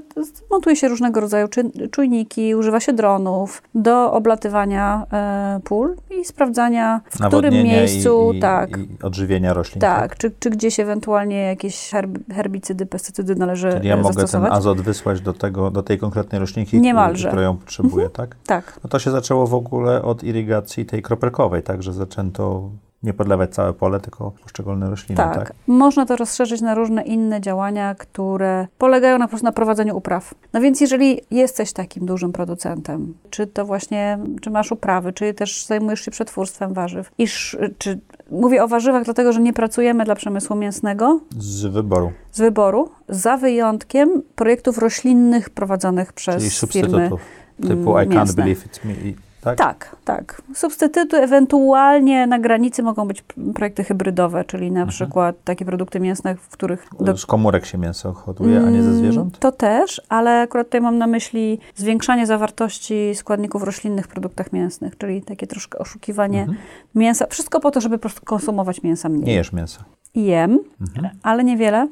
montuje 0.52 0.76
się 0.76 0.88
różnego 0.88 1.20
rodzaju 1.20 1.48
czujniki, 1.92 2.56
używa 2.56 2.80
się 2.80 2.94
dronów 2.94 3.64
do 3.76 4.14
oblatywania 4.14 5.06
e, 5.14 5.60
pól 5.64 5.96
i 6.22 6.26
sprawdzania, 6.26 7.02
w 7.10 7.28
którym 7.28 7.54
miejscu, 7.54 8.32
i, 8.34 8.38
i, 8.38 8.40
tak, 8.42 8.78
i 8.78 8.88
odżywienia 9.04 9.54
roślin. 9.54 9.82
tak, 9.82 10.18
czy, 10.18 10.32
czy 10.40 10.50
gdzieś 10.50 10.80
ewentualnie 10.80 11.42
jakieś 11.42 11.92
herb- 11.92 12.34
herbicydy, 12.34 12.86
pestycydy 12.86 13.36
należy 13.36 13.72
Czyli 13.74 13.88
ja 13.88 13.96
e, 13.96 14.02
mogę 14.02 14.26
ten 14.26 14.46
azot 14.46 14.82
wysłać 14.82 15.18
do, 15.22 15.34
tego, 15.34 15.72
do 15.72 15.84
tej 15.84 15.97
konkretnej 15.97 16.39
roślinki, 16.39 16.82
Niemalże. 16.82 17.28
która 17.28 17.41
ją 17.41 17.57
potrzebuje, 17.57 18.09
tak? 18.09 18.36
Tak, 18.45 18.80
No 18.84 18.89
to 18.89 18.99
się 18.99 19.11
zaczęło 19.11 19.47
w 19.47 19.53
ogóle 19.53 20.01
od 20.01 20.24
irygacji 20.24 20.86
tej 20.86 21.01
kropelkowej, 21.01 21.63
tak? 21.63 21.84
Że 21.84 21.93
zaczęto 21.93 22.70
nie 23.04 23.14
podlewać 23.14 23.54
całe 23.54 23.74
pole, 23.74 24.00
tylko 24.00 24.32
poszczególne 24.43 24.89
rośliny, 24.89 25.18
tak? 25.18 25.36
tak. 25.36 25.54
Można 25.68 26.06
to 26.06 26.16
rozszerzyć 26.16 26.62
na 26.62 26.76
różne 26.76 27.04
inne 27.04 27.41
działania, 27.41 27.95
które 27.95 28.68
polegają 28.78 29.18
na, 29.18 29.26
po 29.26 29.30
prostu 29.30 29.45
na 29.45 29.52
prowadzeniu 29.52 29.97
upraw. 29.97 30.34
No 30.54 30.62
więc 30.62 30.82
jeżeli 30.82 31.22
jesteś 31.32 31.74
takim 31.74 32.06
dużym 32.06 32.32
producentem, 32.32 33.14
czy 33.30 33.47
to 33.47 33.66
właśnie, 33.66 34.20
czy 34.41 34.50
masz 34.50 34.72
uprawy, 34.72 35.14
czy 35.14 35.34
też 35.34 35.66
zajmujesz 35.66 36.02
się 36.02 36.12
przetwórstwem 36.12 36.74
warzyw, 36.74 37.12
iż, 37.18 37.58
czy 37.78 38.00
mówię 38.32 38.64
o 38.64 38.68
warzywach 38.68 39.04
dlatego, 39.04 39.34
że 39.34 39.41
nie 39.41 39.54
pracujemy 39.54 40.06
dla 40.06 40.16
przemysłu 40.16 40.56
mięsnego 40.56 41.20
Z 41.38 41.66
wyboru, 41.66 42.12
z 42.32 42.39
wyboru, 42.39 42.89
za 43.10 43.38
wyjątkiem 43.38 44.22
projektów 44.36 44.78
roślinnych 44.78 45.50
prowadzonych 45.50 46.14
przez 46.14 46.36
czyli 46.36 46.50
firmy 46.50 46.89
substytutów 46.89 47.22
typu 47.62 47.97
mm, 47.97 48.04
I 48.04 48.14
can't 48.14 48.18
mięsne. 48.18 48.43
believe 48.43 48.66
it's 48.68 48.86
me, 48.88 48.93
i- 48.93 49.29
tak? 49.42 49.58
Tak, 49.58 49.96
tak. 50.06 50.42
Substytuty 50.54 51.18
ewentualnie 51.18 52.28
na 52.28 52.40
granicy 52.40 52.84
mogą 52.84 53.08
być 53.08 53.22
projekty 53.56 53.84
hybrydowe, 53.84 54.44
czyli 54.46 54.68
Mhm. 54.68 54.86
na 54.86 54.92
przykład 54.92 55.36
takie 55.44 55.66
produkty 55.66 56.00
mięsne, 56.00 56.36
w 56.36 56.50
których... 56.50 56.88
do- 57.00 57.18
Z 57.18 57.26
komórek 57.26 57.66
się 57.66 57.78
mięso 57.78 58.14
hoduje, 58.14 58.58
a 58.58 58.70
nie 58.70 58.84
ze 58.84 58.90
Mm, 58.90 59.00
zwierząt? 59.00 59.40
To 59.40 59.52
też, 59.52 60.02
ale 60.10 60.42
akurat 60.42 60.68
tutaj 60.68 60.82
mam 60.82 60.98
na 60.98 61.08
myśli 61.08 61.60
zwiększanie 61.76 62.26
zawartości 62.28 63.12
składników 63.16 63.64
roślinnych 63.64 64.06
w 64.06 64.08
produktach 64.08 64.54
mięsnych, 64.54 64.98
czyli 64.98 65.22
takie 65.22 65.48
troszkę 65.48 65.80
oszukiwanie 65.80 66.48
mięsa. 66.96 67.26
Wszystko 67.30 67.60
po 67.60 67.72
to, 67.72 67.82
żeby 67.82 67.98
po 67.98 68.02
prostu 68.02 68.22
konsumować 68.26 68.84
mięsa 68.84 69.10
mniej. 69.10 69.20
Mhm. 69.20 69.28
Nie 69.32 69.36
jesz 69.36 69.54
mięsa. 69.54 69.84
Jem, 70.16 70.60
Mhm. 70.82 71.10
ale 71.24 71.44
niewiele. 71.44 71.88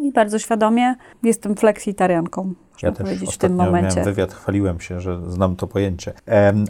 I 0.00 0.12
bardzo 0.12 0.38
świadomie 0.38 0.94
jestem 1.22 1.56
fleksitarianką, 1.56 2.54
Ja 2.82 2.92
też 2.92 3.04
powiedzieć 3.04 3.34
w 3.34 3.38
tym 3.38 3.54
momencie. 3.54 3.96
miałem 3.96 4.04
wywiad, 4.04 4.32
chwaliłem 4.32 4.80
się, 4.80 5.00
że 5.00 5.30
znam 5.30 5.56
to 5.56 5.66
pojęcie. 5.66 6.12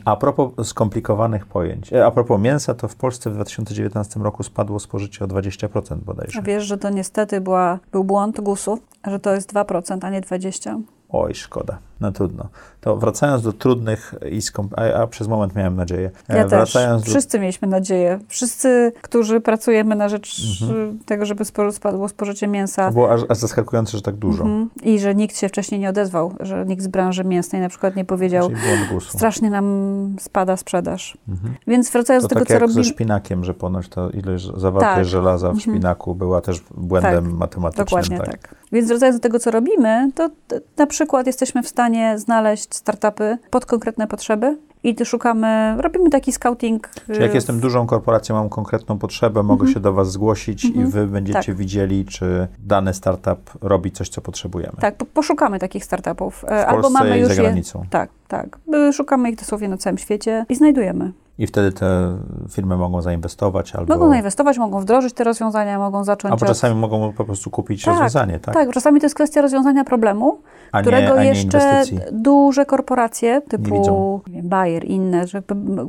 A 0.05 0.17
propos 0.17 0.69
skomplikowanych 0.69 1.47
pojęć, 1.47 1.93
e, 1.93 2.07
a 2.07 2.11
propos 2.11 2.41
mięsa, 2.41 2.75
to 2.75 2.89
w 2.89 2.97
Polsce 2.97 3.31
w 3.31 3.35
2019 3.35 4.23
roku 4.23 4.43
spadło 4.43 4.81
spożycie 4.81 5.25
o 5.25 5.29
20% 5.29 6.05
bodajże. 6.05 6.39
A 6.39 6.43
wiesz, 6.43 6.65
że 6.65 6.79
to 6.79 6.91
niestety 6.91 7.41
była, 7.41 7.79
był 7.93 8.05
błąd 8.05 8.41
GUS-u, 8.41 8.79
że 9.07 9.19
to 9.19 9.35
jest 9.35 9.53
2%, 9.53 10.05
a 10.05 10.11
nie 10.11 10.21
20%. 10.21 10.83
Oj, 11.09 11.35
szkoda. 11.35 11.79
No 12.01 12.13
trudno. 12.13 12.49
To 12.81 12.97
wracając 12.97 13.43
do 13.43 13.53
trudnych 13.53 14.15
i 14.31 14.43
skom... 14.43 14.69
a, 14.77 14.83
a 15.03 15.07
przez 15.07 15.29
moment 15.29 15.55
miałem 15.57 15.77
nadzieję. 15.77 16.11
Ja 16.29 16.35
też. 16.35 16.51
wracając 16.51 17.03
do... 17.05 17.11
Wszyscy 17.11 17.39
mieliśmy 17.41 17.69
nadzieję. 17.69 18.19
Wszyscy, 18.29 18.93
którzy 19.03 19.41
pracujemy 19.41 19.97
na 19.97 20.09
rzecz 20.09 20.41
Mhm. 20.63 20.81
y, 21.01 21.05
tego, 21.05 21.27
żeby 21.27 21.45
spo- 21.45 21.73
spadło 21.73 22.09
spożycie 22.09 22.49
mięsa. 22.49 22.87
To 22.87 22.93
było 22.93 23.13
aż, 23.13 23.21
aż 23.29 23.39
zaskakujące, 23.39 23.97
że 23.97 24.03
tak 24.03 24.15
dużo. 24.17 24.43
Mhm. 24.45 24.71
I 24.83 24.99
że 24.99 25.15
nikt 25.15 25.37
się 25.39 25.49
wcześniej 25.49 25.81
nie 25.81 25.89
odezwał, 25.89 26.35
że 26.41 26.65
nikt 26.67 26.83
z 26.83 26.89
branży 26.89 27.25
mięsnej 27.25 27.63
na 27.63 27.69
przykład 27.69 27.97
nie 27.97 28.05
powiedział, 28.05 28.51
gusu. 28.93 29.19
strasznie 29.19 29.51
nam 29.51 30.17
spada 30.21 30.57
sprzedaż. 30.57 31.19
Mhm. 31.29 31.55
Więc 31.67 31.91
wracając 31.91 32.23
To 32.25 32.29
do 32.29 32.35
tego, 32.35 32.41
tak 32.41 32.49
co 32.49 32.55
jak 32.55 32.61
robimy. 32.63 32.85
ze 32.85 32.91
szpinakiem, 32.91 33.45
że 33.45 33.55
ponoć 33.55 33.89
to 33.89 34.11
ilość 34.11 34.45
zawartość 34.57 34.95
Tak. 34.97 35.05
żelaza 35.05 35.49
w 35.49 35.55
Mhm. 35.55 35.61
szpinaku 35.77 36.15
była 36.15 36.41
też 36.41 36.61
błędem 36.77 37.25
Tak. 37.25 37.35
matematycznym. 37.35 37.85
Dokładnie 37.87 38.19
tak. 38.19 38.55
Więc 38.73 38.89
wracając 38.89 39.17
do 39.17 39.23
tego, 39.23 39.39
co 39.39 39.51
robimy, 39.51 40.11
to 40.15 40.31
na 40.77 40.87
przykład 40.87 41.27
jesteśmy 41.27 41.63
w 41.63 41.69
stanie 41.69 41.90
znaleźć 42.17 42.75
startupy 42.75 43.39
pod 43.51 43.67
konkretne 43.67 44.07
potrzeby 44.07 44.59
i 44.83 44.97
szukamy, 45.05 45.75
robimy 45.79 46.11
taki 46.11 46.33
scouting. 46.33 46.89
Czyli 47.07 47.21
jak 47.23 47.31
y, 47.31 47.35
jestem 47.35 47.61
dużą 47.61 47.87
korporacją, 47.87 48.35
mam 48.35 48.49
konkretną 48.49 48.99
potrzebę, 48.99 49.43
mogę 49.43 49.61
Mhm. 49.61 49.75
się 49.75 49.81
do 49.81 49.93
Was 49.93 50.13
zgłosić 50.13 50.65
i 50.65 50.69
Mhm. 50.69 50.91
Wy 50.91 51.07
będziecie 51.07 51.39
Tak. 51.47 51.57
widzieli, 51.57 52.05
czy 52.05 52.49
dany 52.59 52.95
startup 52.95 53.51
robi 53.61 53.93
coś, 53.93 54.09
co 54.09 54.21
potrzebujemy. 54.21 54.77
Tak, 54.81 54.97
po- 54.97 55.05
poszukamy 55.07 55.59
takich 55.59 55.85
startupów. 55.85 56.35
W 56.35 56.45
E, 56.45 56.49
Polsce 56.49 56.67
Albo 56.67 56.91
mamy 56.91 57.17
i 57.19 57.21
już 57.21 57.29
za 57.29 57.35
je. 57.35 57.41
granicą. 57.43 57.85
Tak, 57.91 58.11
tak. 58.29 58.59
Y, 58.89 58.93
Szukamy 58.93 59.31
ich 59.31 59.37
dosłownie 59.39 59.69
na 59.69 59.77
całym 59.77 59.99
świecie 59.99 60.45
i 60.49 60.55
znajdujemy. 60.55 61.13
I 61.41 61.47
wtedy 61.47 61.73
te 61.73 62.19
firmy 62.51 62.77
mogą 62.77 63.03
zainwestować 63.03 63.75
albo... 63.75 63.95
Mogą 63.95 64.09
zainwestować, 64.09 64.59
mogą 64.59 64.81
wdrożyć 64.81 65.15
te 65.15 65.25
rozwiązania, 65.25 65.79
mogą 65.79 66.05
zacząć. 66.05 66.33
Albo 66.33 66.45
od- 66.47 66.49
czasami 66.49 66.75
mogą 66.75 67.13
po 67.13 67.25
prostu 67.25 67.51
kupić 67.51 67.85
Tak, 67.85 67.95
rozwiązanie, 67.95 68.39
tak? 68.39 68.55
Tak, 68.55 68.71
czasami 68.73 69.01
to 69.01 69.07
jest 69.07 69.15
kwestia 69.15 69.43
rozwiązania 69.43 69.85
problemu, 69.85 70.39
nie, 70.75 70.81
którego 70.81 71.21
jeszcze 71.21 71.59
inwestycji. 71.59 72.01
duże 72.13 72.67
korporacje 72.67 73.41
typu 73.41 74.23
nie 74.27 74.35
wiem, 74.35 74.49
Bayer, 74.49 74.85
inne, 74.85 75.27
że 75.27 75.43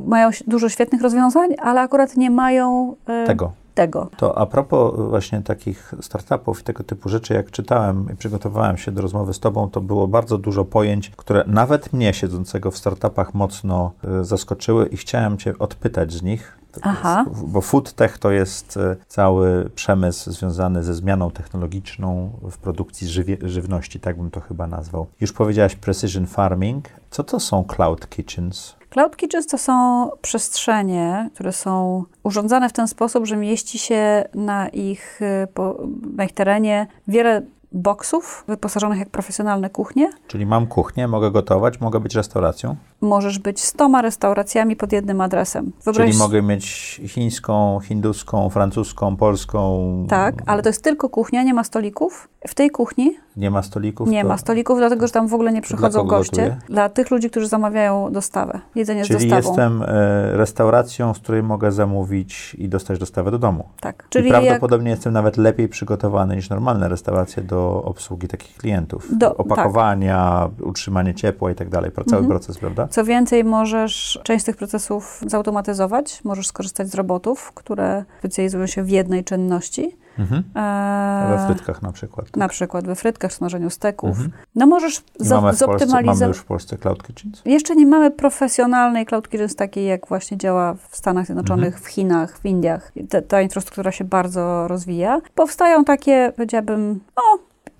mają 0.06 0.30
dużo 0.46 0.68
świetnych 0.68 1.02
rozwiązań, 1.02 1.50
ale 1.62 1.80
akurat 1.80 2.16
nie 2.16 2.30
mają 2.30 2.94
e, 3.06 3.26
Tego. 3.26 3.52
Tego. 3.74 4.08
To 4.16 4.38
a 4.38 4.46
propos 4.46 4.94
właśnie 4.96 5.42
takich 5.42 5.94
startupów 6.00 6.60
i 6.60 6.64
tego 6.64 6.84
typu 6.84 7.08
rzeczy, 7.08 7.34
jak 7.34 7.50
czytałem 7.50 8.06
i 8.12 8.16
przygotowałem 8.16 8.76
się 8.76 8.92
do 8.92 9.02
rozmowy 9.02 9.34
z 9.34 9.40
Tobą, 9.40 9.70
to 9.70 9.80
było 9.80 10.08
bardzo 10.08 10.38
dużo 10.38 10.64
pojęć, 10.64 11.10
które 11.10 11.44
nawet 11.46 11.92
mnie, 11.92 12.14
siedzącego 12.14 12.70
w 12.70 12.78
startupach, 12.78 13.34
mocno 13.34 13.92
y, 14.20 14.24
zaskoczyły 14.24 14.86
i 14.86 14.96
chciałem 14.96 15.38
Cię 15.38 15.58
odpytać 15.58 16.12
z 16.12 16.22
nich. 16.22 16.58
Aha. 16.82 17.24
Bo 17.46 17.60
food 17.60 17.92
tech 17.92 18.18
to 18.18 18.30
jest 18.30 18.76
y, 18.76 18.96
cały 19.08 19.70
przemysł 19.74 20.30
związany 20.30 20.82
ze 20.82 20.94
zmianą 20.94 21.30
technologiczną 21.30 22.30
w 22.50 22.58
produkcji 22.58 23.08
żywie, 23.08 23.36
żywności, 23.42 24.00
tak 24.00 24.16
bym 24.16 24.30
to 24.30 24.40
chyba 24.40 24.66
nazwał. 24.66 25.06
Już 25.20 25.32
powiedziałaś 25.32 25.74
precision 25.74 26.26
farming. 26.26 26.88
Co 27.10 27.24
to 27.24 27.40
są 27.40 27.64
cloud 27.64 28.08
kitchens? 28.08 28.81
Cloud 28.92 29.16
Kitchens 29.16 29.46
to 29.46 29.58
są 29.58 30.08
przestrzenie, 30.22 31.30
które 31.34 31.52
są 31.52 32.04
urządzane 32.22 32.68
w 32.68 32.72
ten 32.72 32.88
sposób, 32.88 33.26
że 33.26 33.36
mieści 33.36 33.78
się 33.78 34.24
na 34.34 34.68
ich, 34.68 35.20
po, 35.54 35.78
na 36.16 36.24
ich 36.24 36.32
terenie 36.32 36.86
wiele 37.08 37.42
boksów 37.72 38.44
wyposażonych 38.48 38.98
jak 38.98 39.10
profesjonalne 39.10 39.70
kuchnie. 39.70 40.10
Czyli 40.26 40.46
mam 40.46 40.66
kuchnię, 40.66 41.08
mogę 41.08 41.30
gotować, 41.30 41.80
mogę 41.80 42.00
być 42.00 42.14
restauracją. 42.14 42.76
Możesz 43.02 43.38
być 43.38 43.60
stoma 43.64 44.02
restauracjami 44.02 44.76
pod 44.76 44.92
jednym 44.92 45.20
adresem. 45.20 45.72
Czyli 45.94 46.18
mogę 46.18 46.42
mieć 46.42 47.00
chińską, 47.06 47.80
hinduską, 47.82 48.50
francuską, 48.50 49.16
polską. 49.16 50.06
Tak, 50.08 50.34
ale 50.46 50.62
to 50.62 50.68
jest 50.68 50.84
tylko 50.84 51.08
kuchnia, 51.08 51.42
nie 51.42 51.54
ma 51.54 51.64
stolików. 51.64 52.28
W 52.48 52.54
tej 52.54 52.70
kuchni 52.70 53.16
Nie 53.36 53.50
ma 53.50 53.62
stolików. 53.62 54.08
nie 54.08 54.22
to... 54.22 54.28
ma 54.28 54.38
stolików, 54.38 54.78
dlatego 54.78 55.06
że 55.06 55.12
tam 55.12 55.28
w 55.28 55.34
ogóle 55.34 55.52
nie 55.52 55.62
przychodzą 55.62 56.04
goście. 56.04 56.30
gotuje? 56.42 56.56
Dla 56.68 56.88
tych 56.88 57.10
ludzi, 57.10 57.30
którzy 57.30 57.48
zamawiają 57.48 58.12
dostawę. 58.12 58.60
Jedzenie 58.74 59.04
z 59.04 59.08
Czyli 59.08 59.28
dostawą. 59.30 59.48
jestem 59.48 59.82
e, 59.82 60.36
restauracją, 60.36 61.14
z 61.14 61.18
której 61.18 61.42
mogę 61.42 61.72
zamówić 61.72 62.54
i 62.58 62.68
dostać 62.68 62.98
dostawę 62.98 63.30
do 63.30 63.38
domu. 63.38 63.64
Tak. 63.80 64.06
Czyli 64.08 64.28
I 64.28 64.32
jak 64.32 64.42
prawdopodobnie 64.42 64.90
jestem 64.90 65.12
nawet 65.12 65.36
lepiej 65.36 65.68
przygotowany 65.68 66.36
niż 66.36 66.50
normalne 66.50 66.88
restauracje 66.88 67.42
do 67.42 67.82
obsługi 67.84 68.28
takich 68.28 68.56
klientów. 68.56 69.08
Do- 69.18 69.30
tak. 69.30 69.40
Opakowania, 69.40 70.48
utrzymanie 70.62 71.14
ciepła 71.14 71.50
i 71.50 71.54
tak 71.54 71.68
dalej. 71.68 71.90
Cały 71.92 72.22
Mhm. 72.22 72.28
proces, 72.28 72.58
prawda? 72.58 72.88
Co 72.92 73.04
więcej, 73.04 73.44
możesz 73.44 74.20
część 74.22 74.42
z 74.42 74.46
tych 74.46 74.56
procesów 74.56 75.20
zautomatyzować, 75.26 76.20
możesz 76.24 76.46
skorzystać 76.46 76.88
z 76.88 76.94
robotów, 76.94 77.52
które 77.54 78.04
specjalizują 78.18 78.66
się 78.66 78.82
w 78.82 78.90
jednej 78.90 79.24
czynności. 79.24 79.96
Mhm. 80.18 80.42
E, 80.56 81.36
We 81.36 81.46
frytkach 81.46 81.82
na 81.82 81.92
przykład. 81.92 82.26
tak? 82.26 82.36
Na 82.36 82.48
przykład 82.48 82.86
we 82.86 82.94
frytkach, 82.94 83.32
smażeniu 83.32 83.70
steków. 83.70 84.10
Mhm. 84.10 84.30
No 84.54 84.66
możesz 84.66 85.02
za- 85.18 85.40
mamy, 85.40 85.54
zoptymalizować. 85.54 86.28
już 86.28 86.38
w 86.38 86.44
Polsce 86.44 86.78
Cloud 86.78 87.02
Kitchens? 87.06 87.42
Jeszcze 87.44 87.76
nie 87.76 87.86
mamy 87.86 88.10
profesjonalnej 88.10 89.06
cloud 89.06 89.28
kitchens 89.28 89.56
takiej, 89.56 89.86
jak 89.86 90.06
właśnie 90.08 90.36
działa 90.36 90.74
w 90.88 90.96
Stanach 90.96 91.26
Zjednoczonych, 91.26 91.66
Mhm. 91.74 91.82
w 91.84 91.86
Chinach, 91.86 92.38
w 92.38 92.44
Indiach. 92.46 92.92
Te, 93.08 93.22
ta 93.22 93.40
infrastruktura 93.42 93.92
się 93.92 94.04
bardzo 94.04 94.68
rozwija. 94.68 95.20
Powstają 95.34 95.84
takie, 95.84 96.32
powiedziałabym, 96.36 97.00
no, 97.16 97.22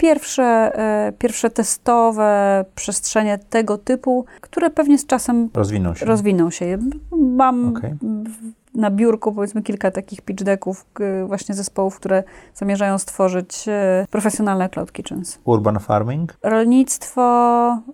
pierwsze, 0.07 0.43
e, 0.79 1.13
pierwsze 1.19 1.51
testowe 1.51 2.65
przestrzenie 2.75 3.39
tego 3.39 3.79
typu, 3.79 4.25
które 4.41 4.71
pewnie 4.71 4.99
z 4.99 5.07
czasem 5.07 5.49
Rozwiną 5.55 5.95
się. 5.95 6.07
rozwiną 6.07 6.51
się. 6.51 6.79
Mam 7.17 7.75
w- 8.03 8.63
na 8.75 8.91
biurku 8.91 9.33
powiedzmy 9.33 9.63
kilka 9.63 9.91
takich 9.91 10.21
pitch 10.23 10.43
decków 10.45 10.87
właśnie 11.27 11.55
zespołów, 11.55 11.97
które 11.97 12.23
zamierzają 12.55 12.99
stworzyć 12.99 13.69
e, 13.69 14.07
profesjonalne 14.11 14.69
cloud 14.69 14.93
kitchens. 14.93 15.39
Urban 15.45 15.79
farming? 15.79 16.35
Rolnictwo 16.43 17.23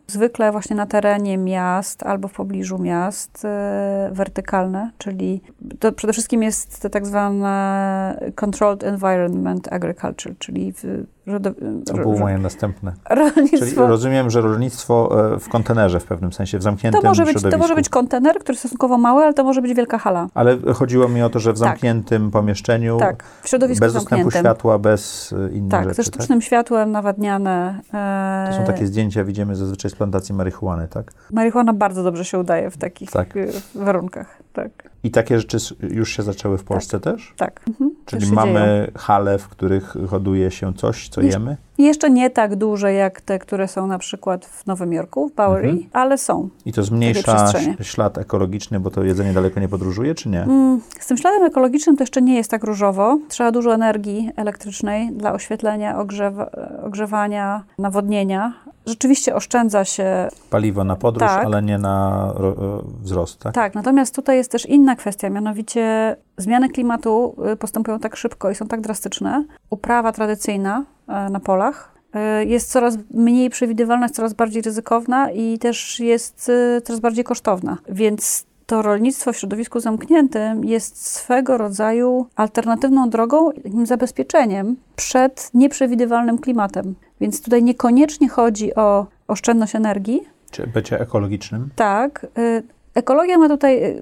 zwykle 0.06 0.52
właśnie 0.52 0.76
na 0.76 0.86
terenie 0.86 1.38
miast 1.38 2.02
albo 2.02 2.28
w 2.28 2.32
pobliżu 2.32 2.78
miast, 2.78 3.44
e, 3.44 4.10
wertykalne, 4.12 4.90
czyli 4.98 5.40
to 5.80 5.92
przede 5.92 6.12
wszystkim 6.12 6.42
jest 6.42 6.82
to 6.82 6.90
tak 6.90 7.06
zwane 7.06 8.32
Controlled 8.34 8.84
Environment 8.84 9.72
Agriculture, 9.72 10.34
czyli 10.38 10.72
w, 10.72 11.04
rodo, 11.28 11.50
To 11.86 11.94
było 11.94 12.18
moje 12.18 12.38
następne. 12.38 12.92
Czyli 13.08 13.30
rolnictwo. 13.50 13.86
rozumiem, 13.86 14.30
że 14.30 14.40
rolnictwo 14.40 15.24
e, 15.34 15.38
w 15.38 15.48
kontenerze 15.48 16.00
w 16.00 16.04
pewnym 16.04 16.32
sensie, 16.32 16.58
w 16.58 16.62
zamkniętym 16.62 17.02
To 17.02 17.08
może, 17.08 17.24
być, 17.24 17.34
to 17.34 17.40
środowisku. 17.40 17.60
może 17.62 17.74
być 17.74 17.88
kontener, 17.88 18.38
który 18.38 18.52
jest 18.52 18.60
stosunkowo 18.60 18.98
mały, 18.98 19.22
ale 19.24 19.34
to 19.34 19.44
może 19.44 19.62
być 19.62 19.74
wielka 19.74 19.98
hala. 19.98 20.26
Ale 20.34 20.56
chodziło 20.74 21.08
mi 21.08 21.22
o 21.22 21.30
to, 21.30 21.38
że 21.38 21.50
w 21.52 21.54
Tak. 21.54 21.68
zamkniętym 21.68 22.30
pomieszczeniu, 22.30 22.98
Tak, 22.98 23.24
w 23.42 23.48
środowisku 23.48 23.80
bez 23.80 23.92
dostępu 23.92 24.10
zamkniętym. 24.10 24.40
światła, 24.40 24.78
bez 24.78 25.32
e, 25.32 25.52
innych 25.52 25.70
Tak, 25.70 25.84
rzeczy. 25.84 25.94
ze 25.94 26.02
sztucznym 26.02 26.42
światłem 26.42 26.90
nawadniane. 26.92 27.80
Tak? 27.92 28.48
To 28.50 28.56
są 28.56 28.62
e, 28.62 28.66
takie 28.66 28.86
zdjęcia, 28.86 29.24
widzimy 29.24 29.56
zazwyczaj 29.56 29.90
z 29.90 29.94
plantacji 29.94 30.34
marihuany, 30.34 30.88
tak? 30.88 31.12
Marihuana 31.32 31.72
bardzo 31.72 32.02
dobrze 32.02 32.24
się 32.24 32.38
udaje 32.38 32.70
w 32.70 32.76
takich 32.76 33.10
Tak. 33.10 33.36
e, 33.36 33.46
warunkach. 33.74 34.38
Tak, 34.52 34.70
I 35.04 35.10
takie 35.10 35.38
rzeczy 35.38 35.58
już 35.80 36.10
się 36.16 36.22
zaczęły 36.22 36.58
w 36.58 36.64
Polsce 36.64 37.00
też? 37.00 37.34
tak. 37.36 37.60
Mhm, 37.68 37.90
Czyli 38.06 38.22
się 38.22 38.28
dzieją. 38.30 38.46
mamy 38.46 38.90
hale, 38.96 39.38
w 39.38 39.48
których 39.48 39.94
hoduje 40.08 40.50
się 40.50 40.74
coś, 40.74 41.08
co 41.08 41.17
Już- 41.22 41.32
jemy? 41.32 41.56
Jeszcze 41.78 42.10
nie 42.10 42.30
tak 42.30 42.56
duże 42.56 42.92
jak 42.92 43.20
te, 43.20 43.38
które 43.38 43.68
są 43.68 43.86
na 43.86 43.98
przykład 43.98 44.46
w 44.46 44.66
Nowym 44.66 44.92
Jorku, 44.92 45.28
w 45.28 45.34
Bowery, 45.34 45.68
Mhm. 45.68 45.90
ale 45.92 46.18
są. 46.18 46.48
I 46.64 46.72
to 46.72 46.82
zmniejsza 46.82 47.52
ślad 47.82 48.18
ekologiczny, 48.18 48.80
bo 48.80 48.90
to 48.90 49.04
jedzenie 49.04 49.32
daleko 49.32 49.60
nie 49.60 49.68
podróżuje, 49.68 50.14
czy 50.14 50.28
nie? 50.28 50.42
Mm, 50.42 50.80
Z 51.00 51.06
tym 51.06 51.16
śladem 51.16 51.42
ekologicznym 51.44 51.96
to 51.96 52.02
jeszcze 52.02 52.22
nie 52.22 52.36
jest 52.36 52.50
tak 52.50 52.64
różowo. 52.64 53.18
Trzeba 53.28 53.52
dużo 53.52 53.74
energii 53.74 54.30
elektrycznej 54.36 55.12
dla 55.12 55.32
oświetlenia, 55.32 55.98
ogrzewa, 55.98 56.50
ogrzewania, 56.84 57.62
nawodnienia. 57.78 58.52
Rzeczywiście 58.86 59.34
oszczędza 59.34 59.84
się 59.84 60.28
Paliwo 60.50 60.84
na 60.84 60.96
podróż, 60.96 61.28
Tak. 61.28 61.44
ale 61.44 61.62
nie 61.62 61.78
na 61.78 62.28
e, 62.40 63.02
wzrost, 63.02 63.40
tak? 63.40 63.54
Tak, 63.54 63.74
natomiast 63.74 64.14
tutaj 64.14 64.36
jest 64.36 64.50
też 64.52 64.66
inna 64.66 64.96
kwestia, 64.96 65.30
mianowicie 65.30 66.16
zmiany 66.36 66.68
klimatu 66.68 67.36
y, 67.52 67.56
postępują 67.56 67.98
tak 67.98 68.16
szybko 68.16 68.50
i 68.50 68.54
są 68.54 68.66
tak 68.66 68.80
drastyczne. 68.80 69.44
Uprawa 69.70 70.12
tradycyjna 70.12 70.84
e, 71.08 71.30
na 71.30 71.40
polach 71.40 71.67
y, 71.70 72.44
jest 72.44 72.70
coraz 72.70 72.98
mniej 73.14 73.50
przewidywalna, 73.50 74.04
jest 74.04 74.14
coraz 74.14 74.32
bardziej 74.34 74.62
ryzykowna 74.62 75.30
i 75.30 75.58
też 75.58 76.00
jest 76.00 76.48
y, 76.48 76.80
coraz 76.84 77.00
bardziej 77.00 77.24
kosztowna. 77.24 77.78
Więc 77.88 78.46
to 78.66 78.82
rolnictwo 78.82 79.32
w 79.32 79.36
środowisku 79.36 79.80
zamkniętym 79.80 80.64
jest 80.64 81.06
swego 81.06 81.58
rodzaju 81.58 82.26
alternatywną 82.36 83.10
drogą, 83.10 83.52
takim 83.52 83.86
zabezpieczeniem 83.86 84.76
przed 84.96 85.50
nieprzewidywalnym 85.54 86.38
klimatem. 86.38 86.94
Więc 87.20 87.42
tutaj 87.42 87.62
niekoniecznie 87.62 88.28
chodzi 88.28 88.74
o 88.74 89.06
oszczędność 89.28 89.74
energii, 89.74 90.20
Czy 90.50 90.66
bycie 90.66 91.00
ekologicznym? 91.00 91.68
tak. 91.76 92.26
y, 92.38 92.62
Ekologia 92.94 93.38
ma 93.38 93.48
tutaj, 93.48 93.96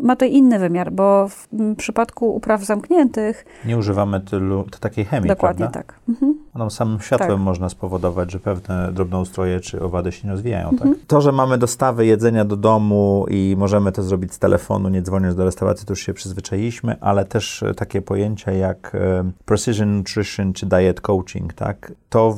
ma 0.00 0.16
tutaj 0.16 0.32
inny 0.32 0.58
wymiar, 0.58 0.92
bo 0.92 1.28
w 1.28 1.48
przypadku 1.76 2.34
upraw 2.36 2.64
zamkniętych 2.64 3.44
Nie 3.64 3.78
używamy 3.78 4.20
tylu, 4.20 4.64
takiej 4.80 5.04
chemii, 5.04 5.28
dokładnie 5.28 5.66
prawda? 5.66 5.78
tak. 5.82 6.00
Mhm. 6.08 6.34
Ono 6.56 6.70
samym 6.70 7.00
światłem 7.00 7.30
Tak. 7.30 7.40
można 7.40 7.68
spowodować, 7.68 8.32
że 8.32 8.40
pewne 8.40 8.92
drobnoustroje 8.92 9.60
czy 9.60 9.82
owady 9.82 10.12
się 10.12 10.28
nie 10.28 10.32
rozwijają. 10.32 10.68
Mhm. 10.68 10.94
Tak? 10.94 11.06
To, 11.06 11.20
że 11.20 11.32
mamy 11.32 11.58
dostawy 11.58 12.06
jedzenia 12.06 12.44
do 12.44 12.56
domu 12.56 13.26
i 13.30 13.54
możemy 13.58 13.92
to 13.92 14.02
zrobić 14.02 14.32
z 14.32 14.38
telefonu, 14.38 14.88
nie 14.88 15.02
dzwoniąc 15.02 15.36
do 15.36 15.44
restauracji, 15.44 15.86
to 15.86 15.92
już 15.92 16.00
się 16.00 16.14
przyzwyczailiśmy, 16.14 16.96
ale 17.00 17.24
też 17.24 17.62
e, 17.62 17.74
takie 17.74 18.02
pojęcia 18.02 18.52
jak 18.52 18.94
e, 18.94 19.30
precision 19.44 19.96
nutrition 19.96 20.52
czy 20.52 20.66
diet 20.66 21.00
coaching, 21.00 21.52
tak? 21.52 21.92
to 22.08 22.36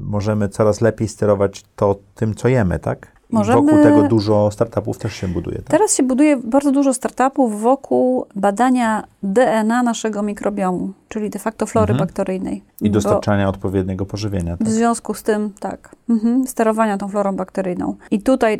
możemy 0.00 0.48
coraz 0.48 0.80
lepiej 0.80 1.08
sterować 1.08 1.64
to 1.76 1.96
tym, 2.14 2.34
co 2.34 2.48
jemy, 2.48 2.78
tak? 2.78 3.15
Możemy- 3.30 3.62
wokół 3.62 3.82
tego 3.82 4.02
dużo 4.02 4.50
startupów 4.50 4.98
też 4.98 5.12
się 5.14 5.28
buduje. 5.28 5.56
Tak? 5.56 5.66
Teraz 5.66 5.96
się 5.96 6.02
buduje 6.02 6.36
bardzo 6.36 6.72
dużo 6.72 6.94
startupów 6.94 7.60
wokół 7.60 8.26
badania 8.36 9.04
DNA 9.22 9.82
naszego 9.82 10.22
mikrobiomu, 10.22 10.90
czyli 11.08 11.30
de 11.30 11.38
facto 11.38 11.66
flory 11.66 11.92
Mhm. 11.92 12.08
bakteryjnej. 12.08 12.62
I 12.80 12.88
Bo 12.90 12.94
dostarczania 12.94 13.48
odpowiedniego 13.48 14.06
pożywienia. 14.06 14.56
w 14.56 14.58
Tak? 14.58 14.68
związku 14.68 15.14
z 15.14 15.22
tym, 15.22 15.50
tak, 15.60 15.96
mhm, 16.10 16.46
sterowania 16.46 16.98
tą 16.98 17.08
florą 17.08 17.36
bakteryjną. 17.36 17.94
I 18.10 18.22
tutaj 18.22 18.58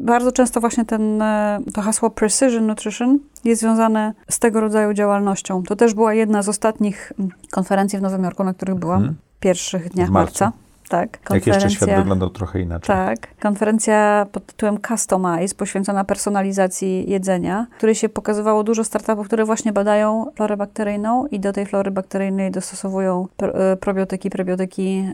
bardzo 0.00 0.32
często 0.32 0.60
właśnie 0.60 0.84
ten, 0.84 1.22
e, 1.22 1.58
to 1.74 1.82
hasło 1.82 2.10
precision 2.10 2.66
nutrition 2.66 3.18
jest 3.44 3.60
związane 3.60 4.12
z 4.30 4.38
tego 4.38 4.60
rodzaju 4.60 4.92
działalnością. 4.94 5.62
To 5.62 5.76
też 5.76 5.94
była 5.94 6.14
jedna 6.14 6.42
z 6.42 6.48
ostatnich 6.48 7.12
mm, 7.18 7.30
konferencji 7.50 7.98
w 7.98 8.02
Nowym 8.02 8.24
Jorku, 8.24 8.44
na 8.44 8.54
których 8.54 8.74
byłam, 8.74 8.98
Mhm. 8.98 9.16
w 9.36 9.40
pierwszych 9.40 9.88
dniach 9.92 10.08
W 10.08 10.10
marcu. 10.10 10.44
marca. 10.44 10.58
Tak, 10.88 11.18
Jak 11.30 11.46
jeszcze 11.46 11.70
świat 11.70 11.90
wyglądał 11.90 12.30
trochę 12.30 12.60
inaczej. 12.60 12.96
tak. 12.96 13.18
Konferencja 13.40 14.26
pod 14.32 14.46
tytułem 14.46 14.78
Customize, 14.88 15.54
poświęcona 15.54 16.04
personalizacji 16.04 17.10
jedzenia, 17.10 17.66
której 17.76 17.94
się 17.94 18.08
pokazywało 18.08 18.64
dużo 18.64 18.84
startupów, 18.84 19.26
które 19.26 19.44
właśnie 19.44 19.72
badają 19.72 20.26
florę 20.36 20.56
bakteryjną 20.56 21.26
i 21.26 21.40
do 21.40 21.52
tej 21.52 21.66
flory 21.66 21.90
bakteryjnej 21.90 22.50
dostosowują 22.50 23.26
e, 23.42 23.76
probiotyki, 23.76 24.30
prebiotyki, 24.30 25.08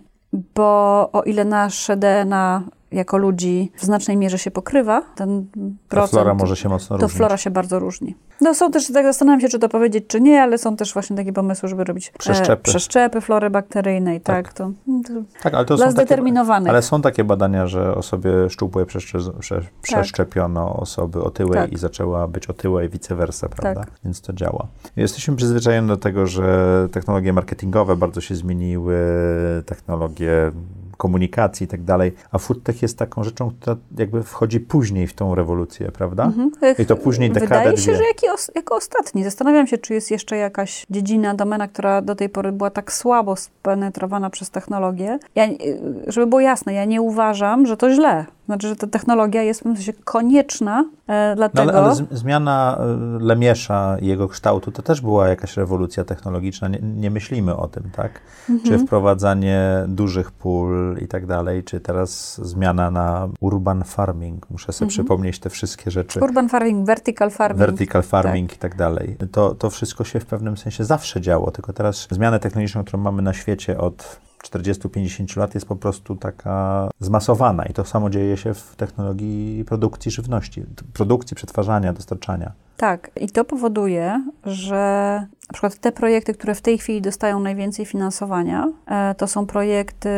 bo 0.55 1.11
o 1.13 1.23
ile 1.23 1.45
nasze 1.45 1.97
DNA 1.97 2.63
jako 2.95 3.19
ludzi 3.19 3.73
w 3.77 3.85
znacznej 3.85 4.17
mierze 4.17 4.39
się 4.39 4.51
pokrywa, 4.51 5.03
ten 5.15 5.47
Ta 5.53 5.59
procent, 5.89 6.11
flora 6.11 6.35
może 6.35 6.57
się 6.57 6.69
mocno 6.69 6.97
to 6.97 7.03
różnić. 7.03 7.17
flora 7.17 7.37
się 7.37 7.51
bardzo 7.51 7.79
różni. 7.79 8.15
No 8.41 8.55
są 8.55 8.71
też, 8.71 8.93
tak 8.93 9.05
zastanawiam 9.07 9.41
się, 9.41 9.49
czy 9.49 9.59
to 9.59 9.69
powiedzieć, 9.69 10.05
czy 10.09 10.21
nie, 10.21 10.43
ale 10.43 10.59
są 10.59 10.77
też 10.77 10.93
właśnie 10.95 11.17
takie 11.17 11.33
pomysły, 11.33 11.69
żeby 11.69 11.85
robić 11.85 12.09
e, 12.09 12.19
Przeszczepy. 12.19 12.63
przeszczepy 12.63 13.21
flory 13.21 13.51
bakteryjnej, 13.51 14.21
tak, 14.21 14.53
to, 14.53 14.71
to 15.07 15.13
Tak, 15.43 15.55
ale 15.55 15.65
to 15.65 15.77
dla 15.77 15.87
są 15.87 15.93
takie, 15.93 16.07
zdeterminowanych. 16.07 16.71
ale 16.71 16.83
są 16.83 17.03
takie 17.03 17.25
badania, 17.25 17.67
że 17.67 17.95
osobie 17.95 18.31
przeszcze, 18.87 19.19
prze, 19.39 19.61
przeszczepiono 19.83 20.77
osoby 20.77 21.23
otyłej 21.23 21.55
Tak. 21.61 21.73
i 21.73 21.79
zaczęła 21.79 22.29
być 22.29 22.47
otyła 22.47 22.85
i 22.85 22.89
vice 22.89 23.15
versa, 23.15 23.49
prawda? 23.49 23.81
Tak. 23.81 23.91
Więc 24.05 24.21
to 24.21 24.33
działa. 24.33 24.67
Jesteśmy 24.97 25.37
przyzwyczajeni 25.37 25.89
do 25.89 25.97
tego, 25.97 26.27
że 26.27 26.89
technologie 26.93 27.33
marketingowe 27.33 27.97
bardzo 27.97 28.21
się 28.21 28.35
zmieniły, 28.35 28.97
technologie 29.67 30.53
komunikacji 30.97 31.65
i 31.65 31.69
tak 31.69 31.83
dalej, 31.83 32.13
a 32.33 32.39
foodtech 32.39 32.83
jest 32.83 32.99
taką 32.99 33.25
rzeczą, 33.25 33.51
która 33.61 33.77
jakby 33.99 34.23
wchodzi 34.23 34.61
później 34.61 35.07
w 35.07 35.13
tą 35.15 35.35
rewolucję, 35.35 35.93
prawda? 35.93 36.25
Mhm. 36.25 36.51
I 36.79 36.87
to 36.87 36.97
później 36.97 37.31
dekadę, 37.31 37.59
Wydaje 37.59 37.77
się, 37.77 37.93
dwie. 37.93 38.01
że 38.27 38.33
os- 38.35 38.51
jako 38.55 38.75
ostatni. 38.77 39.25
Zastanawiam 39.25 39.67
się, 39.67 39.79
czy 39.79 39.95
jest 39.95 40.11
jeszcze 40.11 40.37
jakaś 40.37 40.87
dziedzina, 40.91 41.35
domena, 41.35 41.69
która 41.69 42.03
do 42.03 42.15
tej 42.15 42.29
pory 42.29 42.53
była 42.53 42.71
tak 42.71 42.93
słabo 42.93 43.37
spenetrowana 43.37 44.31
przez 44.31 44.51
technologię. 44.51 45.19
Ja, 45.35 45.47
y, 45.47 45.57
żeby 46.07 46.27
było 46.27 46.41
jasne, 46.41 46.73
ja 46.75 46.85
nie 46.85 47.03
uważam, 47.03 47.67
że 47.67 47.77
to 47.77 47.91
źle. 47.95 48.25
Znaczy, 48.47 48.69
że 48.69 48.77
ta 48.77 48.87
technologia 48.87 49.43
jest 49.43 49.61
w 49.61 49.63
pewnym 49.63 49.77
sensie 49.83 49.93
konieczna, 50.05 50.85
e, 51.09 51.29
No 51.31 51.37
dlatego... 51.37 51.63
ale, 51.63 51.73
ale 51.85 51.95
z- 51.95 52.05
zmiana 52.11 52.79
y, 53.21 53.25
Lemiesza 53.25 53.97
i 54.01 54.07
jego 54.07 54.29
kształtu 54.29 54.73
to 54.73 54.83
też 54.83 55.01
była 55.01 55.29
jakaś 55.29 55.57
rewolucja 55.57 56.05
technologiczna. 56.05 56.69
Nie, 56.69 56.79
nie 56.83 57.11
myślimy 57.11 57.57
o 57.57 57.69
tym, 57.69 57.91
tak? 57.97 58.21
Mhm. 58.51 58.61
Czy 58.81 58.87
wprowadzanie 58.87 59.85
dużych 59.89 60.31
pól 60.33 60.97
i 61.03 61.09
tak 61.09 61.27
dalej, 61.27 61.65
czy 61.65 61.81
teraz 61.81 62.41
zmiana 62.47 62.91
na 62.91 63.29
urban 63.41 63.85
farming. 63.85 64.51
Muszę 64.51 64.73
sobie 64.73 64.87
Mhm. 64.87 64.89
przypomnieć 64.91 65.39
te 65.39 65.51
wszystkie 65.51 65.91
rzeczy. 65.91 66.21
Urban 66.21 66.49
farming, 66.49 66.87
vertical 66.87 67.31
farming. 67.31 67.59
Vertical 67.67 68.03
farming 68.03 68.53
i 68.55 68.57
tak 68.59 68.77
dalej. 68.77 69.17
To, 69.33 69.55
to 69.55 69.71
wszystko 69.71 70.05
się 70.05 70.21
w 70.21 70.27
pewnym 70.27 70.57
sensie 70.57 70.85
zawsze 70.85 71.21
działo, 71.21 71.51
tylko 71.51 71.73
teraz 71.73 72.07
zmianę 72.11 72.41
technologiczną, 72.41 72.85
którą 72.85 73.03
mamy 73.03 73.23
na 73.23 73.33
świecie 73.33 73.79
od 73.79 74.21
40-50 74.59 75.39
lat 75.39 75.55
jest 75.55 75.67
po 75.67 75.77
prostu 75.77 76.17
taka 76.17 76.89
zmasowana 77.01 77.65
i 77.65 77.73
to 77.73 77.85
samo 77.85 78.11
dzieje 78.11 78.37
się 78.37 78.55
w 78.55 78.77
technologii 78.77 79.65
produkcji 79.65 80.11
żywności, 80.11 80.65
produkcji, 80.93 81.35
przetwarzania, 81.35 81.93
dostarczania. 81.93 82.53
Tak, 82.77 83.11
i 83.21 83.31
to 83.31 83.45
powoduje, 83.45 84.25
że 84.45 84.75
na 85.49 85.53
przykład 85.53 85.79
te 85.79 85.93
projekty, 85.93 86.35
które 86.35 86.55
w 86.55 86.61
tej 86.61 86.79
chwili 86.79 87.03
dostają 87.03 87.41
najwięcej 87.41 87.87
finansowania, 87.87 88.73
e, 88.87 89.15
to 89.15 89.27
są 89.27 89.47
projekty 89.47 90.09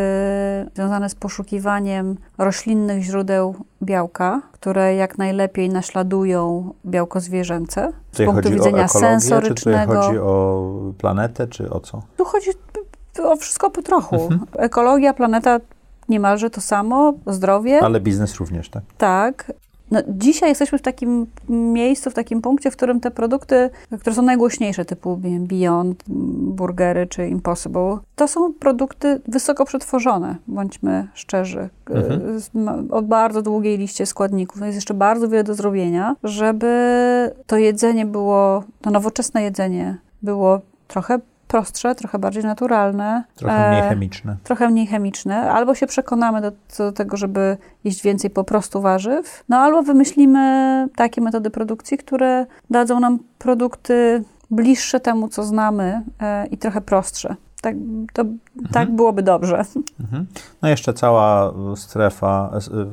związane 0.74 1.08
z 1.08 1.14
poszukiwaniem 1.14 2.16
roślinnych 2.38 3.02
źródeł 3.02 3.54
białka, 3.82 4.42
które 4.52 4.94
jak 4.94 5.18
najlepiej 5.18 5.68
naśladują 5.68 6.70
białko 6.86 7.20
zwierzęce. 7.20 7.92
Z 7.92 8.10
Tutaj 8.10 8.26
punktu 8.26 8.42
chodzi 8.42 8.54
widzenia 8.54 8.82
o 8.82 8.84
ekologię, 8.84 9.08
sensorycznego. 9.08 9.54
czy 9.54 9.94
tutaj 9.94 10.02
chodzi 10.02 10.18
o 10.18 10.70
planetę, 10.98 11.46
czy 11.46 11.70
o 11.70 11.80
co? 11.80 12.02
Tu 12.16 12.24
chodzi 12.24 12.50
o 13.18 13.36
wszystko 13.36 13.70
po 13.70 13.82
trochu. 13.82 14.14
Mhm. 14.16 14.40
Ekologia, 14.58 15.14
planeta 15.14 15.58
niemalże 16.08 16.50
to 16.50 16.60
samo, 16.60 17.12
zdrowie. 17.26 17.80
Ale 17.82 18.00
biznes 18.00 18.34
również, 18.34 18.68
tak? 18.70 18.82
Tak. 18.98 19.52
No, 19.90 20.00
dzisiaj 20.08 20.48
jesteśmy 20.48 20.78
w 20.78 20.82
takim 20.82 21.26
miejscu, 21.48 22.10
w 22.10 22.14
takim 22.14 22.42
punkcie, 22.42 22.70
w 22.70 22.76
którym 22.76 23.00
te 23.00 23.10
produkty, 23.10 23.70
które 24.00 24.16
są 24.16 24.22
najgłośniejsze, 24.22 24.84
typu 24.84 25.16
wiem, 25.16 25.46
Beyond, 25.46 26.04
burgery 26.38 27.06
czy 27.06 27.28
Impossible, 27.28 27.98
to 28.16 28.28
są 28.28 28.52
produkty 28.54 29.20
wysoko 29.28 29.64
przetworzone, 29.64 30.36
bądźmy 30.48 31.08
szczerzy, 31.14 31.68
Mhm. 31.90 32.40
ma- 32.54 32.96
o 32.96 33.02
bardzo 33.02 33.42
długiej 33.42 33.78
liście 33.78 34.06
składników. 34.06 34.60
No 34.60 34.66
jest 34.66 34.76
jeszcze 34.76 34.94
bardzo 34.94 35.28
wiele 35.28 35.44
do 35.44 35.54
zrobienia, 35.54 36.16
żeby 36.24 36.70
to 37.46 37.56
jedzenie 37.56 38.06
było, 38.06 38.64
to 38.80 38.90
nowoczesne 38.90 39.42
jedzenie 39.42 39.98
było 40.22 40.60
trochę 40.88 41.18
prostsze, 41.48 41.94
trochę 41.94 42.18
bardziej 42.18 42.44
naturalne. 42.44 43.24
Trochę 43.34 43.68
mniej 43.68 43.80
e, 43.80 43.88
chemiczne. 43.88 44.36
trochę 44.44 44.68
mniej 44.68 44.86
chemiczne, 44.86 45.50
albo 45.50 45.74
się 45.74 45.86
przekonamy 45.86 46.40
do, 46.40 46.52
do 46.78 46.92
tego, 46.92 47.16
żeby 47.16 47.56
jeść 47.84 48.02
więcej 48.02 48.30
po 48.30 48.44
prostu 48.44 48.80
warzyw, 48.80 49.44
no 49.48 49.56
albo 49.56 49.82
wymyślimy 49.82 50.88
takie 50.96 51.20
metody 51.20 51.50
produkcji, 51.50 51.98
które 51.98 52.46
dadzą 52.70 53.00
nam 53.00 53.18
produkty 53.38 54.24
bliższe 54.50 55.00
temu, 55.00 55.28
co 55.28 55.44
znamy 55.44 56.02
e, 56.20 56.46
i 56.46 56.58
trochę 56.58 56.80
prostsze. 56.80 57.36
Tak, 57.62 57.74
to, 58.12 58.24
tak 58.72 58.90
byłoby 58.90 59.22
dobrze. 59.22 59.62
Mhm. 60.00 60.26
No 60.62 60.68
jeszcze 60.68 60.92
cała 60.94 61.52
strefa 61.76 62.50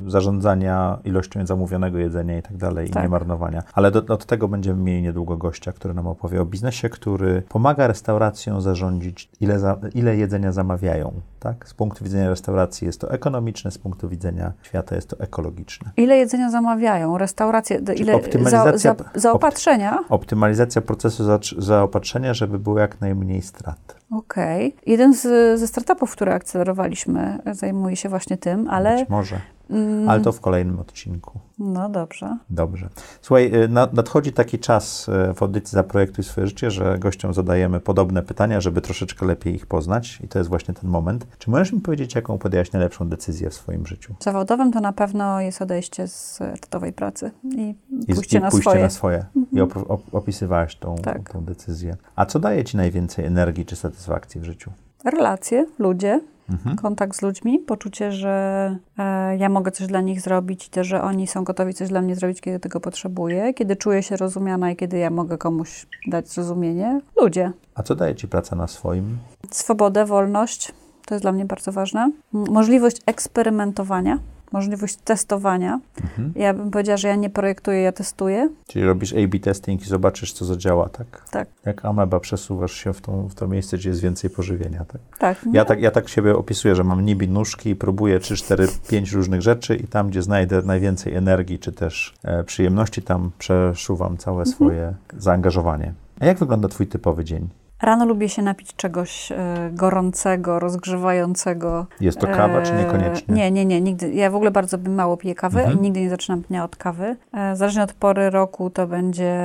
e, 0.07 0.09
zarządzania 0.11 0.97
ilością 1.03 1.45
zamówionego 1.45 1.97
jedzenia 1.97 2.38
i 2.38 2.41
tak 2.41 2.57
dalej, 2.57 2.88
i 2.88 2.91
Tak. 2.91 3.03
nie 3.03 3.09
marnowania. 3.09 3.64
Ale 3.74 3.91
do, 3.91 4.14
od 4.14 4.26
tego 4.26 4.47
będziemy 4.47 4.82
mieli 4.84 5.01
niedługo 5.01 5.38
gościa, 5.38 5.72
który 5.72 5.93
nam 5.93 6.07
opowie 6.07 6.41
o 6.41 6.45
biznesie, 6.45 6.89
który 6.89 7.41
pomaga 7.49 7.88
restauracjom 7.88 8.61
zarządzić, 8.61 9.30
ile, 9.41 9.59
za, 9.59 9.78
ile 9.95 10.16
jedzenia 10.18 10.51
zamawiają. 10.51 11.11
Tak? 11.39 11.68
Z 11.70 11.74
punktu 11.74 12.03
widzenia 12.03 12.30
restauracji 12.30 12.88
jest 12.88 13.01
to 13.01 13.11
ekonomiczne, 13.11 13.72
z 13.72 13.78
punktu 13.78 14.09
widzenia 14.09 14.51
świata 14.64 14.95
jest 14.95 15.09
to 15.09 15.20
ekologiczne. 15.20 15.91
Ile 15.97 16.18
jedzenia 16.18 16.49
zamawiają? 16.49 17.18
Restauracje, 17.18 17.82
ile 17.95 18.14
za, 18.14 18.20
optymalizacja- 18.20 18.95
za, 19.16 19.20
zaopatrzenia? 19.20 19.99
Optymalizacja 20.09 20.82
procesu 20.82 21.24
za, 21.24 21.39
zaopatrzenia, 21.57 22.34
żeby 22.34 22.59
było 22.59 22.80
jak 22.80 23.01
najmniej 23.01 23.41
strat. 23.41 23.95
Okej. 24.11 24.76
Jeden 24.86 25.14
z, 25.14 25.52
ze 25.57 25.67
startupów, 25.67 26.11
które 26.11 26.33
akcelerowaliśmy, 26.33 27.39
zajmuje 27.51 27.95
się 27.95 28.09
właśnie 28.09 28.37
tym, 28.37 28.69
ale... 28.69 28.97
Być 28.99 29.09
może. 29.09 29.39
mm, 29.69 30.09
Ale 30.09 30.21
to 30.21 30.31
w 30.31 30.41
kolejnym 30.41 30.79
odcinku. 30.79 31.39
No 31.59 31.89
dobrze. 31.89 32.37
Dobrze. 32.49 32.89
Słuchaj, 33.21 33.55
y, 33.63 33.67
na- 33.67 33.89
nadchodzi 33.93 34.33
taki 34.33 34.59
czas 34.59 35.09
y, 35.09 35.33
w 35.33 35.43
audycji 35.43 35.75
Zaprojektuj 35.75 36.23
swoje 36.23 36.47
życie, 36.47 36.71
że 36.71 36.99
gościom 36.99 37.33
zadajemy 37.33 37.79
podobne 37.79 38.23
pytania, 38.23 38.61
żeby 38.61 38.81
troszeczkę 38.81 39.25
lepiej 39.25 39.55
ich 39.55 39.65
poznać 39.65 40.19
i 40.23 40.27
to 40.27 40.39
jest 40.39 40.49
właśnie 40.49 40.73
ten 40.73 40.89
moment. 40.89 41.27
Czy 41.37 41.49
możesz 41.51 41.73
mi 41.73 41.79
powiedzieć, 41.81 42.15
jaką 42.15 42.37
podjęłaś 42.37 42.71
najlepszą 42.71 43.09
decyzję 43.09 43.49
w 43.49 43.53
swoim 43.53 43.85
życiu? 43.87 44.15
Zawodowym 44.19 44.71
to 44.71 44.79
na 44.79 44.93
pewno 44.93 45.41
jest 45.41 45.61
odejście 45.61 46.07
z 46.07 46.41
etatowej 46.41 46.93
pracy 46.93 47.31
i 47.55 47.75
I, 48.07 48.15
pójście 48.15 48.37
i 48.37 48.41
na 48.41 48.49
pójście 48.51 48.69
swoje. 48.69 48.83
na 48.83 48.89
swoje. 48.89 49.25
I 49.51 49.55
op- 49.61 49.83
op- 49.87 49.99
opisywałaś 50.11 50.75
tą, 50.75 50.95
Tak. 50.95 51.29
tą 51.31 51.43
decyzję. 51.43 51.95
A 52.15 52.25
co 52.25 52.39
daje 52.39 52.63
ci 52.63 52.77
najwięcej 52.77 53.25
energii 53.25 53.65
czy 53.65 53.75
satysfakcji 53.75 54.41
w 54.41 54.43
życiu? 54.43 54.71
Relacje, 55.03 55.65
ludzie, 55.79 56.19
Mhm. 56.49 56.75
kontakt 56.77 57.15
z 57.17 57.21
ludźmi, 57.21 57.59
poczucie, 57.59 58.11
że 58.11 58.75
e, 58.97 59.37
ja 59.37 59.49
mogę 59.49 59.71
coś 59.71 59.87
dla 59.87 60.01
nich 60.01 60.21
zrobić 60.21 60.67
i 60.67 60.69
też, 60.69 60.87
że 60.87 61.01
oni 61.01 61.27
są 61.27 61.43
gotowi 61.43 61.73
coś 61.73 61.89
dla 61.89 62.01
mnie 62.01 62.15
zrobić, 62.15 62.41
kiedy 62.41 62.59
tego 62.59 62.79
potrzebuję, 62.79 63.53
kiedy 63.53 63.75
czuję 63.75 64.03
się 64.03 64.17
rozumiana 64.17 64.71
i 64.71 64.75
kiedy 64.75 64.97
ja 64.97 65.09
mogę 65.09 65.37
komuś 65.37 65.85
dać 66.07 66.29
zrozumienie. 66.29 67.01
Ludzie. 67.21 67.51
A 67.75 67.83
co 67.83 67.95
daje 67.95 68.15
ci 68.15 68.27
praca 68.27 68.55
na 68.55 68.67
swoim? 68.67 69.17
Swobodę, 69.51 70.05
wolność, 70.05 70.71
to 71.05 71.15
jest 71.15 71.23
dla 71.23 71.31
mnie 71.31 71.45
bardzo 71.45 71.71
ważne. 71.71 72.11
Możliwość 72.33 72.97
eksperymentowania, 73.05 74.19
możliwość 74.53 74.95
testowania. 74.95 75.79
Mhm. 76.03 76.33
Ja 76.35 76.53
bym 76.53 76.71
powiedziała, 76.71 76.97
że 76.97 77.07
ja 77.07 77.15
nie 77.15 77.29
projektuję, 77.29 77.81
ja 77.81 77.91
testuję. 77.91 78.49
Czyli 78.67 78.85
robisz 78.85 79.13
A-B 79.13 79.39
testing 79.39 79.81
i 79.81 79.85
zobaczysz, 79.85 80.33
co 80.33 80.45
zadziała, 80.45 80.89
tak? 80.89 81.23
Tak. 81.31 81.47
Jak 81.65 81.85
ameba 81.85 82.19
przesuwasz 82.19 82.73
się 82.73 82.93
w, 82.93 83.01
tą, 83.01 83.27
w 83.29 83.35
to 83.35 83.47
miejsce, 83.47 83.77
gdzie 83.77 83.89
jest 83.89 84.01
więcej 84.01 84.29
pożywienia, 84.29 84.85
tak? 84.85 85.01
Tak. 85.19 85.45
Ja 85.53 85.65
tak, 85.65 85.81
ja 85.81 85.91
tak 85.91 86.09
siebie 86.09 86.35
opisuję, 86.35 86.75
że 86.75 86.83
mam 86.83 87.05
nibi 87.05 87.29
nóżki 87.29 87.69
i 87.69 87.75
próbuję 87.75 88.19
3, 88.19 88.35
4, 88.35 88.67
5 88.89 89.11
różnych 89.11 89.41
rzeczy 89.41 89.75
i 89.75 89.87
tam, 89.87 90.09
gdzie 90.09 90.21
znajdę 90.21 90.61
najwięcej 90.61 91.15
energii 91.15 91.59
czy 91.59 91.71
też 91.71 92.13
e, 92.23 92.43
przyjemności, 92.43 93.01
tam 93.01 93.31
przeszuwam 93.37 94.17
całe 94.17 94.45
swoje 94.45 94.93
zaangażowanie. 95.17 95.93
A 96.19 96.25
jak 96.25 96.37
wygląda 96.37 96.67
twój 96.67 96.87
typowy 96.87 97.23
dzień? 97.23 97.49
Rano 97.84 98.05
lubię 98.05 98.29
się 98.29 98.41
napić 98.41 98.75
czegoś 98.75 99.31
e, 99.31 99.36
gorącego, 99.73 100.59
rozgrzewającego. 100.59 101.86
Jest 102.01 102.19
to 102.19 102.27
kawa, 102.27 102.61
czy 102.61 102.73
E, 102.73 102.77
niekoniecznie? 102.77 103.36
Nie, 103.36 103.51
nie, 103.51 103.65
nie, 103.65 103.81
nigdy. 103.81 104.13
Ja 104.13 104.29
w 104.29 104.36
ogóle 104.36 104.51
bardzo 104.51 104.77
bym 104.77 104.95
mało 104.95 105.17
piję 105.17 105.36
kawy 105.36 105.59
Mhm. 105.59 105.81
nigdy 105.81 106.01
nie 106.01 106.09
zaczynam 106.09 106.41
dnia 106.41 106.63
od 106.63 106.75
kawy. 106.75 107.15
E, 107.34 107.55
zależnie 107.55 107.84
od 107.84 107.93
pory 107.93 108.29
roku 108.29 108.69
to 108.69 108.88
będzie 108.88 109.38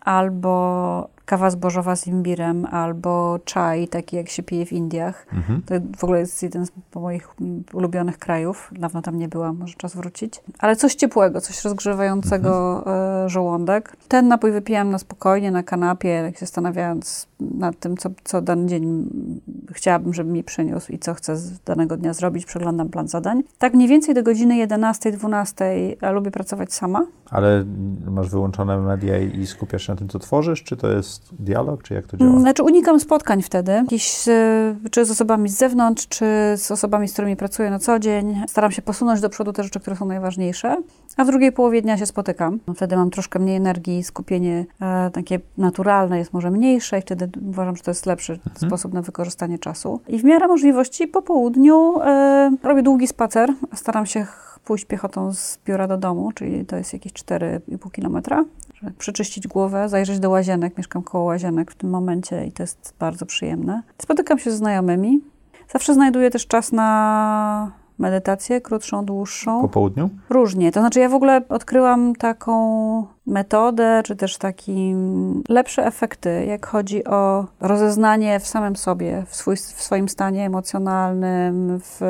albo 0.00 1.08
kawa 1.24 1.50
zbożowa 1.50 1.96
z 1.96 2.06
imbirem, 2.06 2.66
albo 2.70 3.38
czaj, 3.44 3.88
taki 3.88 4.16
jak 4.16 4.28
się 4.28 4.42
pije 4.42 4.66
w 4.66 4.72
Indiach. 4.72 5.26
Mhm. 5.32 5.62
To 5.62 5.74
w 5.98 6.04
ogóle 6.04 6.20
jest 6.20 6.42
jeden 6.42 6.66
z 6.66 6.70
moich 6.94 7.28
ulubionych 7.72 8.18
krajów. 8.18 8.70
Dawno 8.72 9.02
tam 9.02 9.18
nie 9.18 9.28
byłam, 9.28 9.56
może 9.56 9.74
czas 9.74 9.96
wrócić. 9.96 10.40
Ale 10.58 10.76
coś 10.76 10.94
ciepłego, 10.94 11.40
coś 11.40 11.64
rozgrzewającego 11.64 12.84
e, 13.24 13.28
żołądek. 13.28 13.96
Ten 14.08 14.28
napój 14.28 14.52
wypijam 14.52 14.90
na 14.90 14.98
spokojnie, 14.98 15.50
na 15.50 15.62
kanapie, 15.62 16.22
tak 16.26 16.34
się 16.34 16.40
zastanawiając 16.40 17.29
nad 17.40 17.78
tym, 17.78 17.96
co, 17.96 18.10
co 18.24 18.42
dany 18.42 18.66
dzień 18.66 18.84
mm, 18.84 19.40
chciałabym, 19.72 20.14
żeby 20.14 20.32
mi 20.32 20.44
przyniósł 20.44 20.92
i 20.92 20.98
co 20.98 21.14
chcę 21.14 21.36
z 21.36 21.60
danego 21.60 21.96
dnia 21.96 22.14
zrobić. 22.14 22.46
Przeglądam 22.46 22.88
plan 22.88 23.08
zadań. 23.08 23.42
Tak 23.58 23.74
mniej 23.74 23.88
więcej 23.88 24.14
do 24.14 24.22
godziny 24.22 24.66
11-12 24.66 25.64
ja 26.02 26.10
lubię 26.10 26.30
pracować 26.30 26.72
sama. 26.72 27.06
Ale 27.30 27.64
masz 28.10 28.28
wyłączone 28.28 28.78
media 28.78 29.18
i 29.18 29.46
skupiasz 29.46 29.86
się 29.86 29.92
na 29.92 29.98
tym, 29.98 30.08
co 30.08 30.18
tworzysz, 30.18 30.62
czy 30.62 30.76
to 30.76 30.92
jest 30.92 31.34
dialog, 31.38 31.82
czy 31.82 31.94
jak 31.94 32.06
to 32.06 32.16
działa? 32.16 32.40
Znaczy 32.40 32.62
unikam 32.62 33.00
spotkań 33.00 33.42
wtedy, 33.42 33.72
Jakiś, 33.72 34.24
czy 34.90 35.04
z 35.04 35.10
osobami 35.10 35.48
z 35.48 35.56
zewnątrz, 35.56 36.08
czy 36.08 36.24
z 36.56 36.70
osobami, 36.70 37.08
z 37.08 37.12
którymi 37.12 37.36
pracuję 37.36 37.70
na 37.70 37.78
co 37.78 37.98
dzień. 37.98 38.42
Staram 38.48 38.72
się 38.72 38.82
posunąć 38.82 39.20
do 39.20 39.28
przodu 39.28 39.52
te 39.52 39.64
rzeczy, 39.64 39.80
które 39.80 39.96
są 39.96 40.04
najważniejsze, 40.04 40.76
a 41.16 41.24
w 41.24 41.26
drugiej 41.26 41.52
połowie 41.52 41.82
dnia 41.82 41.96
się 41.96 42.06
spotykam. 42.06 42.60
Wtedy 42.76 42.96
mam 42.96 43.10
troszkę 43.10 43.38
mniej 43.38 43.56
energii, 43.56 44.02
skupienie 44.02 44.66
e, 44.80 45.10
takie 45.10 45.40
naturalne 45.58 46.18
jest 46.18 46.32
może 46.32 46.50
mniejsze 46.50 46.98
i 46.98 47.02
wtedy 47.02 47.29
uważam, 47.48 47.76
że 47.76 47.82
to 47.82 47.90
jest 47.90 48.06
lepszy 48.06 48.38
sposób 48.66 48.92
na 48.92 49.02
wykorzystanie 49.02 49.58
czasu. 49.58 50.00
I 50.08 50.18
w 50.18 50.24
miarę 50.24 50.48
możliwości 50.48 51.06
po 51.06 51.22
południu 51.22 52.00
e, 52.00 52.50
robię 52.62 52.82
długi 52.82 53.06
spacer, 53.06 53.54
staram 53.74 54.06
się 54.06 54.26
pójść 54.64 54.84
piechotą 54.84 55.32
z 55.32 55.58
biura 55.66 55.86
do 55.86 55.96
domu, 55.96 56.32
czyli 56.32 56.66
to 56.66 56.76
jest 56.76 56.92
jakieś 56.92 57.12
4,5 57.12 57.90
kilometra 57.90 58.44
żeby 58.80 58.92
przeczyścić 58.92 59.48
głowę, 59.48 59.88
zajrzeć 59.88 60.18
do 60.18 60.30
łazienek. 60.30 60.78
Mieszkam 60.78 61.02
koło 61.02 61.24
łazienek 61.24 61.70
w 61.70 61.74
tym 61.74 61.90
momencie 61.90 62.46
i 62.46 62.52
to 62.52 62.62
jest 62.62 62.94
bardzo 62.98 63.26
przyjemne. 63.26 63.82
Spotykam 63.98 64.38
się 64.38 64.50
z 64.50 64.54
znajomymi. 64.54 65.20
Zawsze 65.72 65.94
znajduję 65.94 66.30
też 66.30 66.46
czas 66.46 66.72
na 66.72 67.72
medytację, 67.98 68.60
krótszą, 68.60 69.04
dłuższą. 69.04 69.62
Po 69.62 69.68
południu? 69.68 70.10
Różnie. 70.30 70.72
To 70.72 70.80
znaczy, 70.80 71.00
ja 71.00 71.08
w 71.08 71.14
ogóle 71.14 71.42
odkryłam 71.48 72.14
taką 72.14 73.06
metodę, 73.30 74.00
czy 74.04 74.16
też 74.16 74.36
taki 74.38 74.94
lepsze 75.48 75.86
efekty, 75.86 76.44
jak 76.48 76.66
chodzi 76.66 77.04
o 77.04 77.46
rozeznanie 77.60 78.40
w 78.40 78.46
samym 78.46 78.76
sobie, 78.76 79.24
w, 79.28 79.36
swój, 79.36 79.56
w 79.56 79.60
swoim 79.82 80.08
stanie 80.08 80.46
emocjonalnym, 80.46 81.80
w 81.84 82.00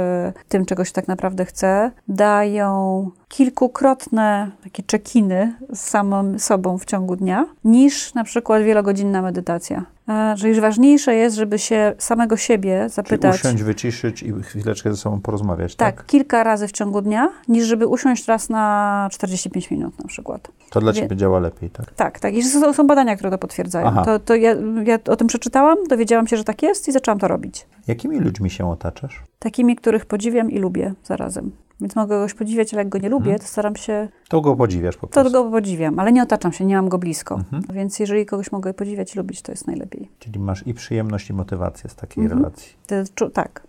tym, 0.49 0.67
czego 0.67 0.85
się 0.85 0.93
tak 0.93 1.09
naprawdę 1.09 1.45
chce, 1.45 1.91
dają 2.09 3.11
kilkukrotne 3.29 4.51
takie 4.65 4.83
czekiny 4.83 5.55
z 5.75 5.81
samym 5.81 6.39
sobą 6.39 6.79
w 6.79 6.85
ciągu 6.85 7.17
dnia, 7.17 7.47
niż 7.65 8.15
na 8.15 8.25
przykład 8.25 8.63
wielogodzinna 8.63 9.23
medytacja. 9.23 9.85
e, 10.09 10.35
że 10.37 10.61
ważniejsze 10.61 11.15
jest, 11.15 11.37
żeby 11.37 11.59
się 11.59 11.93
samego 11.99 12.37
siebie 12.37 12.79
Czyli 12.81 12.91
zapytać. 12.95 13.35
usiąść, 13.35 13.63
wyciszyć 13.63 14.23
i 14.23 14.33
chwileczkę 14.43 14.91
ze 14.91 14.97
sobą 14.97 15.21
porozmawiać, 15.21 15.75
tak? 15.77 15.97
tak, 15.97 16.07
kilka 16.07 16.45
razy 16.45 16.69
w 16.69 16.73
ciągu 16.73 17.01
dnia, 17.03 17.29
niż 17.49 17.67
żeby 17.67 17.87
usiąść 17.87 18.27
raz 18.27 18.49
na 18.49 19.09
45 19.13 19.71
minut 19.71 19.99
na 19.99 20.05
przykład. 20.09 20.49
To 20.71 20.81
dla 20.81 20.93
Wie- 20.93 21.01
ciebie 21.01 21.10
działa 21.17 21.39
lepiej, 21.41 21.71
tak? 21.71 21.93
Tak, 21.95 22.21
tak. 22.21 22.35
I 22.35 22.43
są, 22.43 22.73
są 22.73 22.87
badania, 22.87 23.17
które 23.17 23.31
to 23.31 23.39
potwierdzają. 23.39 23.87
Aha. 23.87 24.05
To, 24.05 24.19
to 24.19 24.35
ja, 24.35 24.55
ja 24.85 24.99
o 25.09 25.17
tym 25.17 25.27
przeczytałam, 25.27 25.77
dowiedziałam 25.89 26.27
się, 26.27 26.37
że 26.37 26.45
tak 26.45 26.63
jest 26.63 26.89
i 26.89 26.93
zaczęłam 26.93 27.19
to 27.19 27.29
robić. 27.29 27.67
Jakimi 27.89 28.21
ludźmi 28.21 28.51
się 28.51 28.71
otaczasz? 28.71 29.23
Takimi, 29.39 29.77
których 29.77 30.07
podziwiam 30.07 30.51
i 30.51 30.59
lubię 30.59 30.95
zarazem. 31.05 31.51
Więc 31.81 31.97
mogę 31.97 32.15
kogoś 32.17 32.35
podziwiać, 32.35 32.75
ale 32.75 32.81
jak 32.81 32.89
go 32.89 32.99
nie 32.99 33.09
lubię, 33.09 33.39
to 33.39 33.45
staram 33.47 33.77
się, 33.77 34.09
To 34.29 34.41
go 34.41 34.57
podziwiasz 34.57 34.97
po 34.97 35.07
to 35.07 35.13
prostu. 35.13 35.33
go 35.45 35.51
podziwiam, 35.51 35.99
ale 35.99 36.13
nie 36.13 36.23
otaczam 36.23 36.53
się, 36.53 36.65
nie 36.65 36.77
mam 36.77 36.89
go 36.89 36.99
blisko. 36.99 37.35
Mhm. 37.35 37.63
Więc 37.73 37.99
jeżeli 37.99 38.27
kogoś 38.27 38.53
mogę 38.53 38.75
podziwiać 38.75 39.15
i 39.15 39.19
lubić, 39.19 39.43
to 39.43 39.53
jest 39.53 39.67
najlepiej. 39.67 40.09
Czyli 40.19 40.39
masz 40.41 40.67
i 40.67 40.75
przyjemność, 40.75 41.31
i 41.31 41.33
motywację 41.33 41.91
z 41.91 41.95
takiej 41.95 42.25
Mhm. 42.25 42.41
relacji. 42.43 42.73
To, 42.87 42.95
czu- 43.15 43.31
tak. 43.31 43.63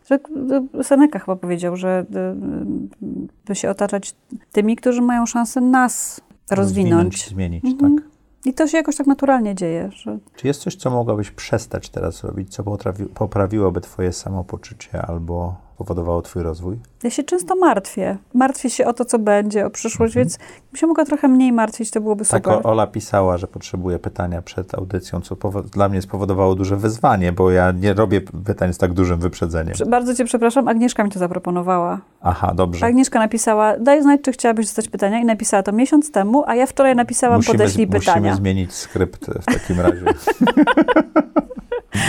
Seneca 0.83 1.19
chyba 1.19 1.35
powiedział, 1.35 1.75
że 1.75 2.05
y, 2.15 2.17
y, 2.17 3.27
by 3.45 3.55
się 3.55 3.69
otaczać 3.69 4.15
tymi, 4.51 4.75
którzy 4.75 5.01
mają 5.01 5.25
szansę 5.25 5.61
nas 5.61 6.21
rozwinąć. 6.49 7.29
zmienić, 7.29 7.65
Mhm. 7.65 7.95
tak. 7.97 8.05
I 8.45 8.53
to 8.53 8.67
się 8.67 8.77
jakoś 8.77 8.95
tak 8.95 9.07
naturalnie 9.07 9.55
dzieje, 9.55 9.89
że 9.93 10.17
Czy 10.35 10.47
jest 10.47 10.61
coś, 10.61 10.75
co 10.75 10.89
mogłabyś 10.89 11.31
przestać 11.31 11.89
teraz 11.89 12.23
robić, 12.23 12.53
co 12.53 12.63
potrafi, 12.63 13.03
poprawiłoby 13.05 13.81
twoje 13.81 14.13
samopoczucie 14.13 15.01
albo 15.01 15.55
powodowało 15.83 16.21
twój 16.21 16.43
rozwój? 16.43 16.77
Ja 17.03 17.09
się 17.09 17.23
często 17.23 17.55
martwię. 17.55 18.17
Martwię 18.33 18.69
się 18.69 18.85
o 18.85 18.93
to, 18.93 19.05
co 19.05 19.19
będzie, 19.19 19.65
o 19.65 19.69
przyszłość, 19.69 20.11
Mhm. 20.17 20.23
więc 20.27 20.37
bym 20.71 20.77
się 20.79 20.87
mogła 20.87 21.05
trochę 21.05 21.27
mniej 21.27 21.51
martwić, 21.51 21.91
to 21.91 22.01
byłoby 22.01 22.25
Tak, 22.25 22.43
super. 22.43 22.59
o- 22.65 22.69
Ola 22.71 22.87
pisała, 22.87 23.37
że 23.37 23.47
potrzebuje 23.47 23.99
pytania 23.99 24.41
przed 24.41 24.75
audycją, 24.75 25.21
co 25.21 25.35
dla 25.73 25.89
mnie 25.89 26.01
spowodowało 26.01 26.55
duże 26.55 26.77
wyzwanie, 26.77 27.31
bo 27.31 27.51
ja 27.51 27.71
nie 27.71 27.93
robię 27.93 28.21
pytań 28.21 28.73
z 28.73 28.77
tak 28.77 28.93
dużym 28.93 29.19
wyprzedzeniem. 29.19 29.73
Prze- 29.73 29.85
Bardzo 29.85 30.15
cię 30.15 30.25
przepraszam, 30.25 30.67
Agnieszka 30.67 31.03
mi 31.03 31.11
to 31.11 31.19
zaproponowała. 31.19 31.99
Aha, 32.21 32.53
dobrze. 32.55 32.85
Agnieszka 32.85 33.19
napisała, 33.19 33.77
daj 33.79 34.01
znać, 34.01 34.21
czy 34.21 34.31
chciałabyś 34.31 34.67
zadać 34.67 34.89
pytania 34.89 35.19
i 35.19 35.25
napisała 35.25 35.63
to 35.63 35.71
miesiąc 35.71 36.11
temu, 36.11 36.43
a 36.47 36.55
ja 36.55 36.65
wczoraj 36.65 36.95
napisałam, 36.95 37.41
podeślij 37.43 37.87
pytania. 37.87 38.19
musimy 38.21 38.35
zmienić 38.35 38.73
skrypt 38.73 39.25
w 39.41 39.45
takim 39.45 39.79
razie. 39.79 40.05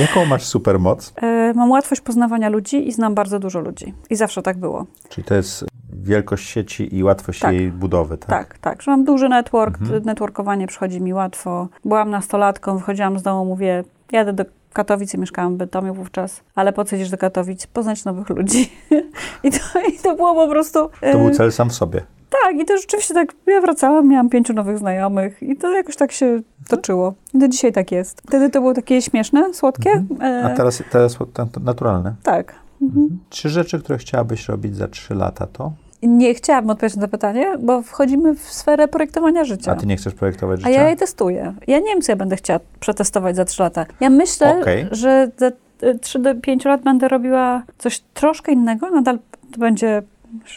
Jaką 0.00 0.24
masz 0.24 0.44
supermoc? 0.44 1.12
E, 1.22 1.52
mam 1.54 1.70
łatwość 1.70 2.00
poznawania 2.00 2.48
ludzi 2.48 2.88
i 2.88 2.92
znam 2.92 3.14
bardzo 3.14 3.38
dużo 3.38 3.60
ludzi. 3.60 3.94
I 4.10 4.16
zawsze 4.16 4.42
tak 4.42 4.58
było. 4.58 4.86
Czyli 5.08 5.24
to 5.24 5.34
jest 5.34 5.64
wielkość 5.92 6.48
sieci 6.48 6.96
i 6.96 7.02
łatwość 7.02 7.40
Tak. 7.40 7.54
jej 7.54 7.70
budowy, 7.70 8.18
tak? 8.18 8.28
Tak, 8.28 8.58
tak, 8.58 8.82
że 8.82 8.90
mam 8.90 9.04
duży 9.04 9.28
network, 9.28 9.80
Mhm. 9.80 10.02
networkowanie 10.02 10.66
przychodzi 10.66 11.00
mi 11.00 11.14
łatwo. 11.14 11.68
Byłam 11.84 12.10
nastolatką, 12.10 12.78
wychodziłam 12.78 13.18
z 13.18 13.22
domu, 13.22 13.44
mówię, 13.44 13.84
jadę 14.12 14.32
do 14.32 14.44
Katowic 14.72 15.14
i 15.14 15.18
mieszkałam 15.18 15.54
w 15.54 15.56
Bytomiu 15.58 15.94
wówczas, 15.94 16.40
ale 16.54 16.72
po 16.72 16.84
co 16.84 16.96
idziesz 16.96 17.10
do 17.10 17.18
Katowic? 17.18 17.66
Poznać 17.66 18.04
nowych 18.04 18.28
ludzi. 18.28 18.72
I 19.44 19.50
to, 19.50 19.58
I 19.88 19.98
to 20.02 20.16
było 20.16 20.34
po 20.34 20.48
prostu... 20.48 20.90
To 21.12 21.18
był 21.18 21.28
e, 21.28 21.30
cel 21.30 21.52
sam 21.52 21.70
w 21.70 21.74
sobie. 21.74 22.00
Tak, 22.42 22.56
i 22.60 22.64
to 22.64 22.76
rzeczywiście 22.76 23.14
tak, 23.14 23.32
ja 23.46 23.60
wracałam, 23.60 24.08
miałam 24.08 24.28
pięciu 24.28 24.52
nowych 24.52 24.78
znajomych 24.78 25.42
i 25.42 25.56
to 25.56 25.72
jakoś 25.72 25.96
tak 25.96 26.12
się 26.12 26.40
toczyło. 26.68 27.14
I 27.34 27.38
do 27.38 27.48
dzisiaj 27.48 27.72
tak 27.72 27.92
jest. 27.92 28.22
Wtedy 28.26 28.50
to 28.50 28.60
było 28.60 28.74
takie 28.74 29.02
śmieszne, 29.02 29.54
słodkie. 29.54 29.90
Mhm. 29.90 30.44
A 30.44 30.50
E, 30.50 30.56
teraz, 30.56 30.82
teraz 30.90 31.16
naturalne. 31.64 32.14
tak. 32.22 32.54
Trzy 33.30 33.48
rzeczy, 33.48 33.78
które 33.80 33.98
chciałabyś 33.98 34.48
robić 34.48 34.76
za 34.76 34.88
trzy 34.88 35.14
lata, 35.14 35.46
to? 35.46 35.72
Nie 36.02 36.34
chciałabym 36.34 36.70
odpowiedzieć 36.70 36.96
na 36.96 37.02
to 37.02 37.08
pytanie, 37.08 37.46
bo 37.60 37.82
wchodzimy 37.82 38.34
w 38.34 38.40
sferę 38.40 38.88
projektowania 38.88 39.44
życia. 39.44 39.72
A 39.72 39.74
ty 39.74 39.86
nie 39.86 39.96
chcesz 39.96 40.14
projektować 40.14 40.60
życia? 40.60 40.70
A 40.70 40.72
ja 40.82 40.88
je 40.90 40.96
testuję. 40.96 41.54
Ja 41.66 41.78
nie 41.78 41.86
wiem, 41.86 42.00
co 42.02 42.12
ja 42.12 42.16
będę 42.16 42.36
chciała 42.36 42.60
przetestować 42.80 43.36
za 43.36 43.44
trzy 43.44 43.62
lata. 43.62 43.86
Ja 44.00 44.10
myślę, 44.10 44.58
Okej. 44.60 44.86
że 44.90 45.30
za 45.36 45.46
y, 45.82 45.98
trzy 45.98 46.18
do 46.18 46.34
pięciu 46.34 46.68
lat 46.68 46.82
będę 46.82 47.08
robiła 47.08 47.62
coś 47.78 48.00
troszkę 48.14 48.52
innego. 48.52 48.90
Nadal 48.90 49.18
to 49.52 49.58
będzie 49.58 50.02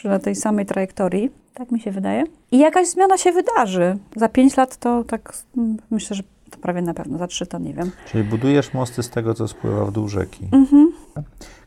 na 0.04 0.18
tej 0.18 0.34
samej 0.34 0.66
trajektorii. 0.66 1.30
Tak 1.58 1.70
mi 1.72 1.80
się 1.80 1.90
wydaje. 1.90 2.24
I 2.52 2.58
jakaś 2.58 2.88
zmiana 2.88 3.16
się 3.18 3.32
wydarzy. 3.32 3.98
Za 4.16 4.28
pięć 4.28 4.56
lat 4.56 4.76
to 4.76 5.04
tak 5.04 5.32
mm, 5.56 5.76
myślę, 5.90 6.16
że 6.16 6.22
to 6.50 6.58
prawie 6.58 6.82
na 6.82 6.94
pewno. 6.94 7.18
Za 7.18 7.26
trzy 7.26 7.46
to 7.46 7.58
nie 7.58 7.74
wiem. 7.74 7.90
Czyli 8.06 8.24
budujesz 8.24 8.74
mosty 8.74 9.02
z 9.02 9.10
tego, 9.10 9.34
co 9.34 9.48
spływa 9.48 9.84
w 9.84 9.92
dół 9.92 10.08
rzeki. 10.08 10.48
Mhm. 10.52 10.92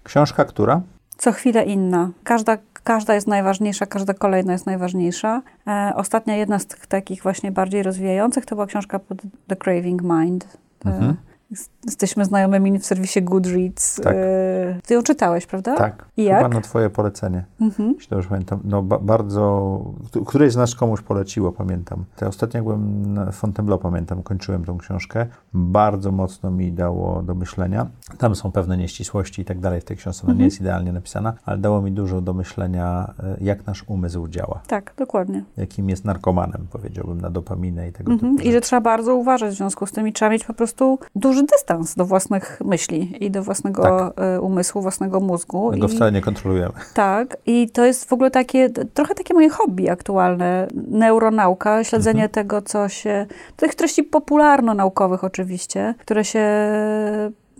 Książka, 0.03 0.45
która? 0.45 0.81
Co 1.17 1.31
chwilę 1.31 1.65
inna. 1.65 2.09
Każda, 2.23 2.57
każda 2.83 3.15
jest 3.15 3.27
najważniejsza, 3.27 3.85
każda 3.85 4.13
kolejna 4.13 4.53
jest 4.53 4.65
najważniejsza. 4.65 5.41
E, 5.67 5.91
ostatnia, 5.95 6.35
jedna 6.35 6.59
z 6.59 6.65
tych 6.65 6.87
takich 6.87 7.23
właśnie 7.23 7.51
bardziej 7.51 7.83
rozwijających, 7.83 8.45
to 8.45 8.55
była 8.55 8.67
książka 8.67 8.99
pod 8.99 9.17
The 9.47 9.55
Craving 9.55 10.01
Mind. 10.01 10.57
E, 10.85 10.89
Mhm. 10.89 11.15
Jest- 11.51 11.71
Jesteśmy 11.85 12.25
znajomymi 12.25 12.79
w 12.79 12.85
serwisie 12.85 13.21
Goodreads. 13.21 13.95
Tak. 13.95 14.15
E, 14.15 14.79
ty 14.87 14.93
ją 14.93 15.03
czytałeś, 15.03 15.45
prawda? 15.45 15.75
Tak. 15.77 16.05
I 16.17 16.23
Chyba 16.25 16.39
jak? 16.41 16.53
na 16.53 16.61
twoje 16.61 16.89
polecenie. 16.89 17.45
Mhm. 17.61 17.93
Jeśli 17.93 18.09
dobrze 18.09 18.29
pamiętam. 18.29 18.59
No 18.63 18.81
ba- 18.83 18.99
bardzo... 18.99 19.81
Któreś 20.25 20.53
z 20.53 20.55
nas 20.55 20.75
komuś 20.75 21.01
poleciło, 21.01 21.51
pamiętam. 21.51 22.03
Te 22.15 22.27
ostatnio 22.27 22.57
jak 22.57 22.63
byłem 22.63 23.13
na 23.13 23.31
Fontainebleau, 23.31 23.79
pamiętam, 23.79 24.23
kończyłem 24.23 24.65
tą 24.65 24.77
książkę. 24.77 25.25
Bardzo 25.53 26.11
mocno 26.11 26.51
mi 26.51 26.71
dało 26.71 27.21
do 27.23 27.35
myślenia. 27.35 27.87
Tam 28.17 28.35
są 28.35 28.51
pewne 28.51 28.77
nieścisłości 28.77 29.41
i 29.41 29.45
tak 29.45 29.59
dalej 29.59 29.81
w 29.81 29.83
tej 29.85 29.97
książce. 29.97 30.21
Ona 30.23 30.33
nie 30.33 30.35
Mhm. 30.35 30.45
jest 30.45 30.61
idealnie 30.61 30.93
napisana, 30.93 31.33
ale 31.45 31.57
dało 31.57 31.81
mi 31.81 31.91
dużo 31.91 32.21
do 32.21 32.33
myślenia, 32.33 33.13
e, 33.23 33.37
jak 33.41 33.67
nasz 33.67 33.83
umysł 33.87 34.27
działa. 34.27 34.61
Tak, 34.67 34.93
dokładnie. 34.97 35.43
Jakim 35.57 35.89
jest 35.89 36.05
narkomanem, 36.05 36.67
powiedziałbym, 36.71 37.21
na 37.21 37.29
dopaminę 37.29 37.87
i 37.89 37.91
tego 37.91 38.11
Mhm. 38.11 38.37
typu 38.37 38.49
I 38.49 38.51
że 38.51 38.61
trzeba 38.61 38.81
bardzo 38.81 39.15
uważać 39.15 39.53
w 39.53 39.57
związku 39.57 39.85
z 39.85 39.91
tym 39.91 40.07
i 40.07 40.13
trzeba 40.13 40.31
mieć 40.31 40.45
po 40.45 40.53
prostu 40.53 40.99
duży 41.15 41.38
dystans 41.43 41.95
do 41.95 42.05
własnych 42.05 42.59
myśli 42.65 43.25
i 43.25 43.31
do 43.31 43.43
własnego 43.43 43.83
Tak. 43.83 44.13
e, 44.25 44.41
umysłu, 44.41 44.81
własnego 44.81 45.19
mózgu. 45.19 45.71
My 45.71 45.77
go 45.77 45.87
I- 45.87 45.89
wcale 45.89 46.11
nie 46.11 46.21
kontrolujemy. 46.21 46.73
Tak, 46.93 47.37
i 47.45 47.69
to 47.73 47.85
jest 47.85 48.05
w 48.09 48.13
ogóle 48.13 48.31
takie, 48.31 48.69
trochę 48.69 49.15
takie 49.15 49.33
moje 49.33 49.49
hobby 49.49 49.89
aktualne. 49.89 50.67
Neuronauka, 50.87 51.83
śledzenie 51.83 52.23
Mhm. 52.23 52.31
tego, 52.31 52.61
co 52.61 52.89
się. 52.89 53.25
tych 53.55 53.75
treści 53.75 54.03
popularno-naukowych 54.03 55.23
oczywiście, 55.23 55.93
które 55.99 56.25
się 56.25 56.45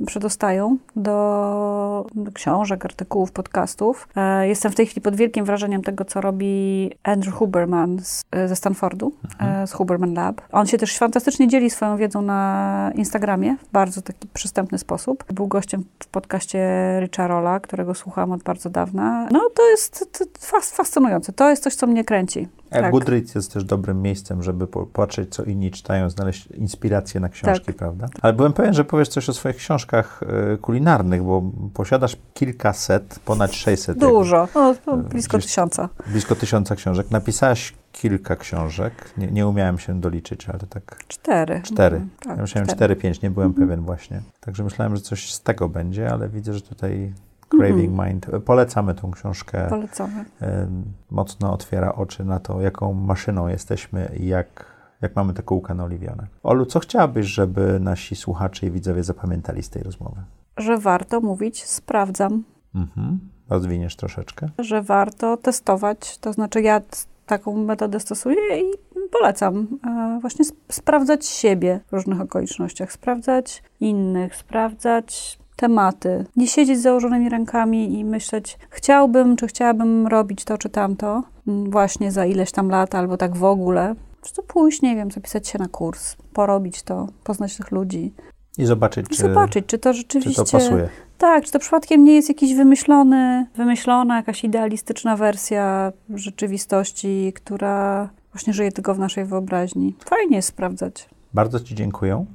przedostają 0.06 0.78
do, 0.96 2.08
książek, 2.34 2.86
artykułów, 2.86 3.32
podcastów. 3.32 4.08
E, 4.16 4.48
Jestem 4.48 4.72
w 4.72 4.76
tej 4.76 4.86
chwili 4.86 5.02
pod 5.02 5.16
wielkim 5.16 5.46
wrażeniem 5.46 5.82
tego, 5.84 6.06
co 6.06 6.22
robi 6.22 6.92
Andrew 7.04 7.36
Huberman 7.36 8.00
z, 8.04 8.26
ze 8.48 8.56
Stanfordu, 8.56 9.14
e, 9.40 9.68
z 9.68 9.72
Huberman 9.74 10.14
Lab. 10.14 10.42
On 10.52 10.68
się 10.68 10.78
też 10.78 10.98
fantastycznie 10.98 11.48
dzieli 11.48 11.70
swoją 11.70 11.98
wiedzą 11.98 12.22
na 12.22 12.92
Instagramie 12.96 13.56
w 13.64 13.72
bardzo 13.72 14.02
taki 14.02 14.28
przystępny 14.34 14.78
sposób. 14.78 15.24
Był 15.34 15.48
gościem 15.48 15.84
w 16.04 16.08
podcaście 16.08 16.60
Richa 17.02 17.28
Rolla, 17.28 17.60
którego 17.60 17.94
słuchałam 17.94 18.32
od 18.32 18.44
bardzo 18.44 18.70
dawna. 18.70 19.28
No 19.32 19.42
to 19.56 19.70
jest 19.70 20.18
to, 20.18 20.26
fas, 20.40 20.72
fascynujące. 20.72 21.34
To 21.34 21.50
jest 21.50 21.64
coś, 21.64 21.76
co 21.76 21.88
mnie 21.88 22.04
kręci. 22.04 22.48
A 22.72 22.76
Tak. 22.82 22.92
Goodreads 22.92 23.36
jest 23.36 23.54
też 23.54 23.64
dobrym 23.64 24.02
miejscem, 24.02 24.44
żeby 24.44 24.68
po- 24.68 24.86
patrzeć, 24.86 25.36
co 25.36 25.44
inni 25.44 25.72
czytają, 25.72 26.10
znaleźć 26.10 26.48
inspirację 26.48 27.20
na 27.20 27.30
książki, 27.30 27.66
Tak. 27.66 27.76
prawda? 27.76 28.08
Ale 28.22 28.34
byłem 28.34 28.54
pewien, 28.54 28.74
że 28.74 28.84
powiesz 28.86 29.08
coś 29.10 29.30
o 29.30 29.34
swoich 29.34 29.56
książkach 29.56 29.89
e, 29.98 30.58
kulinarnych, 30.58 31.24
bo 31.24 31.44
posiadasz 31.74 32.18
kilkaset, 32.34 33.20
ponad 33.26 33.54
600. 33.54 33.88
jak- 34.02 34.10
Dużo. 34.12 34.48
No, 34.56 34.76
to 34.86 34.98
blisko 34.98 35.38
gdzieś- 35.38 35.46
tysiąca. 35.50 35.90
Blisko 36.08 36.36
tysiąca 36.36 36.76
książek. 36.76 37.12
Napisałaś 37.12 37.74
kilka 37.92 38.36
książek. 38.36 38.94
Nie, 39.18 39.28
nie 39.32 39.48
umiałem 39.48 39.80
się 39.80 40.00
doliczyć, 40.02 40.50
ale 40.50 40.60
tak 40.60 40.98
Cztery. 41.08 41.62
cztery. 41.64 41.96
Mhm, 41.98 42.10
tak, 42.20 42.36
ja 42.36 42.42
myślałem 42.42 42.68
cztery. 42.68 42.96
4-5, 42.96 43.22
nie 43.24 43.32
byłem 43.32 43.48
Mhm. 43.50 43.68
pewien 43.68 43.86
właśnie. 43.86 44.22
Także 44.40 44.64
myślałem, 44.64 44.96
że 44.96 45.02
coś 45.02 45.34
z 45.34 45.42
tego 45.42 45.70
będzie, 45.70 46.12
ale 46.12 46.30
widzę, 46.30 46.54
że 46.54 46.62
tutaj 46.62 47.14
Craving 47.50 47.90
Mhm. 47.92 48.10
Mind. 48.10 48.28
Polecamy 48.46 48.94
tą 48.96 49.12
książkę. 49.12 49.68
Polecamy. 49.70 50.26
e, 50.42 50.68
mocno 51.12 51.54
otwiera 51.54 51.96
oczy 51.96 52.26
na 52.26 52.40
to, 52.40 52.62
jaką 52.62 52.94
maszyną 52.94 53.48
jesteśmy 53.48 54.12
i 54.20 54.28
jak, 54.28 54.66
jak 55.02 55.16
mamy 55.16 55.34
te 55.34 55.44
kółka 55.44 55.74
naoliwione. 55.74 56.28
Olu, 56.44 56.66
co 56.66 56.80
chciałabyś, 56.80 57.26
żeby 57.26 57.80
nasi 57.80 58.16
słuchacze 58.16 58.68
i 58.68 58.72
widzowie 58.72 59.04
zapamiętali 59.04 59.64
z 59.64 59.70
tej 59.70 59.84
rozmowy? 59.84 60.22
Że 60.58 60.78
warto 60.78 61.22
mówić 61.22 61.64
sprawdzam, 61.66 62.44
Mhm. 62.76 63.20
Rozwiniesz 63.50 63.96
troszeczkę. 63.96 64.50
że 64.60 64.82
warto 64.82 65.38
testować. 65.38 66.18
To 66.18 66.34
znaczy 66.34 66.62
ja 66.62 66.82
taką 67.26 67.58
metodę 67.64 68.00
stosuję 68.00 68.60
i 68.62 68.64
polecam. 69.12 69.68
E, 69.88 70.18
Właśnie 70.22 70.46
sp- 70.50 70.62
sprawdzać 70.72 71.26
siebie 71.26 71.80
w 71.88 71.94
różnych 71.94 72.22
okolicznościach, 72.22 72.92
sprawdzać 72.92 73.64
innych, 73.80 74.36
sprawdzać 74.36 75.40
tematy. 75.56 76.26
Nie 76.36 76.48
siedzieć 76.48 76.80
z 76.80 76.82
założonymi 76.82 77.30
rękami 77.30 78.00
i 78.00 78.06
myśleć, 78.06 78.58
chciałbym, 78.70 79.36
czy 79.36 79.48
chciałabym 79.48 80.08
robić 80.08 80.44
to, 80.46 80.58
czy 80.58 80.70
tamto, 80.70 81.24
właśnie 81.48 82.12
za 82.12 82.26
ileś 82.26 82.52
tam 82.52 82.70
lat, 82.70 82.96
albo 82.96 83.18
tak 83.18 83.38
w 83.38 83.44
ogóle. 83.44 83.96
Prostu 84.22 84.44
pójść, 84.44 84.82
nie 84.82 84.96
wiem, 84.96 85.12
zapisać 85.12 85.48
się 85.48 85.60
na 85.60 85.68
kurs, 85.68 86.16
porobić 86.34 86.84
to, 86.84 87.08
poznać 87.24 87.58
tych 87.58 87.72
ludzi. 87.72 88.14
I 88.58 88.66
zobaczyć, 88.66 89.08
czy, 89.10 89.22
Zobaczyć, 89.22 89.66
czy 89.66 89.78
to 89.78 89.94
czy 89.94 89.98
rzeczywiście... 89.98 90.44
to 90.44 90.52
pasuje. 90.52 90.90
Tak, 91.18 91.46
czy 91.46 91.52
to 91.52 91.60
przypadkiem 91.60 92.04
nie 92.04 92.16
jest 92.16 92.30
jakiś 92.30 92.56
wymyślony, 92.56 93.48
wymyślona, 93.56 94.16
jakaś 94.16 94.44
idealistyczna 94.44 95.16
wersja 95.16 95.92
rzeczywistości, 96.16 97.34
która 97.36 98.10
właśnie 98.34 98.54
żyje 98.54 98.72
tylko 98.72 98.96
w 98.96 99.00
naszej 99.00 99.26
wyobraźni. 99.26 99.96
Fajnie 100.06 100.36
jest 100.36 100.48
sprawdzać. 100.48 101.10
Bardzo 101.34 101.60
Ci 101.60 101.76
dziękuję. 101.76 102.26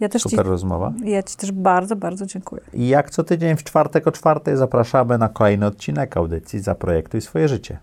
Ja 0.00 0.08
też 0.08 0.22
Super 0.22 0.44
ci, 0.44 0.50
rozmowa. 0.50 0.92
ja 1.04 1.22
Ci 1.22 1.36
też 1.36 1.52
bardzo, 1.52 1.96
bardzo 1.96 2.26
dziękuję. 2.26 2.62
I 2.72 2.88
jak 2.88 3.10
co 3.10 3.24
tydzień 3.24 3.56
w 3.56 3.64
czwartek 3.64 4.06
o 4.06 4.12
czwartej 4.12 4.56
zapraszamy 4.56 5.18
na 5.18 5.28
kolejny 5.28 5.66
odcinek 5.66 6.16
audycji 6.16 6.60
Zaprojektuj 6.60 7.20
swoje 7.20 7.48
życie. 7.48 7.78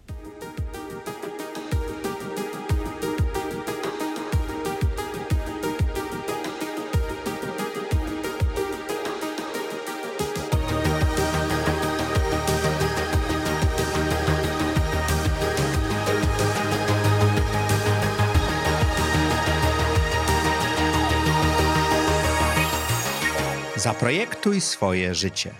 Zaprojektuj 24.41 24.61
swoje 24.61 25.15
życie. 25.15 25.51